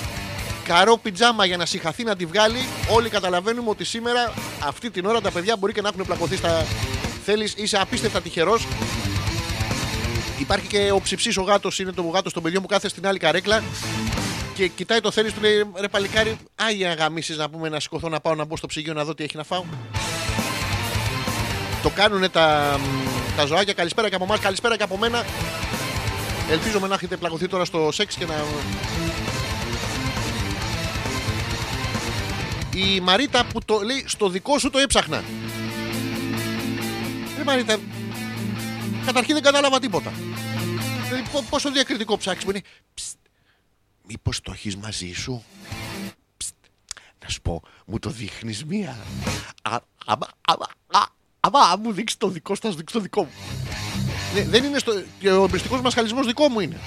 [0.64, 2.68] Καρό πιτζάμα για να συγχαθεί να τη βγάλει.
[2.90, 6.66] Όλοι καταλαβαίνουμε ότι σήμερα, αυτή την ώρα, τα παιδιά μπορεί και να έχουν πλακωθεί στα.
[7.24, 8.66] Θέλεις, είσαι απίστευτα τυχερός.
[10.40, 13.18] Υπάρχει και ο ψυψής ο γάτος, είναι το γάτος των παιδιών που κάθεται στην άλλη
[13.18, 13.62] καρέκλα.
[14.54, 18.20] Και κοιτάει το θέλεις, του λέει ρε παλικάρι, άγια γαμίσει να πούμε να σηκωθώ να
[18.20, 19.64] πάω να μπω στο ψυγείο να δω τι έχει να φάω.
[21.82, 22.78] Το κάνουν τα,
[23.36, 23.72] τα ζωάκια.
[23.72, 25.24] Καλησπέρα και από εμάς, καλησπέρα και από μένα.
[26.50, 28.34] Ελπίζομαι να έχετε πλακωθεί τώρα στο σεξ και να.
[32.74, 35.22] Η Μαρίτα που το λέει στο δικό σου το έψαχνα.
[37.36, 37.76] Ρε Μαρίτα,
[39.06, 40.12] καταρχήν δεν κατάλαβα τίποτα.
[41.08, 42.62] Δηλαδή, πο- πόσο διακριτικό ψάξιμο είναι.
[42.94, 43.16] Ψτ,
[44.06, 45.44] μήπως το έχεις μαζί σου;
[46.36, 46.54] Ψτ,
[47.24, 48.96] να σου πω, μου το δείχνεις μία.
[49.62, 51.00] Α, άμα, άμα, α,
[51.40, 53.30] άμα μου δείξεις το δικό σου, θα σου δείξει το δικό μου.
[54.34, 55.02] Ναι, δεν είναι στο.
[55.20, 56.80] και Ο εμπριστικό μα χαλισμό δικό μου είναι.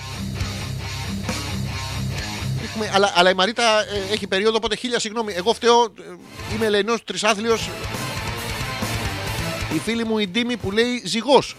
[2.64, 5.34] Έχουμε, αλλά, αλλά η Μαρίτα ε, έχει περίοδο, οπότε χίλια συγγνώμη.
[5.34, 5.90] Εγώ φταίω, ε,
[6.56, 7.58] είμαι ελεηνός τρισάθλιο.
[9.76, 11.56] Η φίλη μου η Ντίμη που λέει ζυγός.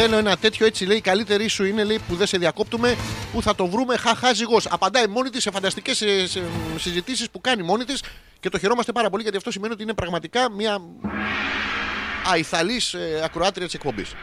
[0.00, 0.96] Θέλω ένα τέτοιο έτσι λέει.
[0.96, 2.96] Η καλύτερη σου είναι λέει που δεν σε διακόπτουμε.
[3.32, 4.66] Που θα το βρούμε χαχά ζυγός.
[4.66, 6.04] Απαντάει μόνη της σε φανταστικές
[6.76, 8.02] συζητήσεις που κάνει μόνη της
[8.40, 10.80] και το χαιρόμαστε πάρα πολύ γιατί αυτό σημαίνει ότι είναι πραγματικά μια
[12.30, 14.14] αϊθαλή ε, ακροάτρια της εκπομπής.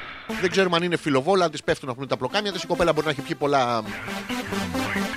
[0.41, 2.63] Δεν ξέρουμε αν είναι φιλοβόλα, αν της πέφτουν να πούμε τα πλοκάμια της.
[2.63, 3.83] Η κοπέλα μπορεί να έχει πιει πολλά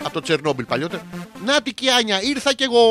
[0.02, 1.02] από το Τσερνόμπιλ παλιότερα.
[1.44, 2.82] Νάτι και η Άνια, ήρθα και εγώ,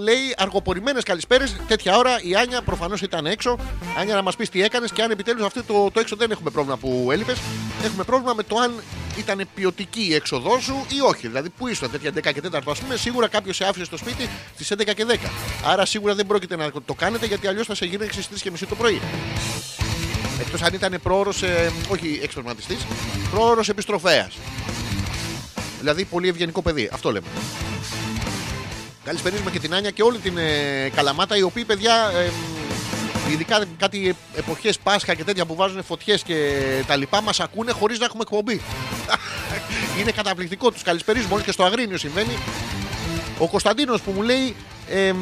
[0.00, 1.56] λέει, αργοπορημένες καλησπέρες.
[1.68, 3.58] Τέτοια ώρα η Άνια προφανώς ήταν έξω.
[3.98, 6.50] Άνια να μας πεις τι έκανες και αν επιτέλους αυτό το, το έξω δεν έχουμε
[6.50, 7.38] πρόβλημα που έλειπες.
[7.84, 8.72] Έχουμε πρόβλημα με το αν
[9.16, 11.26] ήταν ποιοτική η έξοδό σου ή όχι.
[11.26, 14.28] Δηλαδή, που ήσουν τέτοια 10 και 4, ας πούμε, σίγουρα κάποιος σε άφησε στο σπίτι
[14.54, 15.30] στις 11 και 10.
[15.64, 18.50] Άρα σίγουρα δεν πρόκειται να το κάνετε γιατί αλλιώς θα σε γίνει στις 3 και
[18.50, 19.00] μισή το πρωί.
[20.40, 22.76] Εκτός αν ήταν πρόωρος, ε, όχι εξτορματιστή,
[23.30, 24.34] πρόωρος επιστροφέας.
[25.78, 26.88] Δηλαδή πολύ ευγενικό παιδί.
[26.92, 27.26] Αυτό λέμε.
[29.04, 32.30] Καλησπερίζουμε και την Άνια και όλη την ε, Καλαμάτα, οι οποίοι παιδιά, ε,
[33.30, 37.98] ειδικά κάτι εποχές Πάσχα και τέτοια που βάζουν φωτιές και τα λοιπά, μας ακούνε χωρίς
[37.98, 38.60] να έχουμε εκπομπή.
[40.00, 40.70] Είναι καταπληκτικό.
[40.70, 42.38] Τους καλησπερίζουμε όλοι και στο Αγρίνιο συμβαίνει.
[43.38, 44.54] Ο Κωνσταντίνος που μου λέει,
[44.88, 45.16] εμ,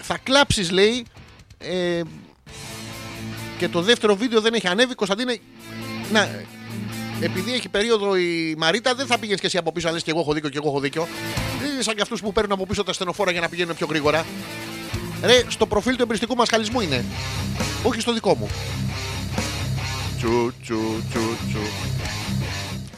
[0.00, 1.06] θα κλάψεις, λέει.
[1.58, 2.00] ε,
[3.58, 4.94] και το δεύτερο βίντεο δεν έχει ανέβει.
[4.94, 5.38] Κωνσταντίνε,
[6.12, 6.44] να,
[7.20, 10.10] επειδή έχει περίοδο η Μαρίτα, δεν θα πήγαινες και εσύ από πίσω, αν λες και
[10.10, 11.08] εγώ έχω δίκιο και εγώ έχω δίκιο.
[11.60, 13.86] Δεν είναι σαν και αυτούς που παίρνουν από πίσω τα στενοφόρα για να πηγαίνουν πιο
[13.86, 14.26] γρήγορα.
[15.26, 17.04] Ρε, στο προφίλ του εμπριστικού μα χαλισμού είναι.
[17.82, 18.48] Όχι στο δικό μου.
[20.16, 20.78] Τσου, τσου,
[21.10, 21.58] τσου, τσου.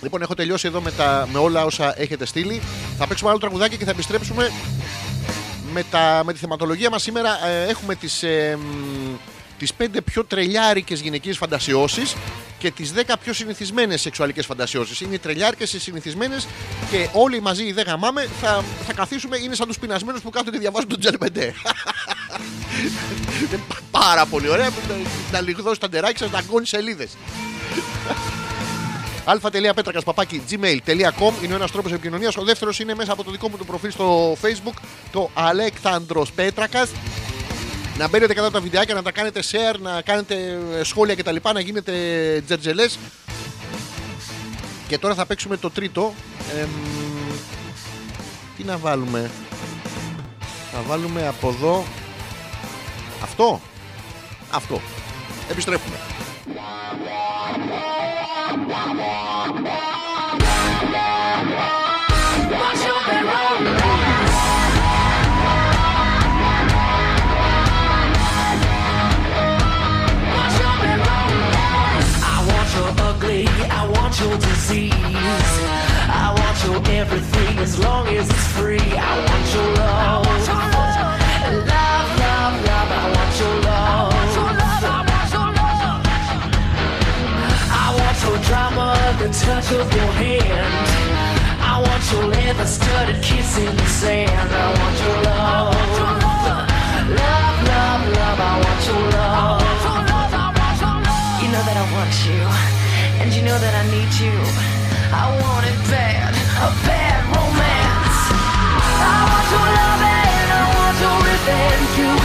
[0.02, 2.60] Λοιπόν, έχω τελειώσει εδώ με, τα, με όλα όσα έχετε στείλει.
[2.98, 4.50] Θα παίξουμε άλλο τραγουδάκι και θα επιστρέψουμε
[5.72, 7.46] με, τα, με τη θεματολογία μας σήμερα.
[7.46, 9.16] ε, έχουμε τις, ε, μ,
[9.59, 12.16] τις πέντε πιο τρελιάρικες γυναικείες φαντασιώσεις
[12.59, 15.00] και τις 10 πιο συνηθισμένες σεξουαλικές φαντασιώσεις.
[15.00, 16.46] Είναι οι τρελιάρικες οι συνηθισμένες
[16.90, 20.50] και όλοι μαζί οι 10 γαμάμε θα, θα καθίσουμε, είναι σαν τους πεινασμένους που κάθονται
[20.50, 21.55] και διαβάζουν τον Τζερμπεντέ.
[23.38, 23.60] Είναι
[23.90, 24.94] πάρα πολύ ωραία να,
[25.32, 27.16] να λιγδώσει τα ντεράκια σας να αγκώνει σελίδες.
[29.24, 32.36] αλφα.πέτρακας παπάκι gmail.com είναι ο ένας τρόπος επικοινωνίας.
[32.36, 34.74] Ο δεύτερος είναι μέσα από το δικό μου το προφίλ στο facebook,
[35.12, 36.90] το Αλέκτανδρος Πέτρακας.
[37.98, 41.36] Να μπαίνετε κατά τα βιντεάκια, να τα κάνετε share, να κάνετε ε, σχόλια κτλ.
[41.52, 41.92] Να γίνετε
[42.46, 42.98] τζερτζελές.
[44.88, 46.14] Και τώρα θα παίξουμε το τρίτο.
[46.60, 46.68] Εμ,
[48.56, 49.30] τι να βάλουμε;
[50.72, 51.84] Θα βάλουμε από εδώ.
[53.23, 53.61] Αυτό.
[54.51, 54.81] Αυτό.
[55.49, 55.95] Επιστρέφουμε.
[72.26, 73.47] I want your ugly,
[73.80, 74.93] I want your disease.
[76.26, 78.80] I want your everything as long as it's free.
[78.80, 80.26] I want your love.
[80.26, 80.76] Love,
[89.19, 90.86] The touch of your hand.
[91.61, 94.31] I want your leather studded kiss in the sand.
[94.31, 95.74] I want your love.
[97.23, 99.62] Love, love, love, I want your love.
[101.43, 102.40] You know that I want you,
[103.20, 104.36] and you know that I need you.
[105.11, 106.31] I want it bad,
[106.62, 108.20] a bad romance.
[109.03, 111.90] I want your love and I want your revenge.
[111.99, 112.18] You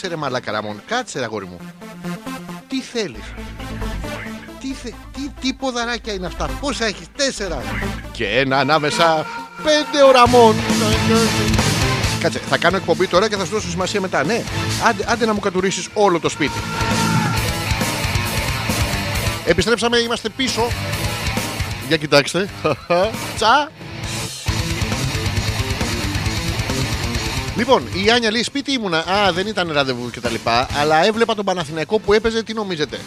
[0.00, 1.60] Κάτσε ρε μαλάκα Ραμόν, κάτσε ρε αγόρι μου.
[2.68, 3.22] Τι θέλεις;
[4.60, 4.90] Τι, θε...
[5.12, 7.62] τι, τι ποδαράκια είναι αυτά, πόσα έχεις, τέσσερα.
[8.12, 9.26] Και ένα ανάμεσα,
[9.62, 10.54] πέντε ο Ραμόν.
[12.20, 14.24] Κάτσε, θα κάνω εκπομπή τώρα και θα σου δώσω σημασία μετά.
[14.24, 14.42] Ναι,
[14.88, 16.60] άντε, άντε να μου κατουρίσεις όλο το σπίτι.
[19.44, 20.68] Επιστρέψαμε, είμαστε πίσω.
[21.88, 22.48] Για κοιτάξτε.
[23.36, 23.70] Τσα.
[27.60, 28.98] Λοιπόν, η Άνια λέει σπίτι ήμουνα.
[28.98, 30.68] Α, δεν ήταν ραντεβού και τα λοιπά.
[30.78, 32.98] Αλλά έβλεπα τον Παναθηναϊκό που έπαιζε, τι νομίζετε;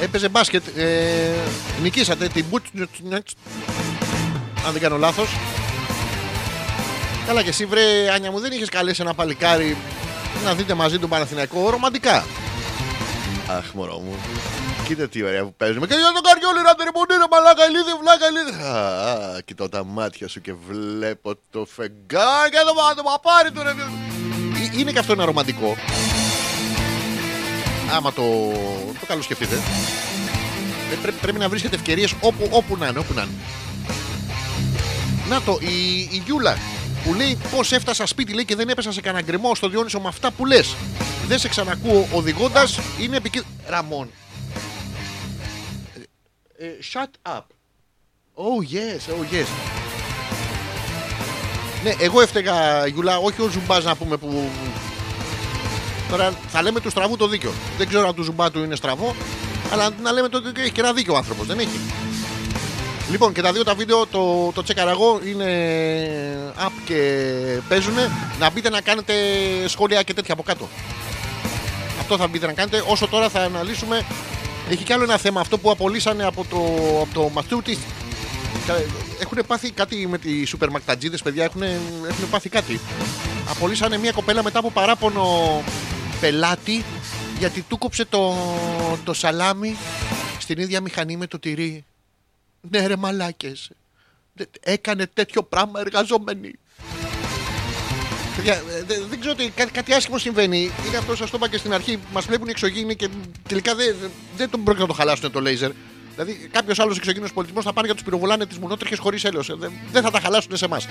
[0.00, 0.62] Έπαιζε μπάσκετ.
[0.76, 1.32] Ε,
[1.82, 3.34] νικήσατε την Μπούτσνετς.
[4.66, 5.28] Αν δεν κάνω λάθος.
[7.26, 7.82] Καλά και εσύ βρε
[8.14, 9.76] Άνια μου δεν είχες καλέσει ένα παλικάρι
[10.44, 12.24] να δείτε μαζί τον Παναθηναϊκό ρομαντικά.
[13.48, 14.14] Αχ μωρό μου.
[14.86, 15.86] Κοίτα τι ωραία που παίζουμε.
[15.86, 18.52] Και για τον καριόλι να τεριμονεί ρε μαλάκα ηλίδη, βλάκα ηλίδη.
[18.62, 18.74] Α,
[19.36, 23.62] α, κοιτώ τα μάτια σου και βλέπω το φεγγάρι και το, πα- το παπάρι του
[23.62, 23.70] ρε.
[23.70, 25.76] Ε, Είναι και αυτό ένα ρομαντικό.
[27.96, 28.22] Άμα το,
[29.00, 29.54] το καλώ σκεφτείτε.
[30.92, 33.30] Ε, πρέ- πρέπει να βρίσκετε ευκαιρίες όπου, όπου να είναι, όπου να είναι.
[35.28, 36.56] Να το, η, η Γιούλα
[37.04, 40.08] που λέει πώς έφτασα σπίτι λέει, και δεν έπεσα σε κανένα γκρεμό στο Διόνυσο με
[40.08, 40.74] αυτά που λες.
[41.26, 43.54] Δεν σε ξανακούω οδηγώντας, είναι επικίνδυνο.
[43.66, 44.10] Ραμόν.
[46.58, 47.42] Ε, ε, shut up.
[48.34, 49.46] Oh yes, oh yes.
[51.82, 54.48] Ναι, εγώ έφταιγα Γιούλα, όχι ο Ζουμπάς να πούμε που.
[56.10, 57.52] Τώρα θα λέμε του στραβού το δίκιο.
[57.78, 59.14] Δεν ξέρω αν του Ζουμπά του είναι στραβό,
[59.72, 61.80] αλλά να λέμε το έχει και ένα δίκιο ο άνθρωπος, δεν έχει.
[63.10, 65.46] Λοιπόν, και τα δύο τα βίντεο το, το τσέκαρα εγώ είναι
[66.58, 67.00] up και
[67.68, 67.94] παίζουν.
[68.38, 69.14] Να μπείτε να κάνετε
[69.66, 70.68] σχόλια και τέτοια από κάτω.
[72.06, 72.82] Αυτό θα μπείτε να κάνετε.
[72.86, 74.06] Όσο τώρα θα αναλύσουμε.
[74.68, 76.56] Έχει κι άλλο ένα θέμα αυτό που απολύσανε από το,
[77.02, 77.78] από το Μαθούτη.
[79.20, 81.62] Έχουν πάθει κάτι με τι σούπερ μακτατζίδε, παιδιά; Έχουν,
[82.08, 82.80] έχουν πάθει κάτι;
[83.48, 85.62] Απολύσανε μια κοπέλα μετά από παράπονο
[86.20, 86.84] πελάτη
[87.38, 88.36] γιατί του κόψε το,
[89.04, 89.76] το σαλάμι
[90.38, 91.84] στην ίδια μηχανή με το τυρί.
[92.70, 93.70] Ναι ρε μαλάκες.
[94.32, 96.52] Δε- Έκανε τέτοιο πράγμα εργαζόμενοι.
[98.36, 100.70] Παιδιά, ε, δε- δεν ξέρω ότι κάτι, κάτι άσχημο συμβαίνει.
[100.86, 101.98] Είναι αυτό, σας το είπα και στην αρχή.
[102.12, 103.08] Μας βλέπουν οι εξωγήινοι και
[103.48, 103.96] τελικά δεν,
[104.36, 105.70] δεν τον πρόκειται να το χαλάσουν το λέιζερ.
[106.14, 109.46] Δηλαδή, κάποιος άλλος εξωγήινος πολιτισμός θα πάνε και τους πυροβολάνε τις μονότριχες χωρίς έλεος.
[109.58, 110.86] Δεν, δεν θα τα χαλάσουν σε εμάς.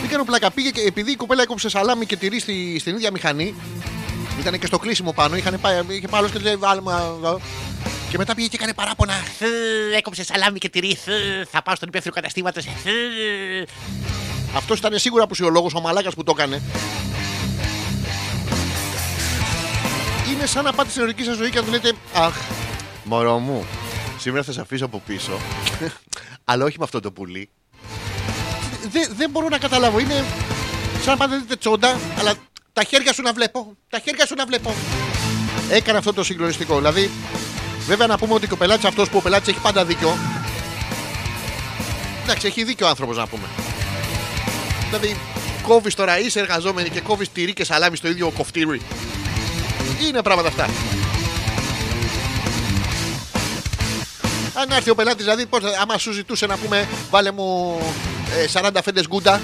[0.00, 0.50] Δεν κάνω πλάκα.
[0.50, 3.54] Πήγε και επειδή η κοπέλα έκοψε σαλάμι και τυρί στη, στην ίδια μηχανή,
[4.40, 5.36] ήταν και στο κλείσιμο πάνω.
[5.36, 6.92] Είχαν πάει, είχε πάει άλλος και λέει βάλουμε.
[6.92, 7.36] α,
[8.10, 9.12] Και μετά πήγε και έκανε παράπονα.
[9.12, 9.42] «Θ,
[9.96, 10.94] Έκοψε σαλάμι και τυρί.
[10.94, 11.08] θ,
[11.50, 12.64] Θα πάω στον υπεύθυνο καταστήματος.
[14.56, 16.62] Αυτός ήταν σίγουρα απουσιολόγο ο μαλάκας που το έκανε.
[20.30, 22.34] Είναι σαν να πάτε στην ερωτική σας ζωή και να του λέτε Αχ,
[23.04, 23.66] μωρό μου,
[24.18, 25.32] σήμερα θα σε αφήσω από πίσω.
[26.50, 27.48] Αλλά όχι με αυτό το πουλί.
[28.90, 29.98] Δεν, δεν μπορώ να καταλάβω.
[29.98, 30.24] Είναι
[31.02, 32.34] σαν να πάτε να δείτε τσόντα, αλλά
[32.72, 33.76] τα χέρια σου να βλέπω.
[33.88, 34.74] Τα χέρια σου να βλέπω.
[35.70, 36.76] Έκανε αυτό το συγκλονιστικό.
[36.76, 37.10] Δηλαδή,
[37.86, 40.16] βέβαια να πούμε ότι και ο πελάτης αυτός που ο πελάτης έχει πάντα δίκιο.
[42.22, 43.46] Εντάξει, έχει δίκιο ο άνθρωπος να πούμε.
[44.98, 45.20] Δηλαδή,
[45.62, 48.80] κόβεις τώρα, είσαι εργαζόμενη και κόβεις τυρί και σαλάμι στο ίδιο κοφτήρι.
[50.06, 50.68] Είναι πράγματα αυτά.
[54.54, 57.78] Αν έρθει ο πελάτης, δηλαδή, πώς, θα- άμα σου ζητούσε να πούμε, βάλε μου
[58.38, 59.40] ε, 40 φέντες γκούντα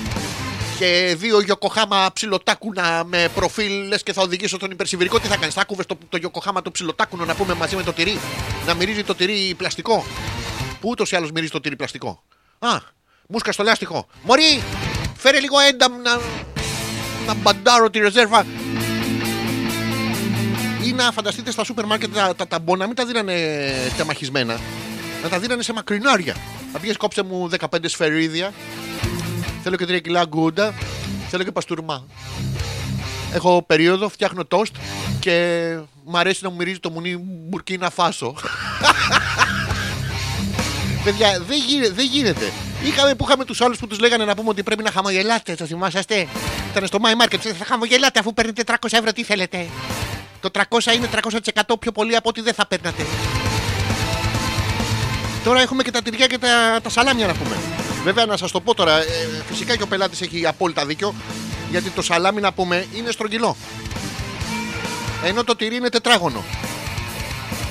[0.78, 5.54] και δύο γιοκοχάμα ψιλοτάκουνα με προφίλ, λες και θα οδηγήσω στον υπερσυμβηρικό, τι θα κάνεις,
[5.54, 8.18] θα κούβε το, το γιοκοχάμα το ψιλοτάκουνο να πούμε μαζί με το τυρί,
[8.66, 10.04] να μυρίζει το τυρί πλαστικό.
[10.80, 12.22] Που ούτως ή άλλως μυρίζει το τυρί πλαστικό.
[12.58, 12.68] Α,
[13.28, 14.06] μούσκα στο λάστιχο.
[14.22, 14.62] Μωρή,
[15.20, 16.20] φέρε λίγο ένταμ να,
[17.26, 18.46] να μπαντάρω τη ρεζέρβα.
[20.84, 23.34] Ή να φανταστείτε στα σούπερ μάρκετ τα, τα ταμπό να μην τα δίνανε
[23.96, 24.58] τεμαχισμένα,
[25.22, 26.36] να τα δίνανε σε μακρινάρια.
[26.72, 28.52] Θα πήγες κόψε μου 15 σφαιρίδια.
[29.62, 30.74] Θέλω και 3 κιλά γκούντα.
[31.28, 32.06] Θέλω και παστούρμα.
[33.32, 34.74] Έχω περίοδο, φτιάχνω τόστ
[35.18, 38.34] και μου αρέσει να μου μυρίζει το μουνί μπουρκίνα φάσο.
[41.04, 42.52] Παιδιά, δεν γίνεται, δεν γίνεται.
[42.82, 45.54] Είχαμε που είχαμε τους άλλους που τους λέγανε να πούμε ότι πρέπει να χαμογελάτε.
[45.54, 46.26] Το θυμάσαστε;
[46.70, 47.38] Ήταν στο My Market.
[47.58, 49.12] Θα χαμογελάτε αφού παίρνετε 300 ευρώ.
[49.12, 49.66] Τι θέλετε;
[50.40, 51.08] Το 300 είναι
[51.64, 53.06] 300% πιο πολύ από ό,τι δεν θα παίρνατε.
[55.44, 57.56] Τώρα έχουμε και τα τυριά και τα, τα σαλάμια να πούμε.
[58.04, 59.04] Βέβαια, να σας το πω τώρα, ε,
[59.48, 61.14] φυσικά και ο πελάτης έχει απόλυτα δίκιο.
[61.70, 63.56] Γιατί το σαλάμι να πούμε είναι στρογγυλό.
[65.24, 66.44] Ενώ το τυρί είναι τετράγωνο.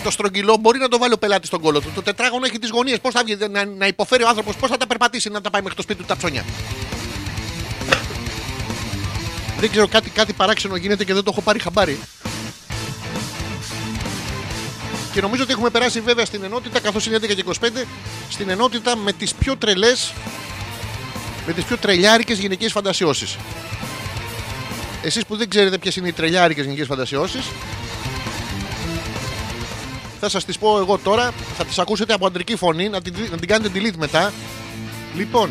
[0.03, 1.91] Το στρογγυλό μπορεί να το βάλει ο πελάτης στον κόλο του.
[1.95, 2.99] Το τετράγωνο έχει τις γωνίες.
[2.99, 5.61] Πώς θα βγει, να, να υποφέρει ο άνθρωπος, πώς θα τα περπατήσει να τα πάει
[5.61, 6.45] μέχρι το σπίτι του τα ψώνια.
[9.59, 11.99] Δεν ξέρω, κάτι, κάτι παράξενο γίνεται και δεν το έχω πάρει χαμπάρι.
[15.13, 17.67] Και νομίζω ότι έχουμε περάσει βέβαια στην ενότητα, καθώς είναι 11 και 25,
[18.29, 20.13] στην ενότητα με τις πιο τρελές,
[21.47, 23.37] με τις πιο τρελιάρικες γυναικείε φαντασιώσεις.
[25.03, 27.45] Εσείς που δεν ξέρετε ποιες είναι οι τρελιάρικες γυναικείε φαντασιώσεις,
[30.19, 31.31] θα σας τις πω εγώ τώρα.
[31.57, 34.33] Θα τις ακούσετε από αντρική φωνή, να την, να την κάνετε delete μετά.
[35.15, 35.49] Λοιπόν,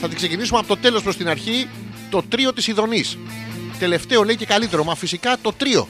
[0.00, 1.68] θα την ξεκινήσουμε από το τέλος προς την αρχή.
[2.10, 3.18] Το τρίο της Ιδονής.
[3.78, 5.88] Τελευταίο λέει και καλύτερο, μα φυσικά το τρίο.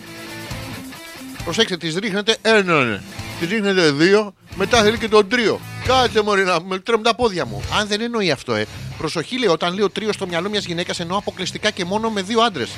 [1.44, 3.02] Προσέξτε, τις ρίχνετε έναν.
[3.40, 5.60] Τη ρίχνετε δύο, μετά θέλει και τον τρίο.
[5.86, 7.62] Κάτσε μωρή να με τρέμουν τα πόδια μου.
[7.78, 8.66] Αν δεν εννοεί αυτό, ε.
[8.98, 12.40] Προσοχή λέει, όταν λέω τρίο στο μυαλό μιας γυναίκας εννοώ αποκλειστικά και μόνο με δύο
[12.40, 12.68] άντρες.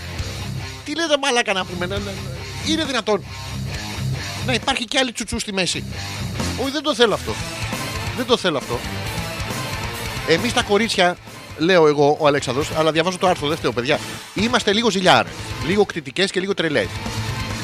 [0.84, 2.10] Τι λέτε μαλάκα να πούμε, να- να- να-
[2.68, 3.24] είναι δυνατόν.
[4.50, 5.84] Να υπάρχει και άλλη τσουτσού στη μέση.
[6.62, 7.34] Όχι, δεν το θέλω αυτό.
[8.16, 8.78] Δεν το θέλω αυτό.
[10.28, 11.16] Εμείς τα κορίτσια,
[11.58, 13.98] λέω εγώ ο Αλέξανδρος, αλλά διαβάζω το άρθρο, δεν φταίω, παιδιά.
[14.34, 15.26] Είμαστε λίγο ζηλιάρ.
[15.66, 16.86] Λίγο κτητικέ και λίγο τρελές.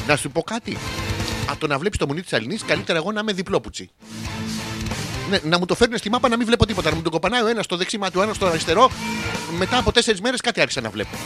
[0.07, 0.77] Να σου πω κάτι.
[1.49, 3.89] Από το να βλέπεις το μουνί της Αλληνής, καλύτερα εγώ να είμαι διπλόπουτσι.
[5.29, 6.89] Ναι, να μου το φέρνουν στη μάπα να μην βλέπω τίποτα.
[6.89, 8.91] Να μου τον κοπανάει ο ένας στο δεξί μάτι, ο ένα στο αριστερό.
[9.57, 11.17] Μετά από τέσσερις μέρες κάτι άρχισα να βλέπω.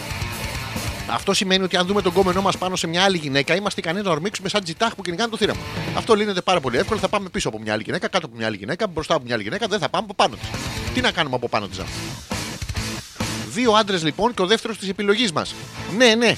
[1.13, 4.01] Αυτό σημαίνει ότι αν δούμε τον κόμενό μας πάνω σε μια άλλη γυναίκα, είμαστε ικανοί
[4.01, 5.59] να ορμήξουμε σαν τζιτάχ που κυνηγάνε το θύραμα.
[5.95, 6.99] Αυτό λύνεται πάρα πολύ εύκολα.
[6.99, 9.33] Θα πάμε πίσω από μια άλλη γυναίκα, κάτω από μια άλλη γυναίκα, μπροστά από μια
[9.33, 10.49] άλλη γυναίκα, δεν θα πάμε από πάνω της.
[10.93, 11.79] Τι να κάνουμε από πάνω της.
[13.53, 15.55] Δύο άντρες λοιπόν και ο δεύτερος της επιλογής μας.
[15.97, 16.35] Ναι, ναι.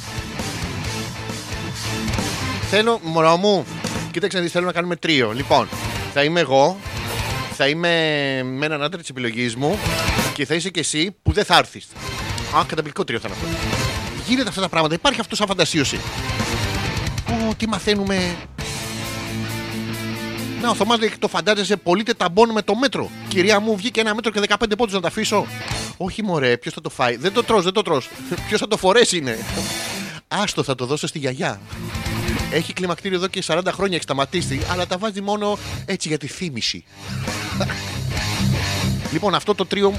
[2.70, 3.66] Θέλω, μωρό μου,
[4.12, 5.32] κοίταξε να δεις, θέλω να κάνουμε τρίο.
[5.32, 5.68] Λοιπόν,
[6.14, 6.78] θα είμαι εγώ,
[7.54, 7.90] θα είμαι
[8.44, 9.80] με έναν άντρα της επιλογής μου
[10.34, 11.88] και θα είσαι και εσύ που δεν θα έρθεις.
[12.56, 13.83] Α, καταπληκτικό τρίο θα είναι αυτό.
[14.28, 16.00] Γίνεται αυτά τα πράγματα, υπάρχει αυτός σαν φαντασίωση.
[17.30, 18.36] Ω, τι μαθαίνουμε.
[20.62, 23.10] Να, ο Θωμάς λέει, το φαντάζεσαι πολύ ταμπών με το μέτρο.
[23.28, 25.45] Κυρία μου, βγήκε ένα μέτρο και 15 πόντους να τα αφήσω.
[25.98, 28.10] Όχι, μωρέ, ποιος θα το φάει; Δεν το τρως, δεν το τρως.
[28.48, 29.38] Ποιος θα το φορέσει είναι;
[30.28, 31.62] Άστο, θα το δώσω στη γιαγιά.
[32.52, 36.28] Έχει κλιμακτήριο εδώ και 40 χρόνια, έχει σταματήσει, αλλά τα βάζει μόνο έτσι για τη
[36.28, 36.84] θύμηση.
[39.12, 39.94] λοιπόν, αυτό το τρίο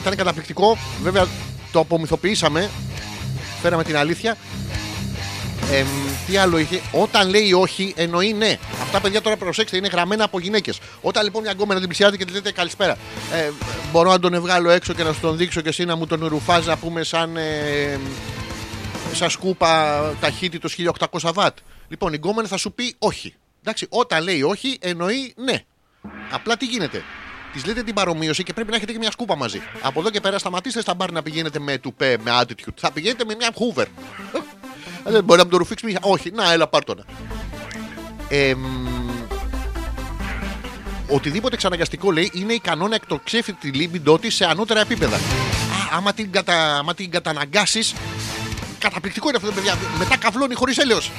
[0.00, 0.78] ήταν καταπληκτικό.
[1.02, 1.26] Βέβαια,
[1.72, 2.70] το απομυθοποιήσαμε.
[3.62, 4.36] Φέραμε την αλήθεια.
[5.72, 5.86] Εμ,
[6.26, 8.58] τι άλλο είχε; Όταν λέει όχι, εννοεί ναι.
[8.82, 10.80] Αυτά παιδιά τώρα προσέξτε, είναι γραμμένα από γυναίκες.
[11.02, 12.96] Όταν λοιπόν μια γκόμενα την πλησιάζετε και της λέτε καλησπέρα,
[13.32, 13.50] ε,
[13.92, 16.26] μπορώ να τον βγάλω έξω και να σου τον δείξω και εσύ να μου τον
[16.26, 17.98] ρουφάζει να πούμε σαν, ε,
[19.12, 21.56] σαν σκούπα ταχύτητος 1800 βατ.
[21.88, 23.34] Λοιπόν, η γκόμενα θα σου πει όχι.
[23.60, 25.64] Εντάξει, όταν λέει όχι, εννοεί ναι.
[26.30, 27.04] Απλά τι γίνεται;
[27.52, 29.62] Της λέτε την παρομοίωση και πρέπει να έχετε και μια σκούπα μαζί.
[29.80, 32.72] Από εδώ και πέρα σταματήστε στα μπαρ να πηγαίνετε με τουπέ, με attitude.
[32.76, 33.86] Θα πηγαίνετε με μια hoover.
[35.04, 35.98] Ε, Δεν μπορεί να μου το ρουφήξει μια.
[36.02, 37.04] Όχι, να, έλα, πάρ' το να.
[38.28, 38.58] Εμ,
[41.08, 45.16] οτιδήποτε εξαναγκαστικό λέει είναι ικανό να εκτοξεύει τη λίμπιντό της σε ανώτερα επίπεδα.
[45.16, 45.20] Α,
[45.96, 47.94] άμα την, κατα, άμα την καταναγκάσεις,
[48.78, 49.78] καταπληκτικό είναι αυτό, παιδιά.
[49.98, 51.10] Μετά καυλώνει χωρίς έλεος.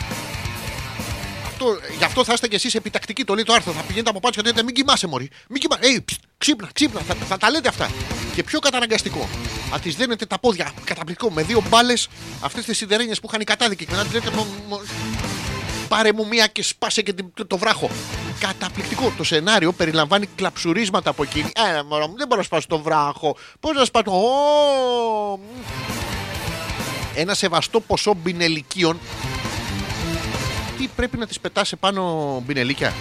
[1.64, 3.24] Αυτό, γι' αυτό θα είστε κι εσείς επιτακτικοί.
[3.24, 3.72] Το λέει το άρθρο.
[3.74, 5.30] Θα πηγαίνετε από πάνω και θα λέτε Μην κοιμάσαι, Μωρή.
[5.50, 5.82] Μην κοιμάσαι.
[5.84, 7.00] Ε, ψ, ξύπνα, ξύπνα.
[7.02, 7.90] Θα, θα τα λέτε αυτά.
[8.36, 9.30] Και πιο καταναγκαστικό.
[9.72, 10.72] Να τη δένετε τα πόδια.
[10.84, 11.32] Καταπληκτικό.
[11.32, 12.08] Με δύο μπάλες
[12.42, 13.86] αυτές τις σιδερένιες που είχαν οι κατάδικοι.
[13.86, 14.82] Και να τη λέτε «Μω- μω-
[15.88, 17.90] Πάρε μου μία και σπάσε και την- το, το βράχο.
[18.40, 19.14] Καταπληκτικό.
[19.18, 21.52] Το σενάριο περιλαμβάνει κλαψουρίσματα από εκείνη.
[21.56, 23.36] Ε, μωρό μου, δεν μπορώ να σπάσω το βράχο.
[23.60, 24.12] Πώς να σπάσω.
[24.12, 25.42] Ω, μ.
[27.16, 29.00] Ένα σεβαστό ποσό μπινελικίων
[30.82, 32.94] τι πρέπει να τις πετάς επάνω μπινελίκια.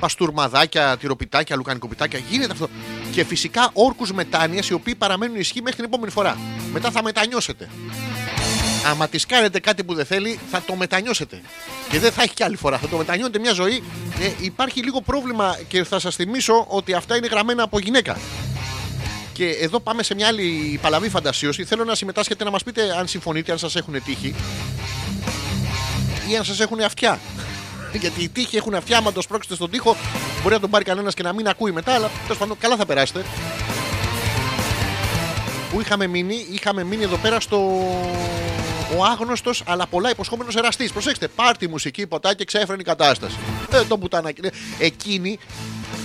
[0.00, 2.20] Παστούρμαδάκια, τυροπιτάκια, λουκανικοπιτάκια.
[2.30, 2.68] Γίνεται αυτό.
[3.12, 6.38] Και φυσικά όρκους μετάνοιας οι οποίοι παραμένουν ισχύ μέχρι την επόμενη φορά.
[6.72, 7.68] Μετά θα μετανιώσετε.
[8.86, 11.40] Άμα της κάνετε κάτι που δεν θέλει, θα το μετανιώσετε.
[11.90, 12.78] Και δεν θα έχει κι άλλη φορά.
[12.78, 13.82] Θα το μετανιώνετε μια ζωή.
[14.20, 18.18] Ε, υπάρχει λίγο πρόβλημα και θα σας θυμίσω ότι αυτά είναι γραμμένα από γυναίκα.
[19.32, 21.64] Και εδώ πάμε σε μια άλλη παλαβή φαντασίωση.
[21.64, 24.34] Θέλω να συμμετάσχετε να μας πείτε αν συμφωνείτε, αν σας έχουν τύχει.
[26.28, 27.18] Ή αν σας έχουν αυτιά.
[28.00, 29.96] Γιατί οι τείχοι έχουν αυτιά, άμα το σπρώξετε στον τοίχο,
[30.42, 32.86] μπορεί να τον πάρει κανένας και να μην ακούει μετά, αλλά τέλος πάντων καλά θα
[32.86, 33.24] περάσετε.
[35.72, 37.56] Πού είχαμε μείνει, είχαμε μείνει εδώ πέρα στο.
[38.96, 40.92] Ο άγνωστος αλλά πολλά υποσχόμενος εραστής.
[40.92, 43.36] Προσέξτε, πάρτι μουσική, ποτάκι, ξέφρενη κατάσταση.
[43.72, 44.32] Ε, το πουτάνα.
[44.78, 45.38] Εκείνη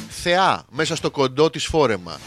[0.10, 2.19] θεά μέσα στο κοντό της φόρεμα.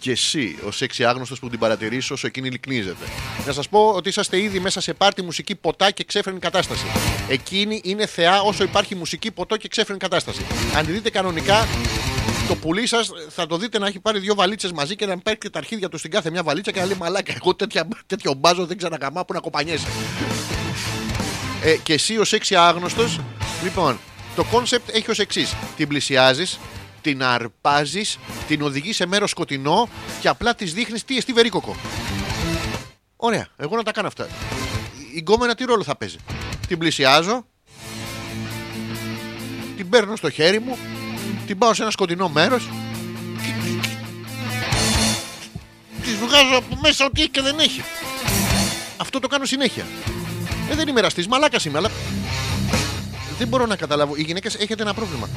[0.00, 3.04] Και εσύ, ως έξι άγνωστος που την παρατηρήσει όσο εκείνη λυκνίζεται.
[3.46, 6.84] Να σας πω ότι είσαστε ήδη μέσα σε πάρτι μουσική, ποτά και ξέφρενη κατάσταση.
[7.28, 10.46] Εκείνη είναι θεά όσο υπάρχει μουσική, ποτό και ξέφρενη κατάσταση.
[10.76, 11.68] Αν τη δείτε κανονικά,
[12.48, 15.50] το πουλί σας θα το δείτε να έχει πάρει δύο βαλίτσες μαζί και να παίρνει
[15.52, 18.66] τα αρχίδια του στην κάθε μια βαλίτσα και να λέει Μαλάκα, εγώ τέτοια, τέτοιο μπάζο
[18.66, 19.86] δεν ξαναγαμά που να κοπανιέσαι.
[21.62, 23.20] ε, και εσύ ως σέξι άγνωστος,
[23.62, 23.98] λοιπόν,
[24.36, 25.54] το concept έχει ως εξής.
[25.76, 26.58] Την πλησιάζεις,
[27.00, 28.18] την αρπάζεις,
[28.48, 29.88] την οδηγείς σε μέρος σκοτεινό
[30.20, 31.76] και απλά της δείχνεις τι εστί βερίκοκο.
[33.16, 34.28] Ωραία, εγώ να τα κάνω αυτά.
[35.14, 36.16] Η γκόμενα τι ρόλο θα παίζει;
[36.68, 37.46] Την πλησιάζω,
[39.76, 40.78] την παίρνω στο χέρι μου,
[41.46, 42.68] την πάω σε ένα σκοτεινό μέρος.
[46.02, 47.82] Της βγάζω από μέσα ό,τι έχει και δεν έχει.
[48.96, 49.86] Αυτό το κάνω συνέχεια.
[50.70, 51.90] Ε, δεν είμαι εραστής, μαλάκας είμαι, αλλά
[53.38, 54.16] δεν μπορώ να καταλάβω.
[54.16, 55.28] Οι γυναίκες έχετε ένα πρόβλημα.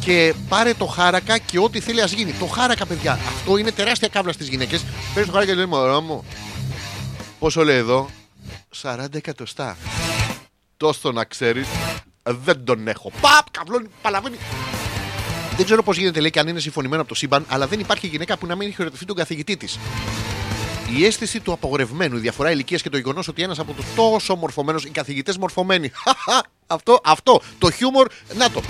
[0.00, 2.32] Και πάρε το χάρακα και ό,τι θέλει ας γίνει.
[2.32, 3.12] Το χάρακα, παιδιά.
[3.12, 4.84] Αυτό είναι τεράστια κάβλα στις γυναίκες.
[5.14, 6.24] Παίρνεις το χάρακα και λέει Μωρό μου.
[7.38, 8.10] Πόσο λέει εδώ,
[8.82, 9.76] 40 εκατοστά.
[10.76, 11.68] Τόσο να ξέρεις,
[12.22, 13.10] δεν τον έχω.
[13.20, 14.36] Παπ, καβλώνει, παλαβαίνει.
[15.56, 18.06] Δεν ξέρω πώς γίνεται, λέει, και αν είναι συμφωνημένο από το σύμπαν, αλλά δεν υπάρχει
[18.06, 19.78] γυναίκα που να μην έχει χαιρετευτεί τον καθηγητή της.
[20.96, 24.36] Η αίσθηση του απογορευμένου, η διαφορά ηλικίας και το γεγονός ότι ένας από τους τόσο
[24.36, 25.90] μορφωμένους, οι καθηγητές μορφωμένοι.
[26.66, 27.40] αυτό, αυτό.
[27.58, 28.62] Το χιούμορ, να το.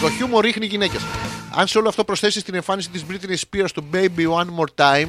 [0.00, 1.00] Το χιούμορ ρίχνει γυναίκες.
[1.54, 5.08] Αν σε όλο αυτό προσθέσεις την εμφάνιση της Britney Spears του Baby One More Time,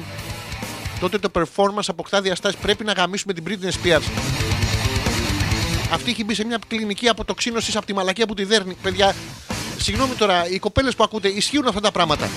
[1.00, 2.58] τότε το performance αποκτά διαστάσεις.
[2.60, 4.02] Πρέπει να γαμίσουμε την Britney Spears.
[5.92, 8.76] Αυτή έχει μπει σε μια κλινική αποτοξίνωσης από τη μαλακία που τη δέρνει.
[8.82, 9.14] Παιδιά,
[9.78, 12.28] συγγνώμη τώρα, οι κοπέλες που ακούτε, ισχύουν αυτά τα πράγματα.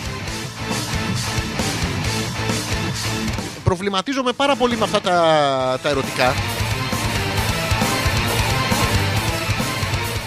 [3.63, 6.33] Προβληματίζομαι πάρα πολύ με αυτά τα, τα ερωτικά.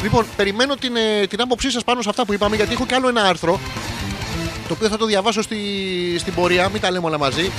[0.03, 2.95] Λοιπόν, περιμένω την, ε, την άποψή σας πάνω σε αυτά που είπαμε, γιατί έχω κι
[2.95, 3.61] άλλο ένα άρθρο.
[4.69, 5.59] Το οποίο θα το διαβάσω στη,
[6.19, 7.51] στην πορεία, μην τα λέμε όλα μαζί.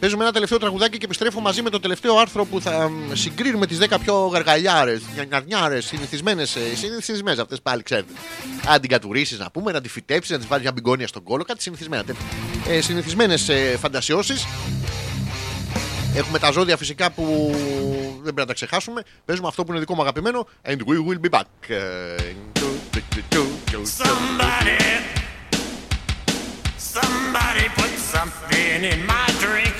[0.00, 3.66] Παίζουμε ένα τελευταίο τραγουδάκι και επιστρέφω μαζί με το τελευταίο άρθρο που θα μ, συγκρίνουμε
[3.66, 6.56] τις 10 πιο γαργαλιάρες, νιαρνιάρε, συνηθισμένες.
[6.74, 8.12] Συνηθισμένες αυτές πάλι, ξέρετε.
[8.66, 11.44] Αν την κατουρίσει, να πούμε, να τη φυτέψεις, να της βάλεις μια μπιγκόνια στον κόλο,
[11.44, 12.04] κάτι συνηθισμένα.
[12.68, 14.46] Ε, συνηθισμένες ε, φαντασιώσεις.
[16.18, 17.50] Έχουμε τα ζώδια φυσικά που
[18.12, 19.02] δεν πρέπει να τα ξεχάσουμε.
[19.24, 20.46] Παίζουμε αυτό που είναι δικό μου αγαπημένο.
[20.64, 21.68] And we will be back.
[21.68, 22.16] Ε,
[24.02, 24.78] Somebody,
[26.94, 29.77] somebody put something in my drink.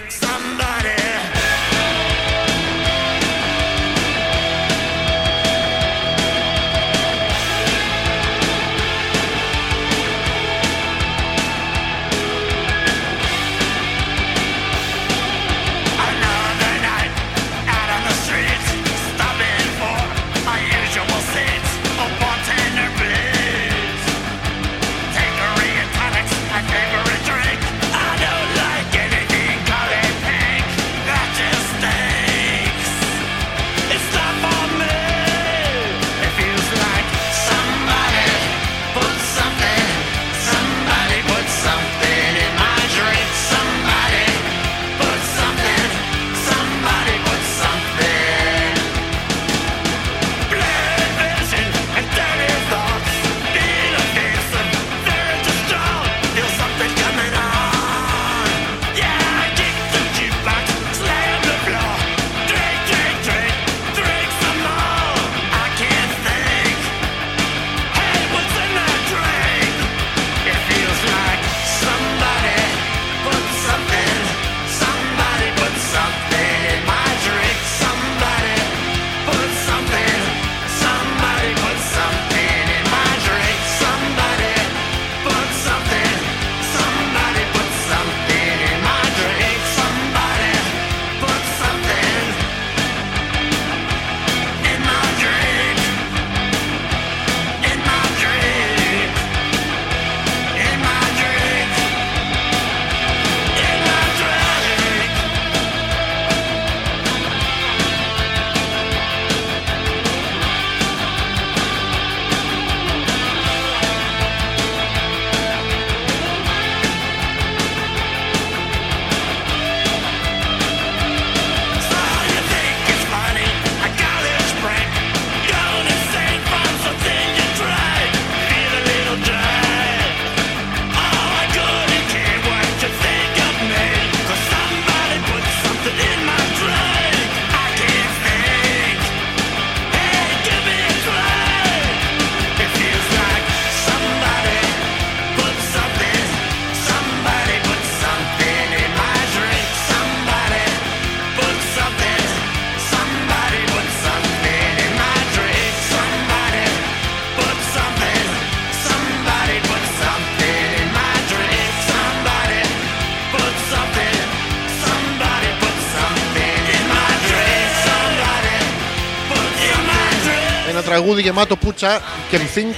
[171.09, 172.75] Τραγούδι γεμάτο πουτσα και think.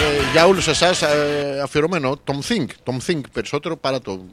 [0.00, 4.24] Ε, για όλους εσάς ε, αφιερωμένο τον think, τον think περισσότερο παρά το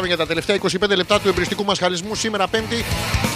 [0.00, 0.06] πουτσα.
[0.06, 0.56] Επιστρέψαμε για τα τελευταία
[0.90, 2.84] 25 λεπτά του εμπριστικού μας χαρισμού σήμερα Πέμπτη.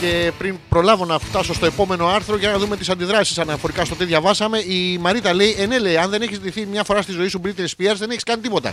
[0.00, 3.94] Και πριν προλάβω να φτάσω στο επόμενο άρθρο για να δούμε τις αντιδράσεις αναφορικά στο
[3.94, 7.12] τι διαβάσαμε, η Μαρίτα λέει: Ε, ναι, λέει, αν δεν έχεις ντυθεί μια φορά στη
[7.12, 8.72] ζωή σου Britney Spears, δεν έχεις κάνει τίποτα.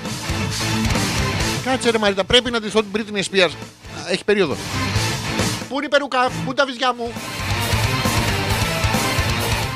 [1.63, 3.51] Κάτσε ρε Μαρίτα, πρέπει να ντυθώ την Britney Spears.
[3.51, 4.55] Α, Έχει περίοδο.
[5.69, 7.11] Πού είναι η περούκα, πού είναι τα βυζιά μου;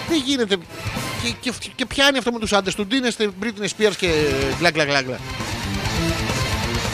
[0.10, 0.58] Δεν γίνεται.
[1.24, 2.86] Και, και, και πιάνει αυτό με τους άντρες του.
[2.86, 4.10] Ντύνεστε Britney Spears και
[4.60, 5.20] γκλα γκλα γκλα γκλα.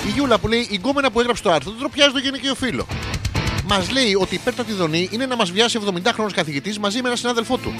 [0.09, 2.87] Η Γιούλα που λέει: Η γκόμενα που έγραψε το άρθρο δεν τροπιάζει το γυναικείο φύλλο.
[3.67, 7.17] Μας λέει ότι η υπέρτατη δονή είναι να μας βιάσει 70χρονο καθηγητής μαζί με έναν
[7.17, 7.73] συνάδελφό του.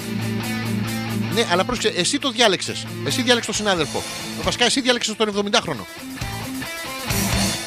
[1.34, 2.86] Ναι, αλλά πρόσεξε, εσύ το διάλεξες.
[3.06, 4.02] Εσύ διάλεξες τον συνάδελφο.
[4.42, 5.84] Βασικά, εσύ διάλεξες τον 70χρονο.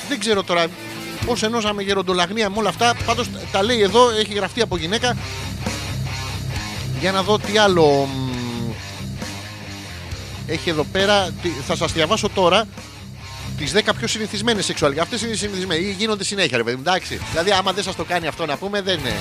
[0.10, 0.66] Δεν ξέρω τώρα
[1.26, 2.94] πώς ενώσαμε γεροντολαγνία με όλα αυτά.
[3.06, 5.18] Πάντως τα λέει εδώ, έχει γραφτεί από γυναίκα.
[7.00, 7.86] Για να δω τι άλλο.
[8.16, 8.72] μ,
[10.48, 11.30] Έχει εδώ πέρα.
[11.42, 12.68] τι- Θα σας διαβάσω τώρα
[13.58, 15.00] τις 10 πιο συνηθισμένες σεξουαλικέ.
[15.00, 16.82] Αυτές είναι οι συνηθισμένες ή γίνονται συνέχεια, ρε παιδί μου.
[16.86, 17.20] Εντάξει.
[17.32, 19.14] Δηλαδή, άμα δεν σας το κάνει αυτό να πούμε, δεν είναι.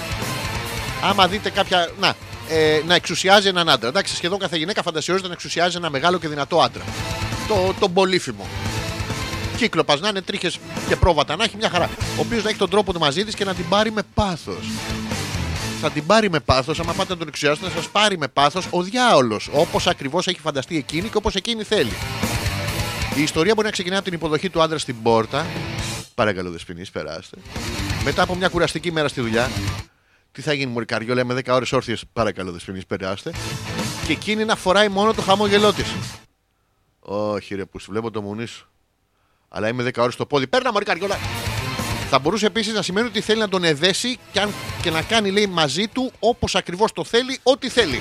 [1.03, 1.91] Άμα δείτε κάποια.
[2.01, 2.15] Να,
[2.49, 3.89] ε, να εξουσιάζει έναν άντρα.
[3.89, 6.83] Εντάξει, σχεδόν κάθε γυναίκα φαντασιόζεται να εξουσιάζει ένα μεγάλο και δυνατό άντρα.
[7.49, 8.47] Το, τον πολύφημο.
[9.57, 11.91] Κύκλοπα να είναι τρίχες και πρόβατα, να έχει μια χαρά.
[12.01, 14.69] Ο οποίος να έχει τον τρόπο του μαζί της και να την πάρει με πάθος.
[15.81, 18.67] Θα την πάρει με πάθος, άμα πάτε να τον εξουσιάσετε, να σας πάρει με πάθος
[18.71, 19.49] ο διάολος.
[19.53, 21.93] Όπως ακριβώς έχει φανταστεί εκείνη και όπως εκείνη θέλει.
[23.17, 25.47] Η ιστορία μπορεί να ξεκινάει από την υποδοχή του άντρα στην πόρτα.
[26.15, 27.37] Παρακαλώ, δεσποινής, περάστε.
[28.05, 29.51] Μετά από μια κουραστική μέρα στη δουλειά.
[30.33, 32.05] Τι θα γίνει, Μωρή Καριόλα, με 10 ώρες όρθιες.
[32.13, 33.33] Παρακαλώ, δεσποινής, περάστε.
[34.07, 35.95] Και εκείνη να φοράει μόνο το χαμόγελό της.
[37.01, 38.71] Όχι, ρε, που σου βλέπω το μουνί σου.
[39.49, 40.47] Αλλά είμαι 10 ώρες στο πόδι.
[40.47, 41.19] Παίρνα, Μωρή Καριόλα.
[42.11, 44.51] Θα μπορούσε επίσης να σημαίνει ότι θέλει να τον εδέσει και, αν,
[44.83, 48.01] και να κάνει, λέει, μαζί του όπως ακριβώς το θέλει, ό,τι θέλει.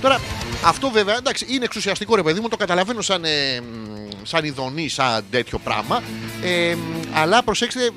[0.00, 0.20] Τώρα,
[0.64, 4.88] αυτό βέβαια εντάξει, είναι εξουσιαστικό ρε παιδί μου, το καταλαβαίνω σαν, ε, μ, σαν ειδονή,
[4.88, 6.02] σαν τέτοιο πράγμα.
[6.42, 7.90] Ε, μ, αλλά προσέξτε,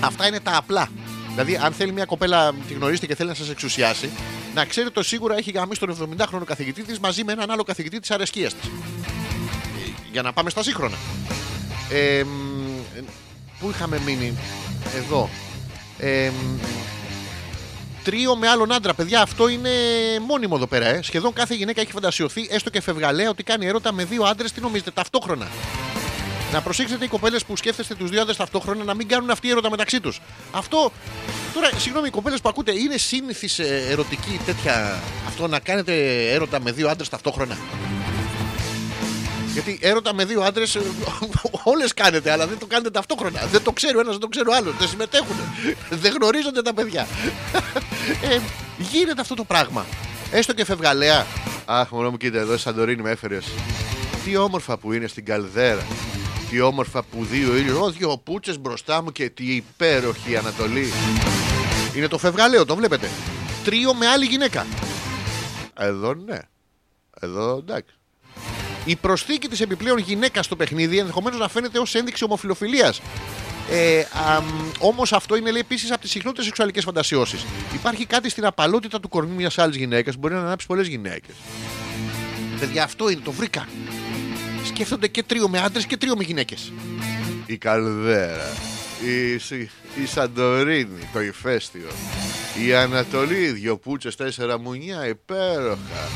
[0.00, 0.88] αυτά είναι τα απλά.
[1.30, 4.10] Δηλαδή, αν θέλει μια κοπέλα, τη γνωρίζετε και θέλει να σας εξουσιάσει,
[4.54, 8.00] να ξέρετε το σίγουρα έχει γαμίσει τον 70χρονο καθηγητή της μαζί με έναν άλλο καθηγητή
[8.00, 8.70] της αρεσκίας της.
[10.12, 10.96] Για να πάμε στα σύγχρονα.
[11.90, 13.02] Ε, μ, ε,
[13.60, 14.38] πού είχαμε μείνει,
[14.96, 15.28] εδώ.
[15.98, 16.58] Ε, μ,
[18.04, 18.94] τρίο με άλλον άντρα.
[18.94, 19.70] Παιδιά, αυτό είναι
[20.26, 20.86] μόνιμο εδώ πέρα.
[20.86, 21.02] Ε.
[21.02, 24.52] Σχεδόν κάθε γυναίκα έχει φαντασιωθεί, έστω και φευγαλέα, ότι κάνει έρωτα με δύο άντρες.
[24.52, 25.48] Τι νομίζετε, ταυτόχρονα.
[26.52, 29.70] Να προσέξετε οι κοπέλες που σκέφτεστε τους δύο άντρες ταυτόχρονα να μην κάνουν αυτή έρωτα
[29.70, 30.20] μεταξύ τους.
[30.52, 30.92] Αυτό.
[31.54, 35.02] Τώρα, συγγνώμη, οι κοπέλες που ακούτε, είναι σύνηθις ερωτική τέτοια.
[35.26, 35.92] Αυτό να κάνετε
[36.32, 37.58] έρωτα με δύο άντρες ταυτόχρονα;
[39.54, 40.78] Γιατί έρωτα με δύο άντρες
[41.64, 43.46] όλες κάνετε, αλλά δεν το κάνετε ταυτόχρονα.
[43.46, 44.76] Δεν το ξέρει ο ένας, δεν το ξέρει ο άλλος.
[44.76, 45.36] Δεν συμμετέχουν.
[45.90, 47.06] Δεν γνωρίζονται τα παιδιά.
[48.22, 48.38] Ε,
[48.78, 49.86] γίνεται αυτό το πράγμα.
[50.32, 51.26] Έστω και φευγαλέα.
[51.64, 53.38] Αχ, μόνο μου κοίτα εδώ, Σαντορίνη με έφερε.
[54.24, 55.86] Τι όμορφα που είναι στην καλδέρα.
[56.50, 57.72] Τι όμορφα που δύο είναι.
[57.72, 60.92] Ω, δύο πούτσες μπροστά μου και τι υπέροχη η Ανατολή.
[61.96, 63.10] Είναι το φευγαλαίο, το βλέπετε.
[63.64, 64.66] Τρίο με άλλη γυναίκα.
[65.78, 66.38] Εδώ ναι.
[67.20, 67.94] Εδώ εντάξει.
[68.84, 73.00] Η προσθήκη της επιπλέον γυναίκα στο παιχνίδι ενδεχομένως να φαίνεται ως ένδειξη ομοφιλοφιλίας.
[73.70, 74.02] Ε,
[74.78, 77.44] Όμως αυτό είναι επίσης από τις συχνότερες σεξουαλικές φαντασιώσεις.
[77.74, 81.34] Υπάρχει κάτι στην απαλότητα του κορμιού μιας άλλης γυναίκας που μπορεί να ανάψει πολλές γυναίκες.
[82.60, 83.68] Παιδιά, αυτό είναι, το βρήκα.
[84.64, 86.72] Σκέφτονται και τρίο με άντρες και τρίο με γυναίκες.
[87.46, 88.52] Η Καλδέρα.
[89.06, 89.70] Η, Σι-
[90.02, 91.88] η Σαντορίνη, το ηφαίστειο.
[92.66, 96.08] Η Ανατολή, δυο πούτσες, τέσσερα μουνιά, υπέροχα.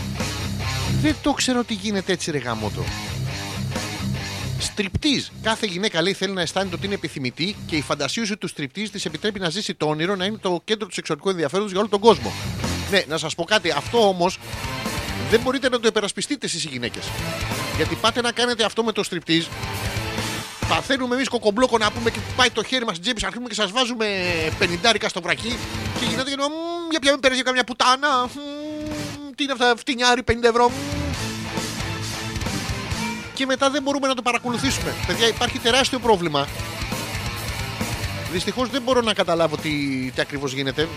[1.00, 2.84] Δεν το ξέρω ότι γίνεται έτσι ρε γαμότο.
[4.58, 5.32] Στριπτής.
[5.42, 9.04] Κάθε γυναίκα λέει θέλει να αισθάνεται ότι είναι επιθυμητή και η φαντασίωση του στριπτής της
[9.04, 12.00] επιτρέπει να ζήσει το όνειρο να είναι το κέντρο του σεξουαλικού ενδιαφέροντος για όλο τον
[12.00, 12.32] κόσμο.
[12.90, 13.70] Ναι, να σας πω κάτι.
[13.70, 14.38] Αυτό όμως
[15.30, 17.04] δεν μπορείτε να το υπερασπιστείτε εσείς οι γυναίκες.
[17.76, 19.48] Γιατί πάτε να κάνετε αυτό με το στριπτής.
[20.68, 23.70] Παθαίνουμε εμείς κοκομπλόκο να πούμε και πάει το χέρι μας στην τσέπη, αρχίζουμε και σας
[23.70, 24.06] βάζουμε
[24.58, 25.56] πενιντάρικα στο βρακί
[25.98, 28.28] και γυρνάτε και λέμε «Μμμ, Για πια μην παίρνεις για καμιά πουτάνα.
[29.38, 30.68] Μμμ, Τι είναι αυτά, φτηνιάρι 50 ευρώ.
[30.68, 31.08] Μμμ».
[33.34, 34.94] Και μετά δεν μπορούμε να το παρακολουθήσουμε.
[35.06, 36.48] Παιδιά, υπάρχει τεράστιο πρόβλημα.
[38.32, 39.70] Δυστυχώς δεν μπορώ να καταλάβω τι,
[40.14, 40.88] τι ακριβώς γίνεται.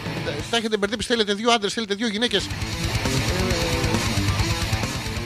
[0.50, 1.08] Τα έχετε μπερδέψει.
[1.08, 2.48] Θέλετε δύο άντρες, θέλετε δύο γυναίκες.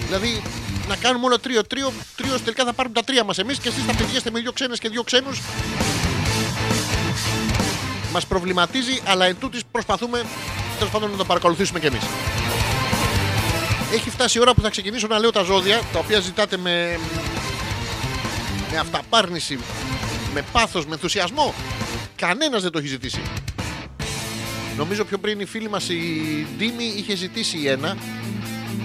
[0.05, 0.41] Δηλαδή
[0.87, 1.63] να κάνουμε όλο τρίο.
[1.63, 4.51] Τρίο, τρίο τελικά θα πάρουμε τα τρία μας εμείς και εσείς θα πηγαίνετε με δύο
[4.51, 5.41] ξένες και δύο ξένους.
[8.11, 10.25] Μας προβληματίζει, αλλά εν τούτης προσπαθούμε
[10.77, 12.03] τέλος πάντων να το παρακολουθήσουμε κι εμείς.
[13.94, 16.99] Έχει φτάσει η ώρα που θα ξεκινήσω να λέω τα ζώδια, τα οποία ζητάτε με,
[18.72, 19.60] με αυταπάρνηση,
[20.34, 21.53] με πάθος, με ενθουσιασμό.
[22.16, 23.22] Κανένας δεν το έχει ζητήσει.
[24.78, 27.98] Νομίζω πιο πριν η φίλη μας η Ντίμη είχε ζητήσει ένα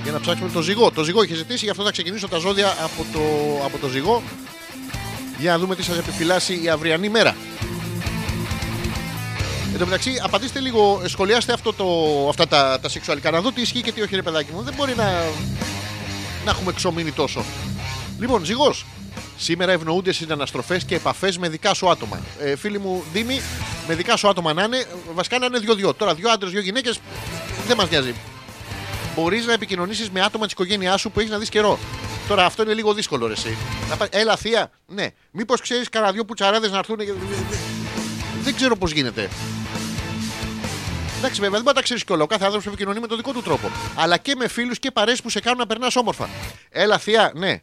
[0.03, 0.91] για να ψάξουμε το ζυγό.
[0.91, 3.21] Το ζυγό είχε ζητήσει, γι' αυτό θα ξεκινήσω τα ζώδια από το,
[3.65, 4.23] από το ζυγό
[5.39, 7.37] για να δούμε τι σας επιφυλάσσει η αυριανή μέρα.
[9.73, 11.87] Εν τω μεταξύ, απαντήστε λίγο, σχολιάστε αυτό το,
[12.29, 13.31] αυτά τα, τα σεξουαλικά.
[13.31, 14.63] Να δω τι ισχύει και τι όχι, ρε παιδάκι μου.
[14.63, 15.05] Δεν μπορεί να,
[16.45, 17.45] να έχουμε ξομείνει τόσο.
[18.19, 18.87] Λοιπόν, ζυγός.
[19.37, 22.21] Σήμερα ευνοούνται συναναστροφές και επαφές με δικά σου άτομα.
[22.41, 23.41] Ε, φίλοι μου, Δήμη,
[23.89, 24.85] με δικά σου άτομα να είναι,
[25.15, 25.95] βασικά να είναι δυο-δυο.
[25.95, 27.01] Τώρα, δύο άντρες, δύο γυναίκες,
[27.67, 28.15] δεν μας νοιάζει.
[29.17, 31.79] Μπορείς να επικοινωνήσεις με άτομα της οικογένειάς σου που έχεις να δεις καιρό.
[32.29, 33.57] Τώρα αυτό είναι λίγο δύσκολο, ρε, εσύ.
[33.89, 35.07] Να πά- Έλα, θεία, ναι.
[35.31, 36.97] Μήπως ξέρεις κανένα δυο πουτσαράδες να έρθουν.
[36.97, 37.13] και-
[38.43, 39.29] Δεν ξέρω πώς γίνεται.
[41.19, 42.23] Εντάξει, βέβαια, δεν μπορεί να τα ξέρεις κιόλα.
[42.23, 43.71] Ο κάθε άνθρωπος επικοινωνεί με τον δικό του τρόπο.
[43.95, 46.29] Αλλά και με φίλους και παρέ που σε κάνουν να περνάς όμορφα.
[46.71, 47.61] Έλα, θεία, ναι.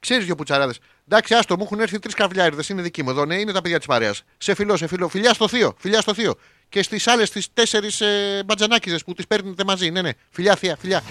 [0.00, 0.78] Ξέρεις δύο πουτσαράδες.
[1.08, 2.68] Εντάξει, άστο, μου έχουν έρθει τρεις καβλιάριδες.
[2.68, 4.22] Είναι δικοί μου εδώ, ναι, είναι τα παιδιά της παρέας.
[4.38, 5.08] Σε φιλό, σε φιλό.
[5.08, 6.34] Φιλιά στο θείο, φιλιά στο θείο.
[6.68, 9.90] Και στις άλλες τι τέσσερις ε, μπατζανάκιδες που τις παίρνετε μαζί.
[9.90, 10.10] Ναι, ναι.
[10.30, 11.02] Φιλιά, θεία, φιλιά.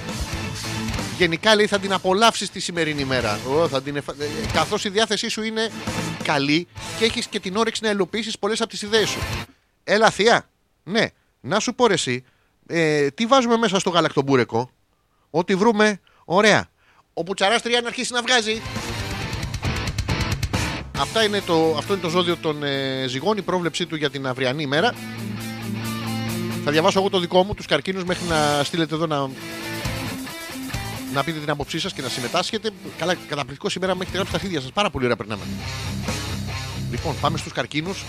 [1.18, 3.40] Γενικά λέει θα την απολαύσεις τη σημερινή μέρα.
[3.50, 4.16] Ω, θα την εφα...
[4.54, 5.72] Καθώς η διάθεσή σου είναι
[6.24, 6.68] καλή
[6.98, 9.20] και έχεις και την όρεξη να υλοποιήσει πολλές από τις ιδέες σου.
[9.84, 10.50] Έλα, θεία.
[10.84, 11.06] Ναι,
[11.40, 12.24] να σου πω ρε εσύ,
[12.68, 14.70] ε, τι βάζουμε μέσα στο γαλακτομπούρεκο;
[15.30, 16.68] Ό,τι βρούμε, ωραία.
[17.14, 18.62] Ο Πουτσαράς τρία να αρχίσει να βγάζει.
[21.00, 24.28] Αυτά είναι το, αυτό είναι το ζώδιο των ε, ζυγών, η πρόβλεψή του για την
[24.28, 24.94] αυριανή ημέρα.
[26.64, 29.30] Θα διαβάσω εγώ το δικό μου, τους καρκίνους, μέχρι να στείλετε εδώ να,
[31.14, 32.70] να πείτε την άποψή σας και να συμμετάσχετε.
[32.98, 34.72] Καλά, καταπληκτικό σήμερα μέχρι τη γράψη τα αρχίδια σας.
[34.72, 35.44] Πάρα πολύ ωραία περνάμε.
[36.92, 38.06] Λοιπόν, πάμε στους καρκίνους.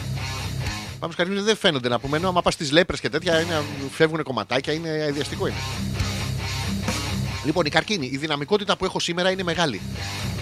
[0.99, 2.17] Πάμε στους καρκίνους δεν φαίνονται να πούμε.
[2.17, 5.57] Ενώ άμα πας στις λέπρες και τέτοια είναι, φεύγουν κομματάκια, είναι αειδιαστικό είναι.
[7.49, 9.81] Λοιπόν, η καρκίνη, η δυναμικότητα που έχω σήμερα είναι μεγάλη.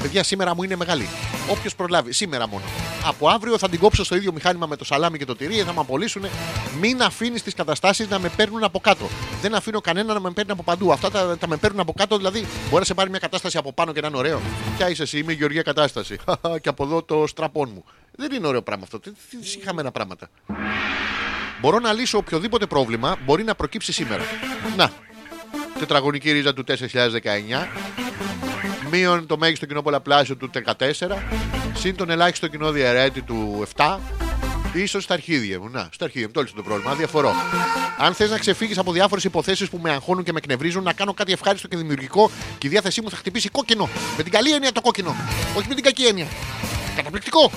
[0.02, 1.08] Παιδιά, σήμερα μου είναι μεγάλη.
[1.50, 2.64] Όποιος προλάβει, σήμερα μόνο.
[3.04, 5.72] Από αύριο θα την κόψω στο ίδιο μηχάνημα με το σαλάμι και το τυρί, θα
[5.72, 6.22] με απολύσουν.
[6.80, 9.08] Μην αφήνεις τις καταστάσεις να με παίρνουν από κάτω.
[9.42, 10.92] Δεν αφήνω κανένα να με παίρνει από παντού.
[10.92, 13.72] Αυτά τα, τα με παίρνουν από κάτω, δηλαδή μπορεί να σε πάρει μια κατάσταση από
[13.72, 14.40] πάνω και να είναι ωραίο.
[14.76, 16.18] Ποια είσαι εσύ, είμαι η Γεωργία κατάσταση.
[16.62, 17.84] και από εδώ το στραπών μου.
[18.16, 19.00] Δεν είναι ωραίο πράγμα αυτό.
[19.00, 20.28] Τι, τι συχαμένα πράγματα.
[21.60, 24.22] Μπορώ να λύσω οποιοδήποτε πρόβλημα μπορεί να προκύψει σήμερα.
[24.76, 24.90] Να.
[25.78, 26.72] Τετραγωνική ρίζα του 4019.
[28.90, 30.82] Μείον το μέγιστο κοινό πολλαπλάσιο του 14.
[31.74, 33.98] Συν τον ελάχιστο κοινό διαιρέτη του 7.
[34.72, 35.68] Ίσως στα αρχίδια μου.
[35.70, 36.32] Να, στα αρχίδια μου.
[36.32, 36.94] Το λύσω το πρόβλημα.
[36.94, 37.32] Διαφορώ.
[37.98, 41.14] Αν θε να ξεφύγει από διάφορε υποθέσει που με αγχώνουν και με εκνευρίζουν, να κάνω
[41.14, 43.88] κάτι ευχάριστο και δημιουργικό και η διάθεσή μου θα χτυπήσει κόκκινο.
[44.16, 45.14] Με την καλή έννοια το κόκκινο.
[45.56, 46.26] Όχι με την κακή έννοια.
[46.96, 47.50] Καταπληκτικό.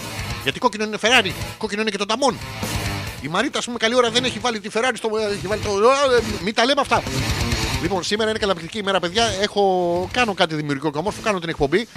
[0.44, 1.32] Γιατί κόκκινο είναι Ferrari.
[1.58, 2.38] Κόκκινο είναι και το ταμόν.
[3.22, 5.10] Η Μαρίτα, α πούμε, καλή ώρα δεν έχει βάλει τη Ferrari στο.
[5.32, 5.72] Έχει βάλει το...
[5.72, 7.04] Ε, Μην τα λέμε αυτά.
[7.82, 9.24] Λοιπόν, σήμερα είναι καταπληκτική ημέρα, παιδιά.
[9.42, 10.10] Έχω...
[10.12, 11.22] Κάνω κάτι δημιουργικό και όμορφο.
[11.24, 11.88] Κάνω την εκπομπή.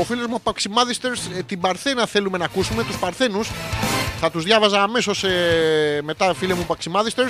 [0.00, 1.12] Ο φίλος μου ο Παξιμάδιστερ,
[1.46, 2.84] την Παρθένα θέλουμε να ακούσουμε.
[2.84, 3.50] Τους Παρθένους
[4.20, 5.24] θα τους διάβαζα αμέσως
[6.02, 7.26] μετά, φίλε μου Παξιμάδιστερ.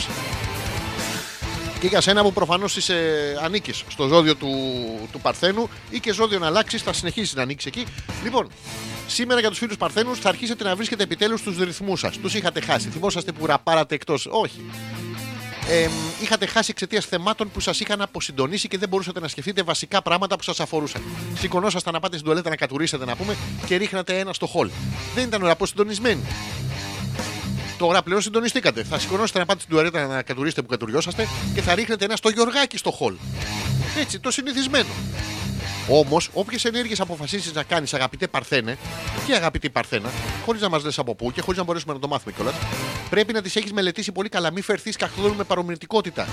[1.83, 2.97] Και για σένα που προφανώς είσαι
[3.43, 4.49] ανήκει στο ζώδιο του,
[5.13, 7.87] του Παρθένου ή και ζώδιο να αλλάξεις, θα συνεχίσεις να ανήκεις εκεί.
[8.23, 8.49] Λοιπόν,
[9.07, 12.19] σήμερα για τους φίλους Παρθένους θα αρχίσετε να βρίσκετε επιτέλους τους ρυθμούς σας.
[12.19, 12.89] Τους είχατε χάσει.
[12.89, 14.61] Θυμόσαστε που ραπάρατε εκτός; Όχι.
[15.69, 15.89] Ε,
[16.23, 20.37] είχατε χάσει εξαιτίας θεμάτων που σας είχαν αποσυντονίσει και δεν μπορούσατε να σκεφτείτε βασικά πράγματα
[20.37, 21.03] που σας αφορούσαν.
[21.39, 23.37] Σηκωνόσασταν να πάτε στην τουαλέτα να κατουρίσετε, να πούμε,
[23.67, 24.71] και ρίχνατε ένα στο χολ.
[25.15, 26.23] Δεν ήταν ωραία αποσυντονισμένοι.
[27.83, 28.83] Τώρα πλέον συντονιστήκατε.
[28.83, 32.29] Θα σηκωνόσαστε να πάτε στην τουαλέτα να κατουρίσετε που κατουριώσαστε και θα ρίχνετε ένα στο
[32.29, 33.15] γιοργάκι στο χολ.
[34.01, 34.89] Έτσι, το συνηθισμένο.
[35.89, 38.79] Όμως, όποιες ενέργειες αποφασίσεις να κάνεις, αγαπητέ Παρθένε
[39.27, 40.11] και αγαπητή Παρθένα,
[40.45, 42.55] χωρίς να μας λες από πού και χωρίς να μπορέσουμε να το μάθουμε κιόλας,
[43.11, 44.53] πρέπει να τις έχεις μελετήσει πολύ καλά.
[44.53, 46.27] Μην φερθείς καθόλου με παρομηνητικότητα.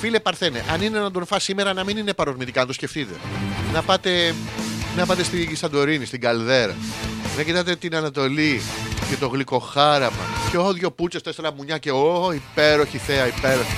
[0.00, 3.14] Φίλε Παρθένε, αν είναι να τον φας σήμερα, να μην είναι παρομηνητικά, να το σκεφτείτε.
[3.72, 4.34] Να πάτε,
[4.96, 6.76] να πάτε στη Σαντορίνη, στην Καλδέρα.
[7.36, 8.60] Να κοιτάτε την Ανατολή
[9.10, 10.24] και το γλυκοχάραμα.
[10.50, 13.76] Και ό, δυο πούτσες, τέσσερα μουνιά και ό, υπέροχη θέα, υπέροχη.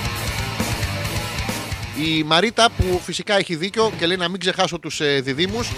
[1.97, 5.71] Η Μαρίτα που φυσικά έχει δίκιο και λέει να μην ξεχάσω τους ε, διδήμους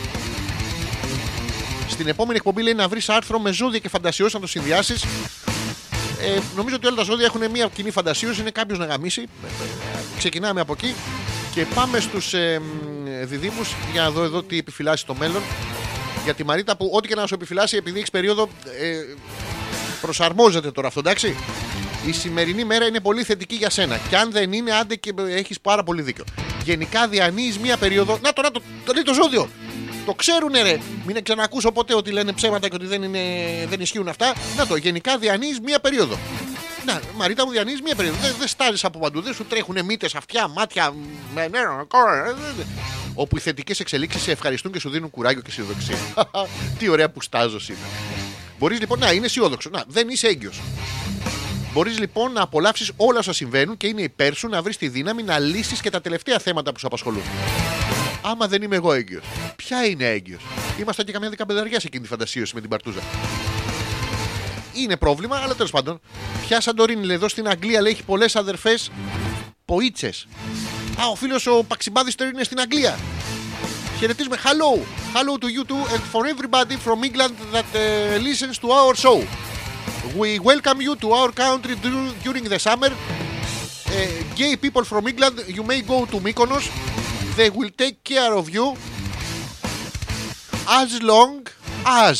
[1.87, 6.39] Στην επόμενη εκπομπή λέει να βρεις άρθρο με ζώδια και φαντασιώσεις να το συνδυάσεις ε,
[6.55, 9.99] Νομίζω ότι όλα τα ζώδια έχουν μια κοινή φαντασίωση Είναι κάποιος να γαμίσει Ε, ε,
[10.17, 10.93] Ξεκινάμε από εκεί
[11.53, 15.41] Και πάμε στους ε, μ, διδήμους Για να δω εδώ τι επιφυλάσσει το μέλλον
[16.25, 18.49] Για τη Μαρίτα που ό,τι και να σου επιφυλάσσει Επειδή έχεις περίοδο
[18.79, 19.15] ε,
[20.01, 21.35] Προσαρμόζεται τώρα αυτό εντάξει
[22.05, 23.99] Η σημερινή μέρα είναι πολύ θετική για σένα.
[24.09, 26.23] Και αν δεν είναι, άντε και έχεις πάρα πολύ δίκιο.
[26.63, 28.19] Γενικά διανύεις μία περίοδο.
[28.21, 29.49] Να το, να το, το λέει το ζώδιο.
[30.05, 30.79] Το ξέρουνε ρε.
[31.05, 33.19] Μην ξανακούσω ποτέ ότι λένε ψέματα και ότι δεν, είναι,
[33.69, 34.33] δεν ισχύουν αυτά.
[34.57, 36.17] Να το, γενικά διανύεις μία περίοδο.
[36.85, 38.17] Να, Μαρίτα μου διανύεις μία περίοδο.
[38.21, 39.21] Δεν, δεν στάζεις από παντού.
[39.21, 40.93] Δεν σου τρέχουν μύτες, αυτιά, μάτια.
[41.33, 41.87] Με νερό,
[43.15, 43.23] κόρα, ε, δεν- δεν.
[43.23, 45.97] Όπου οι θετικές εξελίξεις σε ευχαριστούν και σου δίνουν κουράγιο και αισιοδοξία.
[46.79, 47.85] Τι ωραία που στάζω σήμερα.
[48.59, 49.69] Μπορείς λοιπόν να είναι αισιόδοξο.
[49.69, 50.61] Να, δεν είσαι έγκυος.
[51.73, 55.23] Μπορείς λοιπόν να απολαύσεις όλα όσα συμβαίνουν και είναι υπέρ σου να βρεις τη δύναμη
[55.23, 57.21] να λύσεις και τα τελευταία θέματα που σου απασχολούν.
[58.21, 59.23] Άμα δεν είμαι εγώ έγκυος,
[59.55, 60.41] ποια είναι έγκυος;
[60.79, 62.99] Ήμασταν και καμιά δεκαπενταριά σε εκείνη τη φαντασίωση με την παρτούζα.
[64.73, 65.99] Είναι πρόβλημα, αλλά τέλος πάντων.
[66.47, 68.91] Ποια Σαντορίνη λέει εδώ στην Αγγλία λέει έχει πολλές αδερφές
[69.65, 70.27] ποίτσες.
[70.99, 72.99] Α, ο φίλο ο Παξιμπάδιστερ είναι στην Αγγλία.
[73.99, 74.37] Χαιρετίζουμε.
[74.43, 74.79] Hello.
[75.17, 77.81] Hello to you too and for everybody from England that uh,
[78.27, 79.17] listens to our show.
[80.21, 82.91] We welcome you to our country dur- during the summer.
[82.91, 83.93] Uh,
[84.39, 86.65] gay people from England, you may go to Mykonos.
[87.39, 88.65] They will take care of you
[90.81, 91.33] as long
[92.05, 92.17] as.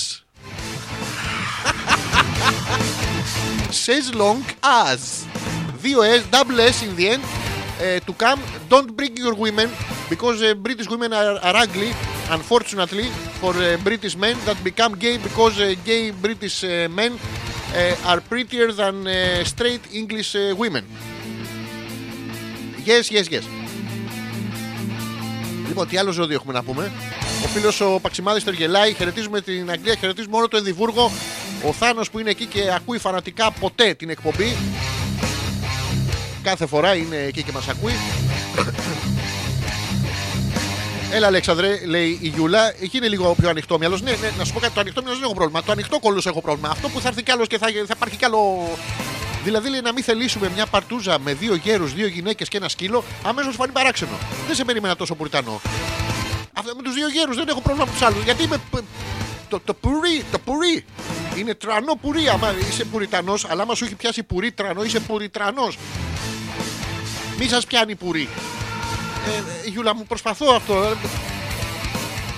[3.86, 4.40] Says long
[4.84, 5.00] as.
[5.82, 7.24] Δύο S, double S in the end.
[7.76, 8.40] Uh, to come,
[8.70, 9.70] don't bring your women
[10.10, 11.92] because uh, British women are, are ugly,
[12.30, 13.08] unfortunately,
[13.42, 18.22] for uh, British men that become gay because uh, gay British uh, men uh, are
[18.22, 20.86] prettier than uh, straight English uh, women.
[22.86, 23.44] Yes, yes, yes.
[25.68, 26.92] Λοιπόν, τι άλλο ζώδιο έχουμε να πούμε.
[27.44, 28.94] Ο φίλο ο Παξιμάδη γελάει.
[28.94, 31.12] Χαιρετίζουμε την Αγγλία, χαιρετίζουμε όλο το Εδιμβούργο.
[31.68, 34.56] Ο Θάνο που είναι εκεί και ακούει φανατικά ποτέ την εκπομπή.
[36.46, 37.94] Κάθε φορά είναι εκεί και μας ακούει.
[41.12, 44.02] Έλα, Αλέξανδρε, λέει η Γιούλα, γίνει λίγο πιο ανοιχτό μυαλός.
[44.02, 45.64] Ναι, ναι, να σου πω κάτι, το ανοιχτό μυαλός δεν έχω πρόβλημα.
[45.64, 46.70] Το ανοιχτό κόλλος έχω πρόβλημα.
[46.70, 48.70] Αυτό που θα έρθει κι άλλος και θα, θα υπάρχει κι άλλο.
[49.44, 53.04] Δηλαδή, λέει να μην θελήσουμε μια παρτούζα με δύο γέρους, δύο γυναίκες και ένα σκύλο,
[53.24, 54.12] αμέσως φανεί παράξενο.
[54.48, 55.62] Δεν σε περίμενα τόσο πουριτανό.
[56.54, 58.24] Αυτό με τους δύο γέρους δεν έχω πρόβλημα με τους άλλους.
[58.24, 58.58] Γιατί είμαι.
[58.72, 58.84] π-
[59.50, 60.86] Το, το πουρί, το πουρί.
[61.38, 62.28] Είναι τρανό πουρί.
[62.28, 65.78] Άμα είσαι πουριτανός, αλλά άμα σου έχει πιάσει πουρί τρανό, είσαι πουριτρανός.
[67.40, 68.30] Μη σας πιάνει πουρί.
[69.28, 70.74] Ε, ε, Γιούλα μου, προσπαθώ αυτό.
[70.74, 70.96] ε.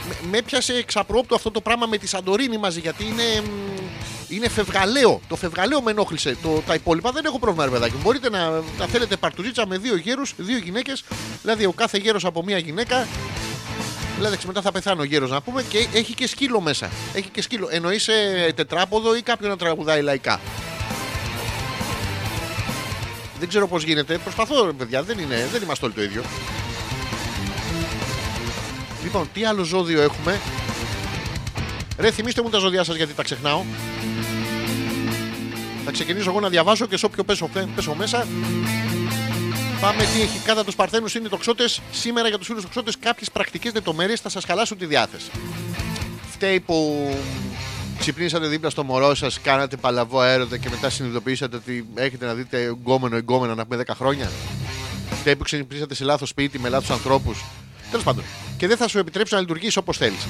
[0.08, 3.24] Με, με έπιασε εξαπρόπτω αυτό το πράγμα με τη Σαντορίνη μαζί γιατί είναι.
[3.44, 3.76] μ,
[4.30, 5.22] Είναι φευγαλαίο.
[5.28, 6.38] Το φευγαλαίο με ενόχλησε.
[6.42, 7.94] Το, τα υπόλοιπα δεν έχω πρόβλημα, ρε παιδάκι.
[7.96, 8.02] μου.
[8.04, 11.04] Μπορείτε να, να θέλετε παρτουζίτσα με δύο γέρους, δύο γυναίκες.
[11.42, 13.08] Δηλαδή ο κάθε γέρος από μία γυναίκα.
[14.16, 16.90] Δηλαδή μετά θα πεθάνω ο γέρος να πούμε και έχει και σκύλο μέσα.
[17.14, 17.68] Έχει και σκύλο.
[17.72, 18.12] Εννοείς σε
[18.56, 20.40] τετράποδο ή κάποιον να τραγουδάει λαϊκά.
[23.40, 24.18] Δεν ξέρω πώς γίνεται.
[24.18, 25.04] Προσπαθώ, ρε παιδιά.
[25.04, 26.24] Δεν, είναι, δεν είμαστε όλοι το ίδιο.
[29.04, 30.40] Λοιπόν, τι άλλο ζώδιο έχουμε;
[31.98, 33.64] Ρε, θυμίστε μου τα ζώδιά σας γιατί τα ξεχνάω.
[35.86, 38.28] Θα ξεκινήσω εγώ να διαβάσω και σε όποιο πέσω, πέσω μέσα.
[39.82, 41.82] Πάμε τι έχει κατά τους Παρθένους είναι οι τοξότες.
[41.92, 45.32] Σήμερα για τους φίλους τοξότες κάποιες πρακτικές λεπτομέρειες θα σας χαλάσουν τη διάθεση.
[46.32, 47.10] Φταίει που
[48.00, 52.62] ξυπνήσατε δίπλα στο μωρό σας, κάνατε παλαβό έρωτα και μετά συνειδητοποιήσατε ότι έχετε να δείτε
[52.62, 54.32] εγκόμενο εγκόμενο να πούμε 10 χρόνια;
[55.20, 57.44] Φταίει που ξυπνήσατε σε λάθος σπίτι με λάθος ανθρώπους.
[57.90, 58.24] Τέλος πάντων.
[58.58, 60.28] Και δεν θα σου επιτρέψει να λειτουργήσει όπως θέλεις.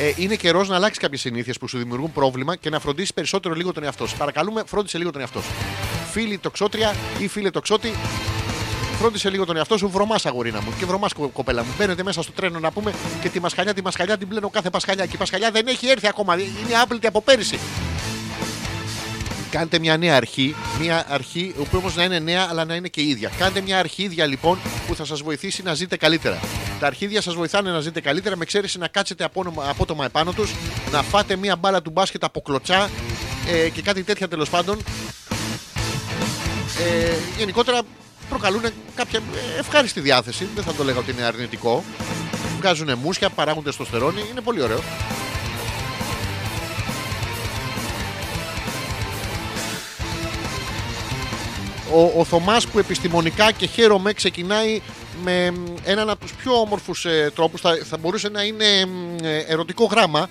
[0.00, 3.54] Ε, είναι καιρός να αλλάξεις κάποιες συνήθειες που σου δημιουργούν πρόβλημα και να φροντίσεις περισσότερο
[3.54, 4.16] λίγο τον εαυτό σου.
[4.16, 5.50] Παρακαλούμε, φρόντισε λίγο τον εαυτό σου.
[6.12, 7.92] Φίλοι τοξότρια ή φίλε τοξότη,
[8.94, 11.70] φρόντισε λίγο τον εαυτό σου, βρωμάς αγορίνα μου και βρωμάς κοπέλα μου.
[11.78, 12.92] Μπαίνετε μέσα στο τρένο να πούμε
[13.22, 15.06] και τη μασχαλιά, τη μασχαλιά την πλένω κάθε πασχαλιά.
[15.06, 16.34] Και η πασχαλιά δεν έχει έρθει ακόμα.
[16.34, 17.58] Είναι άπλητη από πέρυσι.
[19.50, 23.02] Κάντε μια νέα αρχή, μια αρχή που όμως να είναι νέα αλλά να είναι και
[23.02, 23.30] ίδια.
[23.38, 26.40] Κάντε μια αρχίδια λοιπόν που θα σας βοηθήσει να ζείτε καλύτερα.
[26.80, 30.54] Τα αρχίδια σας βοηθάνε να ζείτε καλύτερα με εξαίρεση να κάτσετε απόνομα- απότομα επάνω τους,
[30.92, 32.90] να φάτε μια μπάλα του μπάσκετ από κλωτσά
[33.48, 34.78] ε, και κάτι τέτοια τέλος πάντων.
[36.78, 37.80] Ε, γενικότερα
[38.28, 38.62] προκαλούν
[38.94, 39.20] κάποια
[39.56, 40.48] ε, ευχάριστη διάθεση.
[40.54, 41.84] Δεν θα το λέγα ότι είναι αρνητικό.
[42.58, 44.20] Βγάζουν μουσια, παράγουν τεστοστερόνη.
[44.30, 44.80] Είναι πολύ ωραίο.
[51.92, 54.80] Ο, ο Θωμάς που επιστημονικά και χαίρομαι ξεκινάει
[55.22, 59.24] με μ, έναν από τους πιο όμορφους ε, τρόπους θα, θα μπορούσε να είναι μ,
[59.24, 60.28] ε, ερωτικό γράμμα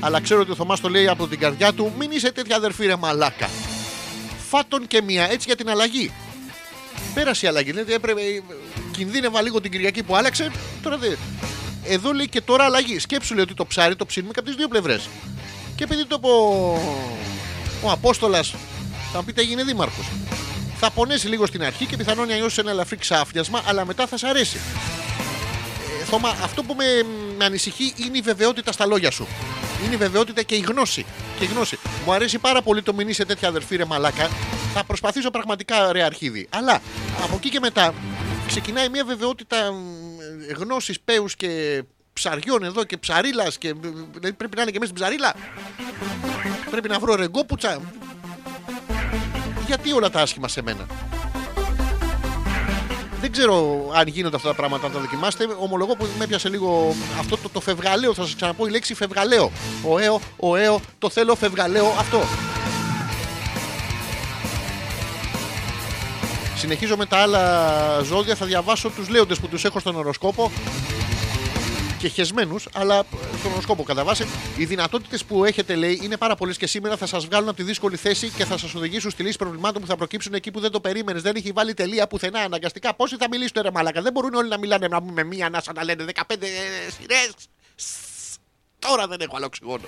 [0.00, 2.86] αλλά ξέρω ότι ο Θωμάς το λέει από την καρδιά του μην είσαι τέτοια αδερφή
[2.86, 3.48] ρε μαλάκα
[4.48, 6.12] φάτον και μία έτσι για την αλλαγή
[7.16, 7.70] πέρασε η αλλαγή.
[7.70, 8.42] Δηλαδή έπρεπε, ε,
[8.90, 10.50] κινδύνευα λίγο την Κυριακή που άλλαξε.
[10.82, 11.18] Τώρα δεν
[11.88, 12.98] εδώ λέει και τώρα αλλαγή.
[12.98, 15.08] Σκέψου λέει ότι το ψάρι το ψήνουμε και από τις δύο πλευρές.
[15.76, 16.30] Και επειδή το πω
[17.82, 18.54] ο Απόστολας
[19.12, 20.06] θα μου πείτε έγινε δήμαρχος.
[20.76, 24.16] Θα πονέσει λίγο στην αρχή και πιθανόν να νιώσει ένα ελαφρύ ξάφνιασμα, αλλά μετά θα
[24.16, 24.58] σ' αρέσει.
[26.06, 26.84] Ε, Θωμά, αυτό που με,
[27.36, 29.26] με ανησυχεί είναι η βεβαιότητα στα λόγια σου.
[29.84, 31.06] Είναι η βεβαιότητα και η γνώση.
[31.38, 31.78] Και η γνώση.
[32.06, 34.28] Μου αρέσει πάρα πολύ το μην είσαι τέτοια αδερφή ρε μαλάκα.
[34.74, 36.48] Θα προσπαθήσω πραγματικά, ρε Αρχίδη.
[36.50, 36.80] Αλλά
[37.22, 37.94] από εκεί και μετά
[38.46, 39.56] ξεκινάει μια βεβαιότητα
[40.56, 43.58] γνώσης πέους και ψαριών εδώ και ψαρίλας.
[43.58, 43.74] Και...
[44.12, 45.34] Δηλαδή πρέπει να είναι και μέσα στην ψαρίλα.
[46.70, 47.80] Πρέπει να βρω ρεγκόπουτσα.
[49.66, 50.86] Γιατί όλα τα άσχημα σε μένα;
[53.20, 55.46] Δεν ξέρω αν γίνονται αυτά τα πράγματα να τα δοκιμάσετε.
[55.58, 58.14] Ομολογώ που με έπιασε λίγο αυτό το, το φευγαλαίο.
[58.14, 59.52] Θα σας ξαναπώ η λέξη φευγαλαίο.
[59.88, 62.22] Ο έω, ο έω, το θέλω φευγαλαίο αυτό.
[66.56, 68.34] Συνεχίζω με τα άλλα ζώδια.
[68.34, 70.50] Θα διαβάσω τους λέοντες που τους έχω στον οροσκόπο
[71.98, 73.04] και χεσμένους, αλλά
[73.38, 74.26] στον οροσκόπο κατά βάση.
[74.56, 77.62] Οι δυνατότητες που έχετε, λέει, είναι πάρα πολλές και σήμερα θα σας βγάλουν από τη
[77.62, 80.70] δύσκολη θέση και θα σας οδηγήσουν στη λύση προβλημάτων που θα προκύψουν εκεί που δεν
[80.70, 81.22] το περίμενες.
[81.22, 82.40] Δεν έχει βάλει τελεία πουθενά.
[82.40, 84.02] Αναγκαστικά πόσοι θα μιλήσουν, ρε Μάλακα.
[84.02, 86.22] Δεν μπορούν όλοι να μιλάνε να με μία ανάσα να λένε 15
[86.98, 87.34] σειρές.
[88.78, 89.84] Τώρα δεν έχω άλλο οξυγόνο.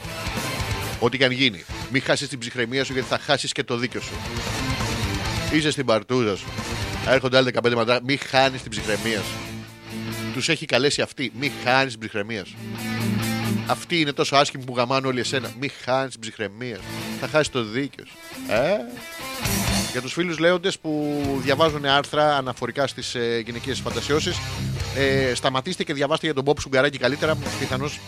[1.00, 4.00] Ό,τι και αν γίνει, μην χάσεις την ψυχραιμία σου γιατί θα χάσεις και το δίκιο
[4.00, 4.14] σου.
[5.52, 6.46] Είσαι στην παρτούζα σου.
[7.08, 8.00] Έρχονται άλλοι 15 μαντά.
[8.04, 9.47] Μην χάνεις την ψυχραιμία σου.
[10.38, 11.32] Τους έχει καλέσει αυτή.
[11.38, 12.56] Μην χάνεις την ψυχραιμίας σου.
[13.66, 15.50] Αυτή είναι τόσο άσχημη που γαμάνε όλοι εσένα.
[15.60, 17.18] Μην χάνεις την ψυχραιμίας σου.
[17.20, 18.16] Θα χάσεις το δίκιο σου.
[18.52, 18.76] Ε;
[19.92, 24.36] Για τους φίλους λέοντες που διαβάζουν άρθρα αναφορικά στις ε, γυναικείες φαντασιώσεις,
[24.96, 27.34] ε, σταματήστε και διαβάστε για τον Μπόπ Σουγκαράκη καλύτερα.
[27.58, 28.00] Πιθανώς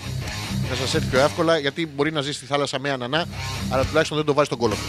[0.68, 3.26] θα σας έρθει πιο εύκολα γιατί μπορεί να ζει στη θάλασσα με ανανά,
[3.70, 4.80] αλλά τουλάχιστον δεν το βάζει στον κόλο του.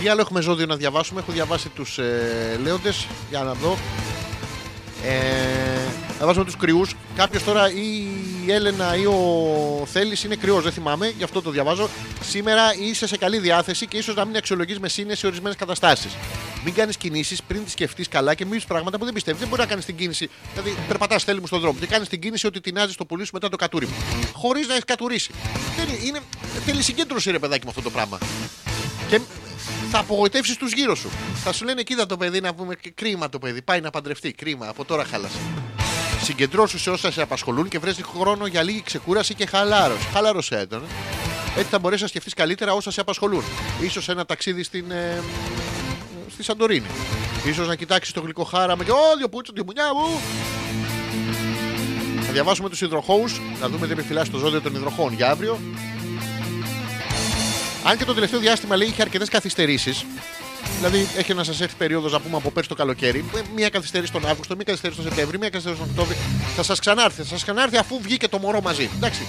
[0.00, 1.20] Τι άλλο έχουμε ζώδιο να διαβάσουμε.
[1.20, 3.06] Έχω διαβάσει τους ε, λέοντες.
[3.30, 3.76] Για να δω.
[5.08, 5.12] Ε,
[6.08, 6.94] να διαβάσουμε τους κρυούς.
[7.16, 8.06] Κάποιος τώρα ή
[8.46, 11.88] η Έλενα ή ο Θέλει είναι κρυός, δεν θυμάμαι, γι' αυτό το διαβάζω.
[12.22, 16.16] Σήμερα είσαι σε καλή διάθεση και ίσως να μην αξιολογείς με σύνεση ορισμένες καταστάσεις.
[16.64, 19.40] Μην κάνεις κινήσεις πριν τις σκεφτείς καλά και μην πει πράγματα που δεν πιστεύεις.
[19.40, 20.30] Δεν μπορεί να κάνεις την κίνηση.
[20.52, 23.30] Δηλαδή, περπατάς θέλει μου στον δρόμο και κάνεις την κίνηση ότι τεινάζεις το πουλί σου
[23.32, 23.92] μετά το κατούριμα.
[24.32, 25.30] Χωρίς να έχεις κατουρίσει.
[25.76, 26.20] Δεν είναι, είναι,
[26.64, 28.18] θέλει συγκέντρωση, ρε παιδάκι, με αυτό το πράγμα.
[29.08, 29.20] Και
[29.90, 31.10] θα απογοητεύσεις τους γύρω σου.
[31.34, 33.62] Θα σου λένε, κοίτα το παιδί να πούμε κρίμα το παιδί.
[33.62, 34.32] Πάει να παντρευτεί.
[34.32, 35.38] Κρίμα, από τώρα χάλασε.
[36.22, 40.06] Συγκεντρώσου σε όσα σε απασχολούν και βρες χρόνο για λίγη ξεκούραση και χαλάρωση.
[40.12, 40.86] Χαλάρωσε έντονα.
[41.56, 43.42] Έτσι θα μπορέσεις να σκεφτείς καλύτερα όσα σε απασχολούν.
[43.80, 45.22] Ίσως ένα ταξίδι στην, ε,
[46.30, 46.86] στη Σαντορίνη.
[47.46, 50.20] Ίσως να κοιτάξεις το γλυκό χάραμα και Ω, δύο πούτσο, τη μουνιά μου.
[52.26, 55.58] Θα διαβάσουμε τους υδροχώους, να δούμε τι επιφυλάσσει το ζώδιο των υδροχώων για αύριο.
[57.88, 60.04] Αν και το τελευταίο διάστημα λέει είχε αρκετές καθυστερήσεις.
[60.76, 63.24] Δηλαδή έχει να σα έρθει περίοδος να πούμε από πέρσι το καλοκαίρι.
[63.36, 66.18] ε, Μία καθυστέρηση τον Αύγουστο, μία καθυστέρηση τον Σεπτέμβριο, μία καθυστέρηση τον Οκτώβριο.
[66.56, 68.90] Θα σας ξανάρθει, θα σας ξανάρθει αφού βγήκε το μωρό μαζί.
[68.96, 69.26] Εντάξει.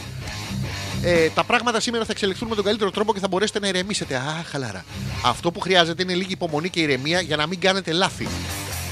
[1.03, 4.15] Ε, τα πράγματα σήμερα θα εξελιχθούν με τον καλύτερο τρόπο και θα μπορέσετε να ηρεμήσετε.
[4.15, 4.85] Α, χαλαρά.
[5.23, 8.27] Αυτό που χρειάζεται είναι λίγη υπομονή και ηρεμία για να μην κάνετε λάθη.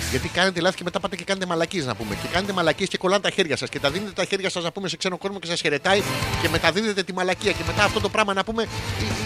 [0.10, 2.16] Γιατί κάνετε λάθη και μετά πάτε και κάνετε μαλακίε να πούμε.
[2.16, 3.70] Και κάνετε μαλακίε και κολλάνε τα χέρια σας.
[3.70, 6.02] Και τα δίνετε τα χέρια σας να πούμε σε ξένο κόσμο και σας χαιρετάει
[6.42, 7.52] και μεταδίδετε τη μαλακία.
[7.52, 8.68] Και μετά αυτό το πράγμα να πούμε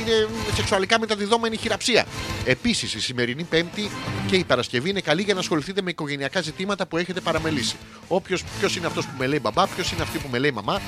[0.02, 2.06] είναι σεξουαλικά μεταδιδόμενη χειραψία.
[2.46, 3.90] Επίσης η σημερινή Πέμπτη
[4.28, 7.76] και η Παρασκευή είναι καλή για να ασχοληθείτε με οικογενειακά ζητήματα που έχετε παραμελήσει.
[8.08, 10.82] Όποιος ποιος είναι αυτός που με λέει μπαμπά, ποιος είναι αυτή που με λέει μαμά,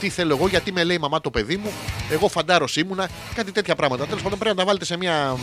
[0.00, 1.72] τι θέλω εγώ, γιατί με λέει μαμά το παιδί μου,
[2.10, 4.06] εγώ φαντάρος ήμουνα, κάτι τέτοια πράγματα.
[4.06, 5.36] Τέλος πάντων πρέπει να τα βάλετε σε μια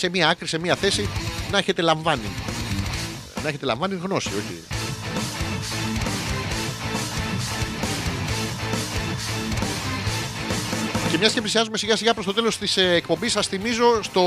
[0.00, 1.08] σε μία άκρη, σε μία θέση,
[1.50, 2.28] να έχετε λαμβάνει.
[3.42, 4.62] Να έχετε λαμβάνει γνώση, όχι.
[11.10, 14.22] Και μιας και πλησιάζουμε σιγά σιγά προς το τέλος της ε, εκπομπής, σας θυμίζω στο...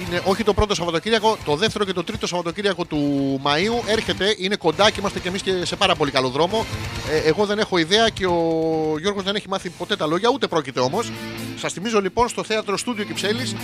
[0.00, 3.00] Είναι όχι το πρώτο Σαββατοκύριακο, το δεύτερο και το τρίτο Σαββατοκύριακο του
[3.44, 6.66] Μαΐου έρχεται, είναι κοντά και είμαστε και εμείς και σε πάρα πολύ καλό δρόμο.
[7.10, 8.40] Ε, εγώ δεν έχω ιδέα και ο
[9.00, 11.12] Γιώργος δεν έχει μάθει ποτέ τα λόγια, ούτε πρόκειται όμως.
[11.56, 13.54] Σας θυμίζω λοιπόν στο θέατρο Στούντιο Κυψέλης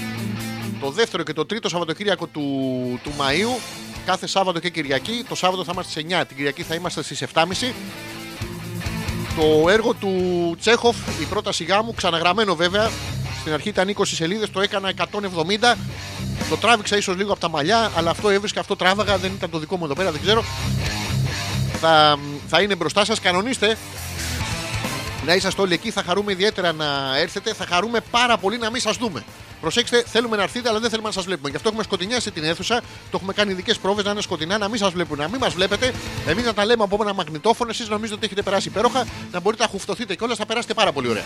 [0.82, 2.42] το δεύτερο και το τρίτο Σαββατοκύριακο του,
[3.02, 3.60] του Μαΐου
[4.06, 5.24] κάθε Σάββατο και Κυριακή.
[5.28, 7.44] Το Σάββατο θα είμαστε στις 9, την Κυριακή θα είμαστε στις 7.30.
[9.36, 10.12] Το έργο του
[10.60, 12.90] Τσέχοφ, η πρόταση γάμου, ξαναγραμμένο βέβαια.
[13.40, 15.76] Στην αρχή ήταν 20 σελίδες, το έκανα 170.
[16.50, 19.58] Το τράβηξα ίσως λίγο από τα μαλλιά, αλλά αυτό έβρισκα, αυτό τράβαγα, δεν ήταν το
[19.58, 20.44] δικό μου εδώ πέρα, δεν ξέρω.
[21.80, 23.76] Θα, θα είναι μπροστά σας, κανονίστε.
[25.26, 27.54] Να είσαστε όλοι εκεί, θα χαρούμε ιδιαίτερα να έρθετε.
[27.54, 29.24] Θα χαρούμε πάρα πολύ να μην σας δούμε.
[29.60, 31.48] Προσέξτε, θέλουμε να έρθετε, αλλά δεν θέλουμε να σας βλέπουμε.
[31.50, 32.80] Γι' αυτό έχουμε σκοτεινιάσει την αίθουσα.
[32.80, 35.54] Το έχουμε κάνει ειδικές πρόβες να είναι σκοτεινά, να μην σας βλέπουν, να μην μας
[35.54, 35.92] βλέπετε.
[36.26, 39.62] Εμείς να τα λέμε από ένα μαγνητόφωνο, εσείς νομίζετε ότι έχετε περάσει υπέροχα, να μπορείτε
[39.62, 41.24] να χουφτωθείτε κιόλας, θα περάσετε πάρα πολύ ωραία.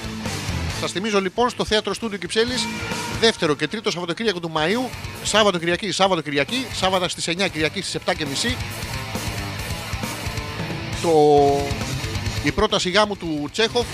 [0.81, 2.66] Σας θυμίζω λοιπόν στο θέατρο Στούντιο Κυψέλης,
[3.20, 4.90] δεύτερο και τρίτο Σαββατοκύριακο του Μαΐου,
[5.23, 8.12] Σάββατο Κυριακή, Σάββατο Κυριακή, Σάββατα στις 9, Κυριακή στις 7.30.
[11.03, 11.11] Το...
[12.44, 13.86] Η πρόταση γάμου του Τσέχοφ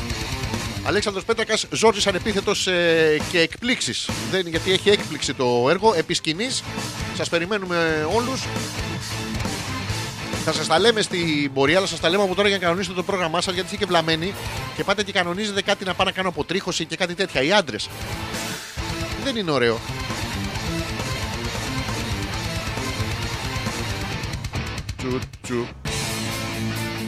[0.85, 4.09] Αλέξανδρος Πέτρακας, Ζόρζης ανεπίθετος ε, και εκπλήξεις.
[4.31, 6.63] Δεν, γιατί έχει έκπληξη το έργο, επί σκηνής.
[7.17, 8.43] Σας περιμένουμε όλους.
[10.45, 12.95] Θα σας τα λέμε στην πορεία, αλλά σας τα λέμε από τώρα για να κανονίσετε
[12.95, 14.35] το πρόγραμμά σας γιατί είστε και βλαμμένοι
[14.77, 17.43] και πάτε και κανονίζετε κάτι να πάω να κάνω αποτρίχωση και κάτι τέτοια.
[17.43, 17.89] Οι άντρες.
[19.25, 19.79] Δεν είναι ωραίο.
[24.97, 25.67] Τσου, τσου.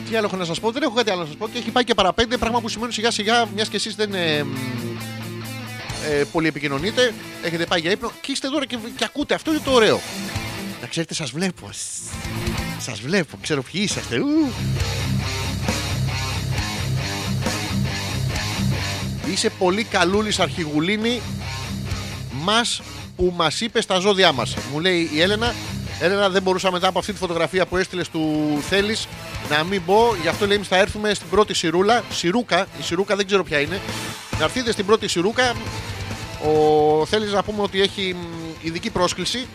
[0.09, 1.71] Τι άλλο έχω να σας πω, δεν έχω κάτι άλλο να σας πω και έχει
[1.71, 2.37] πάει και παραπέντε.
[2.37, 4.55] Πράγμα που σημαίνει σιγά σιγά, μιας και εσείς δεν ε, μ,
[6.11, 9.35] ε, πολύ επικοινωνείτε, έχετε πάει για ύπνο και είστε τώρα και, και ακούτε.
[9.35, 10.01] Αυτό είναι το ωραίο.
[10.81, 11.71] Να ξέρετε, σας βλέπω.
[12.85, 14.19] Σας βλέπω, ξέρω ποιοι είσαστε.
[14.19, 14.53] Ου.
[19.33, 21.21] Είσαι πολύ καλούλης αρχηγουλίνη
[22.31, 22.83] μας
[23.17, 24.57] που μας είπες στα ζώδιά μας.
[24.73, 25.55] Μου λέει η Έλενα.
[26.01, 29.09] Έλενα δεν μπορούσα μετά από αυτή τη φωτογραφία που έστειλες του Θέλεις
[29.51, 30.15] να μην πω.
[30.23, 32.05] Γι' αυτό λέει εμείς θα έρθουμε στην πρώτη Σιρούλα.
[32.11, 33.81] Σιρούκα, η Σιρούκα δεν ξέρω ποια είναι.
[34.39, 35.55] Να έρθετε στην πρώτη Σιρούκα.
[36.45, 39.47] Ο Θέλεις να πούμε ότι έχει μ, ειδική πρόσκληση.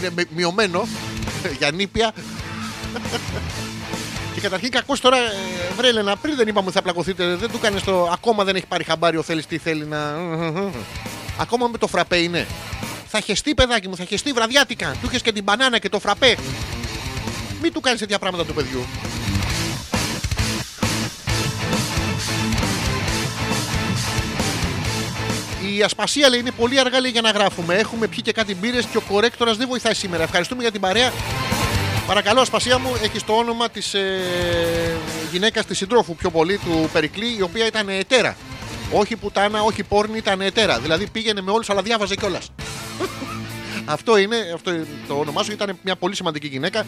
[0.00, 0.88] Είναι με- μειωμένο
[1.58, 2.12] για νήπια.
[4.34, 5.22] Και καταρχήν κακό τώρα, ε,
[5.76, 8.08] βρε Έλενα, πριν δεν είπαμε ότι θα πλακωθείτε, δεν του κάνεις το.
[8.12, 9.98] Ακόμα δεν έχει πάρει χαμπάρι ο θέλεις τι θέλει να.
[11.44, 12.46] Ακόμα με το φραπέ είναι.
[13.08, 14.94] Θα χεστεί, παιδάκι μου, θα χεστεί βραδιάτικα.
[15.02, 16.36] Του είχε και την μπανάνα και το φραπέ.
[17.62, 18.84] Μην του κάνεις τέτοια πράγματα του παιδιού.
[25.76, 27.74] Η ασπασία λέει είναι πολύ αργά λέει, για να γράφουμε.
[27.74, 30.22] Έχουμε πιει και κάτι μπύρες και ο κορέκτορας δεν βοηθάει σήμερα.
[30.22, 31.12] Ευχαριστούμε για την παρέα.
[32.06, 34.20] Παρακαλώ, Ασπασία μου, έχεις το όνομα της ε,
[35.32, 38.36] γυναίκας της συντρόφου πιο πολύ του Περικλή, η οποία ήταν ετέρα.
[38.92, 40.78] Όχι πουτάνα, όχι πόρνη, ήταν ετέρα.
[40.78, 42.50] Δηλαδή πήγαινε με όλους, αλλά διάβαζε κιόλας.
[43.94, 45.52] αυτό είναι, αυτό είναι το όνομά σου.
[45.52, 46.86] Ήταν μια πολύ σημαντική γυναίκα.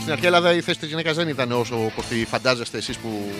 [0.00, 3.30] Στην αρχαία Ελλάδα η θέση της γυναίκας δεν ήταν όσο όπως τη φαντάζεστε εσείς που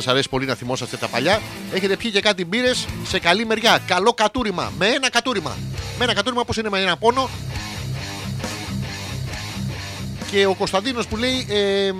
[0.00, 1.40] σας αρέσει πολύ να θυμόσαστε τα παλιά.
[1.72, 3.78] Έχετε πιει και κάτι μπύρες σε καλή μεριά.
[3.86, 4.72] Καλό κατούριμα.
[4.78, 5.56] Με ένα κατούριμα.
[5.98, 7.28] Με ένα κατούριμα πώ είναι με ένα πόνο.
[10.30, 11.98] Και ο Κωνσταντίνος που λέει ε, μ,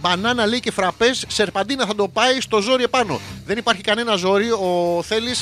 [0.00, 3.20] μπανάνα λέει και φραπές, σερπαντίνα θα το πάει στο ζόρι επάνω.
[3.46, 4.50] Δεν υπάρχει κανένα ζόρι.
[4.50, 5.34] Ο Θέλει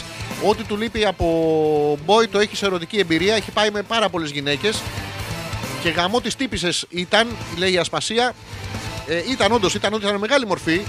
[0.48, 3.34] ό,τι του λείπει από boy το έχει σε ερωτική εμπειρία.
[3.34, 4.82] Έχει πάει με πάρα πολλές γυναίκες.
[5.82, 8.34] Και γαμό τη τύπησες ήταν, λέει η Ασπασία.
[9.06, 10.80] Ε, ήταν όντως, ήταν όντω, ήταν μεγάλη μορφή.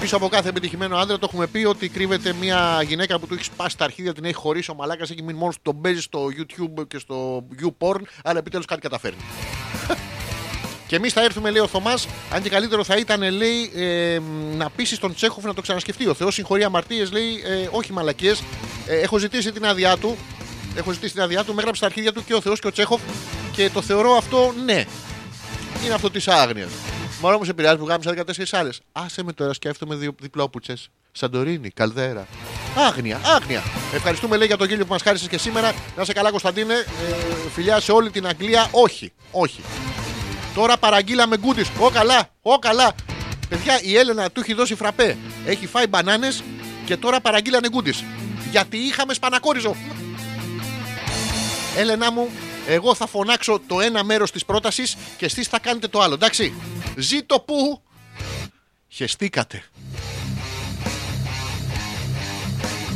[0.00, 3.44] Πίσω από κάθε επιτυχημένο άντρα το έχουμε πει ότι κρύβεται μια γυναίκα που του έχει
[3.44, 6.88] σπάσει τα αρχίδια, την έχει χωρίσει ο μαλάκας, έχει μείνει μόνος τον παίζει στο YouTube
[6.88, 9.18] και στο YouPorn, αλλά επιτέλους κάτι καταφέρνει.
[10.86, 14.20] Και εμείς θα έρθουμε, λέει ο Θωμάς, αν και καλύτερο θα ήταν, λέει, ε,
[14.56, 16.08] να πείσει τον Τσέχοφ να το ξανασκεφτεί.
[16.08, 18.42] Ο Θεός συγχωρεί αμαρτίες, λέει, ε, όχι μαλακίες.
[18.86, 20.16] έχω ζητήσει την άδειά του.
[20.76, 22.72] Έχω ζητήσει την άδειά του, με έγραψε τα αρχίδια του και ο Θεός και ο
[22.72, 23.00] Τσέχοφ
[23.52, 24.84] και το θεωρώ αυτό ναι.
[25.84, 26.70] Είναι αυτό της άγνοιας.
[27.20, 28.80] Μωρό μου σε πειράζει που γάμισα 14 άλλες.
[28.92, 30.88] Άσε με τώρα, σκέφτομαι δι- διπλόπουτσες.
[31.12, 32.26] Σαντορίνη, Καλδέρα.
[32.76, 33.62] Άγνοια, άγνοια.
[33.94, 35.72] Ευχαριστούμε λέει για το γέλιο που μας χάρισες και σήμερα.
[35.96, 36.74] Να σε καλά, Κωνσταντίνε.
[36.74, 36.84] Ε,
[37.54, 38.68] φιλιά σε όλη την Αγγλία.
[38.70, 39.60] Όχι, όχι.
[40.54, 41.68] Τώρα παραγγείλαμε γκούτις.
[41.80, 42.92] Ω καλά, ω καλά.
[43.48, 45.16] Παιδιά, η Έλενα του έχει δώσει φραπέ.
[45.46, 46.42] Έχει φάει μπανάνες
[46.84, 48.04] και τώρα παραγγείλανε γκούτις.
[48.50, 49.76] Γιατί είχαμε σπανακόριζο.
[51.76, 52.30] Έλενα μου,
[52.66, 56.14] εγώ θα φωνάξω το ένα μέρος της πρότασης και εσείς θα κάνετε το άλλο.
[56.14, 56.52] Εντάξει.
[56.96, 57.82] Ζήτω που.
[58.88, 59.62] Χεστήκατε.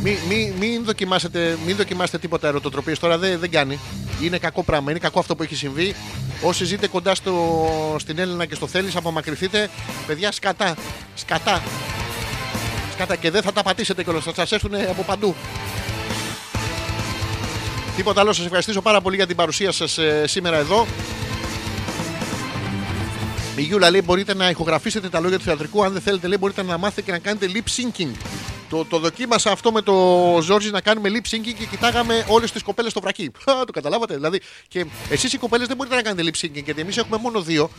[0.03, 3.79] Μην μη, μην δοκιμάσετε, μην δοκιμάσετε τίποτα ερωτοτροπίες τώρα δεν, δεν κάνει.
[4.23, 5.95] Είναι κακό πράγμα, είναι κακό αυτό που έχει συμβεί.
[6.43, 9.71] Όσοι ζείτε κοντά στο, στην Έλληνα και στο θέλεις απομακρυνθείτε,
[10.07, 10.77] παιδιά σκατά,
[11.15, 11.63] σκατά.
[12.93, 15.35] Σκατά και δεν θα τα πατήσετε κιόλας, θα σας έρθουν από παντού.
[17.97, 20.87] Τίποτα άλλο, σας ευχαριστήσω πάρα πολύ για την παρουσία σας ε, σήμερα εδώ.
[23.57, 25.85] Η Γιούλα λέει: Μπορείτε να ηχογραφήσετε τα λόγια του θεατρικού.
[25.85, 27.59] Αν δεν θέλετε, λέει: Μπορείτε να μάθετε και να κάνετε lip
[28.01, 28.09] syncing.
[28.69, 29.93] Το, το δοκίμασα αυτό με το
[30.43, 33.25] Ζόρζι να κάνουμε lip syncing και κοιτάγαμε όλες τις κοπέλες στο βρακί.
[33.25, 34.15] Α, το καταλάβατε.
[34.15, 37.41] Δηλαδή, και εσείς οι κοπέλες δεν μπορείτε να κάνετε lip syncing γιατί εμείς έχουμε μόνο
[37.43, 37.71] δύο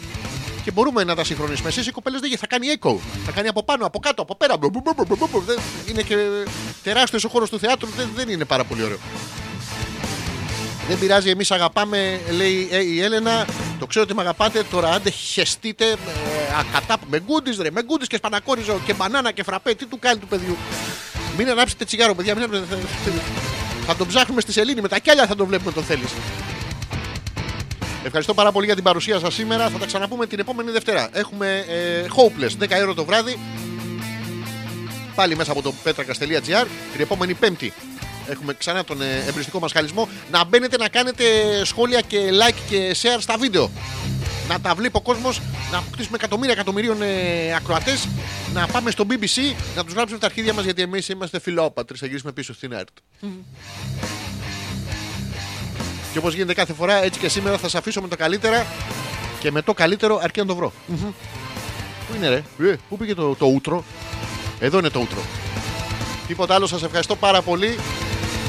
[0.64, 1.70] και μπορούμε να τα συγχρονίσουμε.
[1.70, 2.96] Εσείς οι κοπέλες δεν θα κάνει echo.
[3.26, 4.58] Θα κάνει από πάνω, από κάτω, από πέρα.
[4.58, 5.40] Μπου, μπου, μπου, μπου, μπου, μπου.
[5.40, 5.60] Δεν-
[5.90, 6.16] Είναι και
[6.84, 7.90] τεράστιος ο χώρος του θεάτρου.
[7.98, 8.98] Δεν, δεν είναι πάρα πολύ ωραίο.
[10.88, 13.46] Δεν πειράζει, εμείς αγαπάμε, λέει ε, η Έλενα.
[13.80, 14.64] Το ξέρω ότι με αγαπάτε.
[14.72, 15.96] Τώρα άντε χεστείτε ε,
[16.60, 19.74] ακατά, με γκούντις ρε, με γκούντις και σπανακόριζο και μπανάνα και φραπέ.
[19.74, 20.58] Τι του κάνει του παιδιού.
[21.38, 22.36] Μην ανάψετε τσιγάρο, παιδιά.
[22.36, 22.44] Μην...
[22.44, 22.78] ανάψετε-
[23.88, 24.82] Θα τον ψάχνουμε στη σελήνη.
[24.82, 26.10] Με τα κιάλια θα τον βλέπουμε τον θέλεις.
[28.04, 29.70] Ευχαριστώ πάρα πολύ για την παρουσία σας σήμερα.
[29.70, 31.10] Θα τα ξαναπούμε την επόμενη Δευτέρα.
[31.14, 33.40] Έχουμε ε, Hopeless 10 ευρώ το βράδυ.
[35.16, 37.74] Πάλι μέσα από το petrakas.gr την επόμενη Πέμπτη.
[38.30, 40.10] Έχουμε ξανά τον ε, εμπριστικό μας χαλισμό.
[40.32, 41.24] Να μπαίνετε να κάνετε
[41.64, 43.72] σχόλια και like και share στα βίντεο.
[44.48, 45.42] Να τα βλέπει ο κόσμος,
[45.72, 48.08] να αποκτήσουμε εκατομμύρια εκατομμυρίων ε, ακροατές,
[48.54, 52.00] να πάμε στο BBC, να τους γράψουμε τα αρχίδια μας γιατί εμείς είμαστε φιλόπατρες.
[52.00, 52.88] Θα γυρίσουμε πίσω στην ΕΡΤ.
[56.12, 58.66] Και όπως γίνεται κάθε φορά, έτσι και σήμερα θα σα αφήσω με τα καλύτερα
[59.40, 60.74] και με το καλύτερο αρκεί να το βρω.
[62.08, 63.84] Πού είναι ρε, ε, πού πήγε το, το ούτρο;
[64.60, 65.20] Εδώ είναι το ούτρο.
[66.28, 67.78] Τίποτα άλλο, σας ευχαριστώ πάρα πολύ.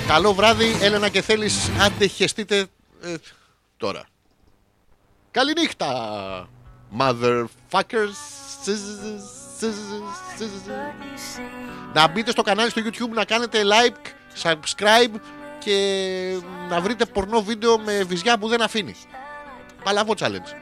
[0.06, 1.70] Καλό βράδυ, Έλενα και θέλεις.
[1.80, 2.66] Αντεχεστείτε
[3.02, 3.14] ε,
[3.76, 4.06] τώρα.
[5.30, 6.48] Καληνύχτα,
[6.98, 8.16] motherfuckers.
[11.94, 14.06] Να μπείτε στο κανάλι στο YouTube, να κάνετε like,
[14.42, 15.20] subscribe
[15.58, 16.38] και
[16.68, 18.94] να βρείτε πορνό βίντεο με βυζιά που δεν αφήνει.
[19.84, 20.52] Παλαβό challenge.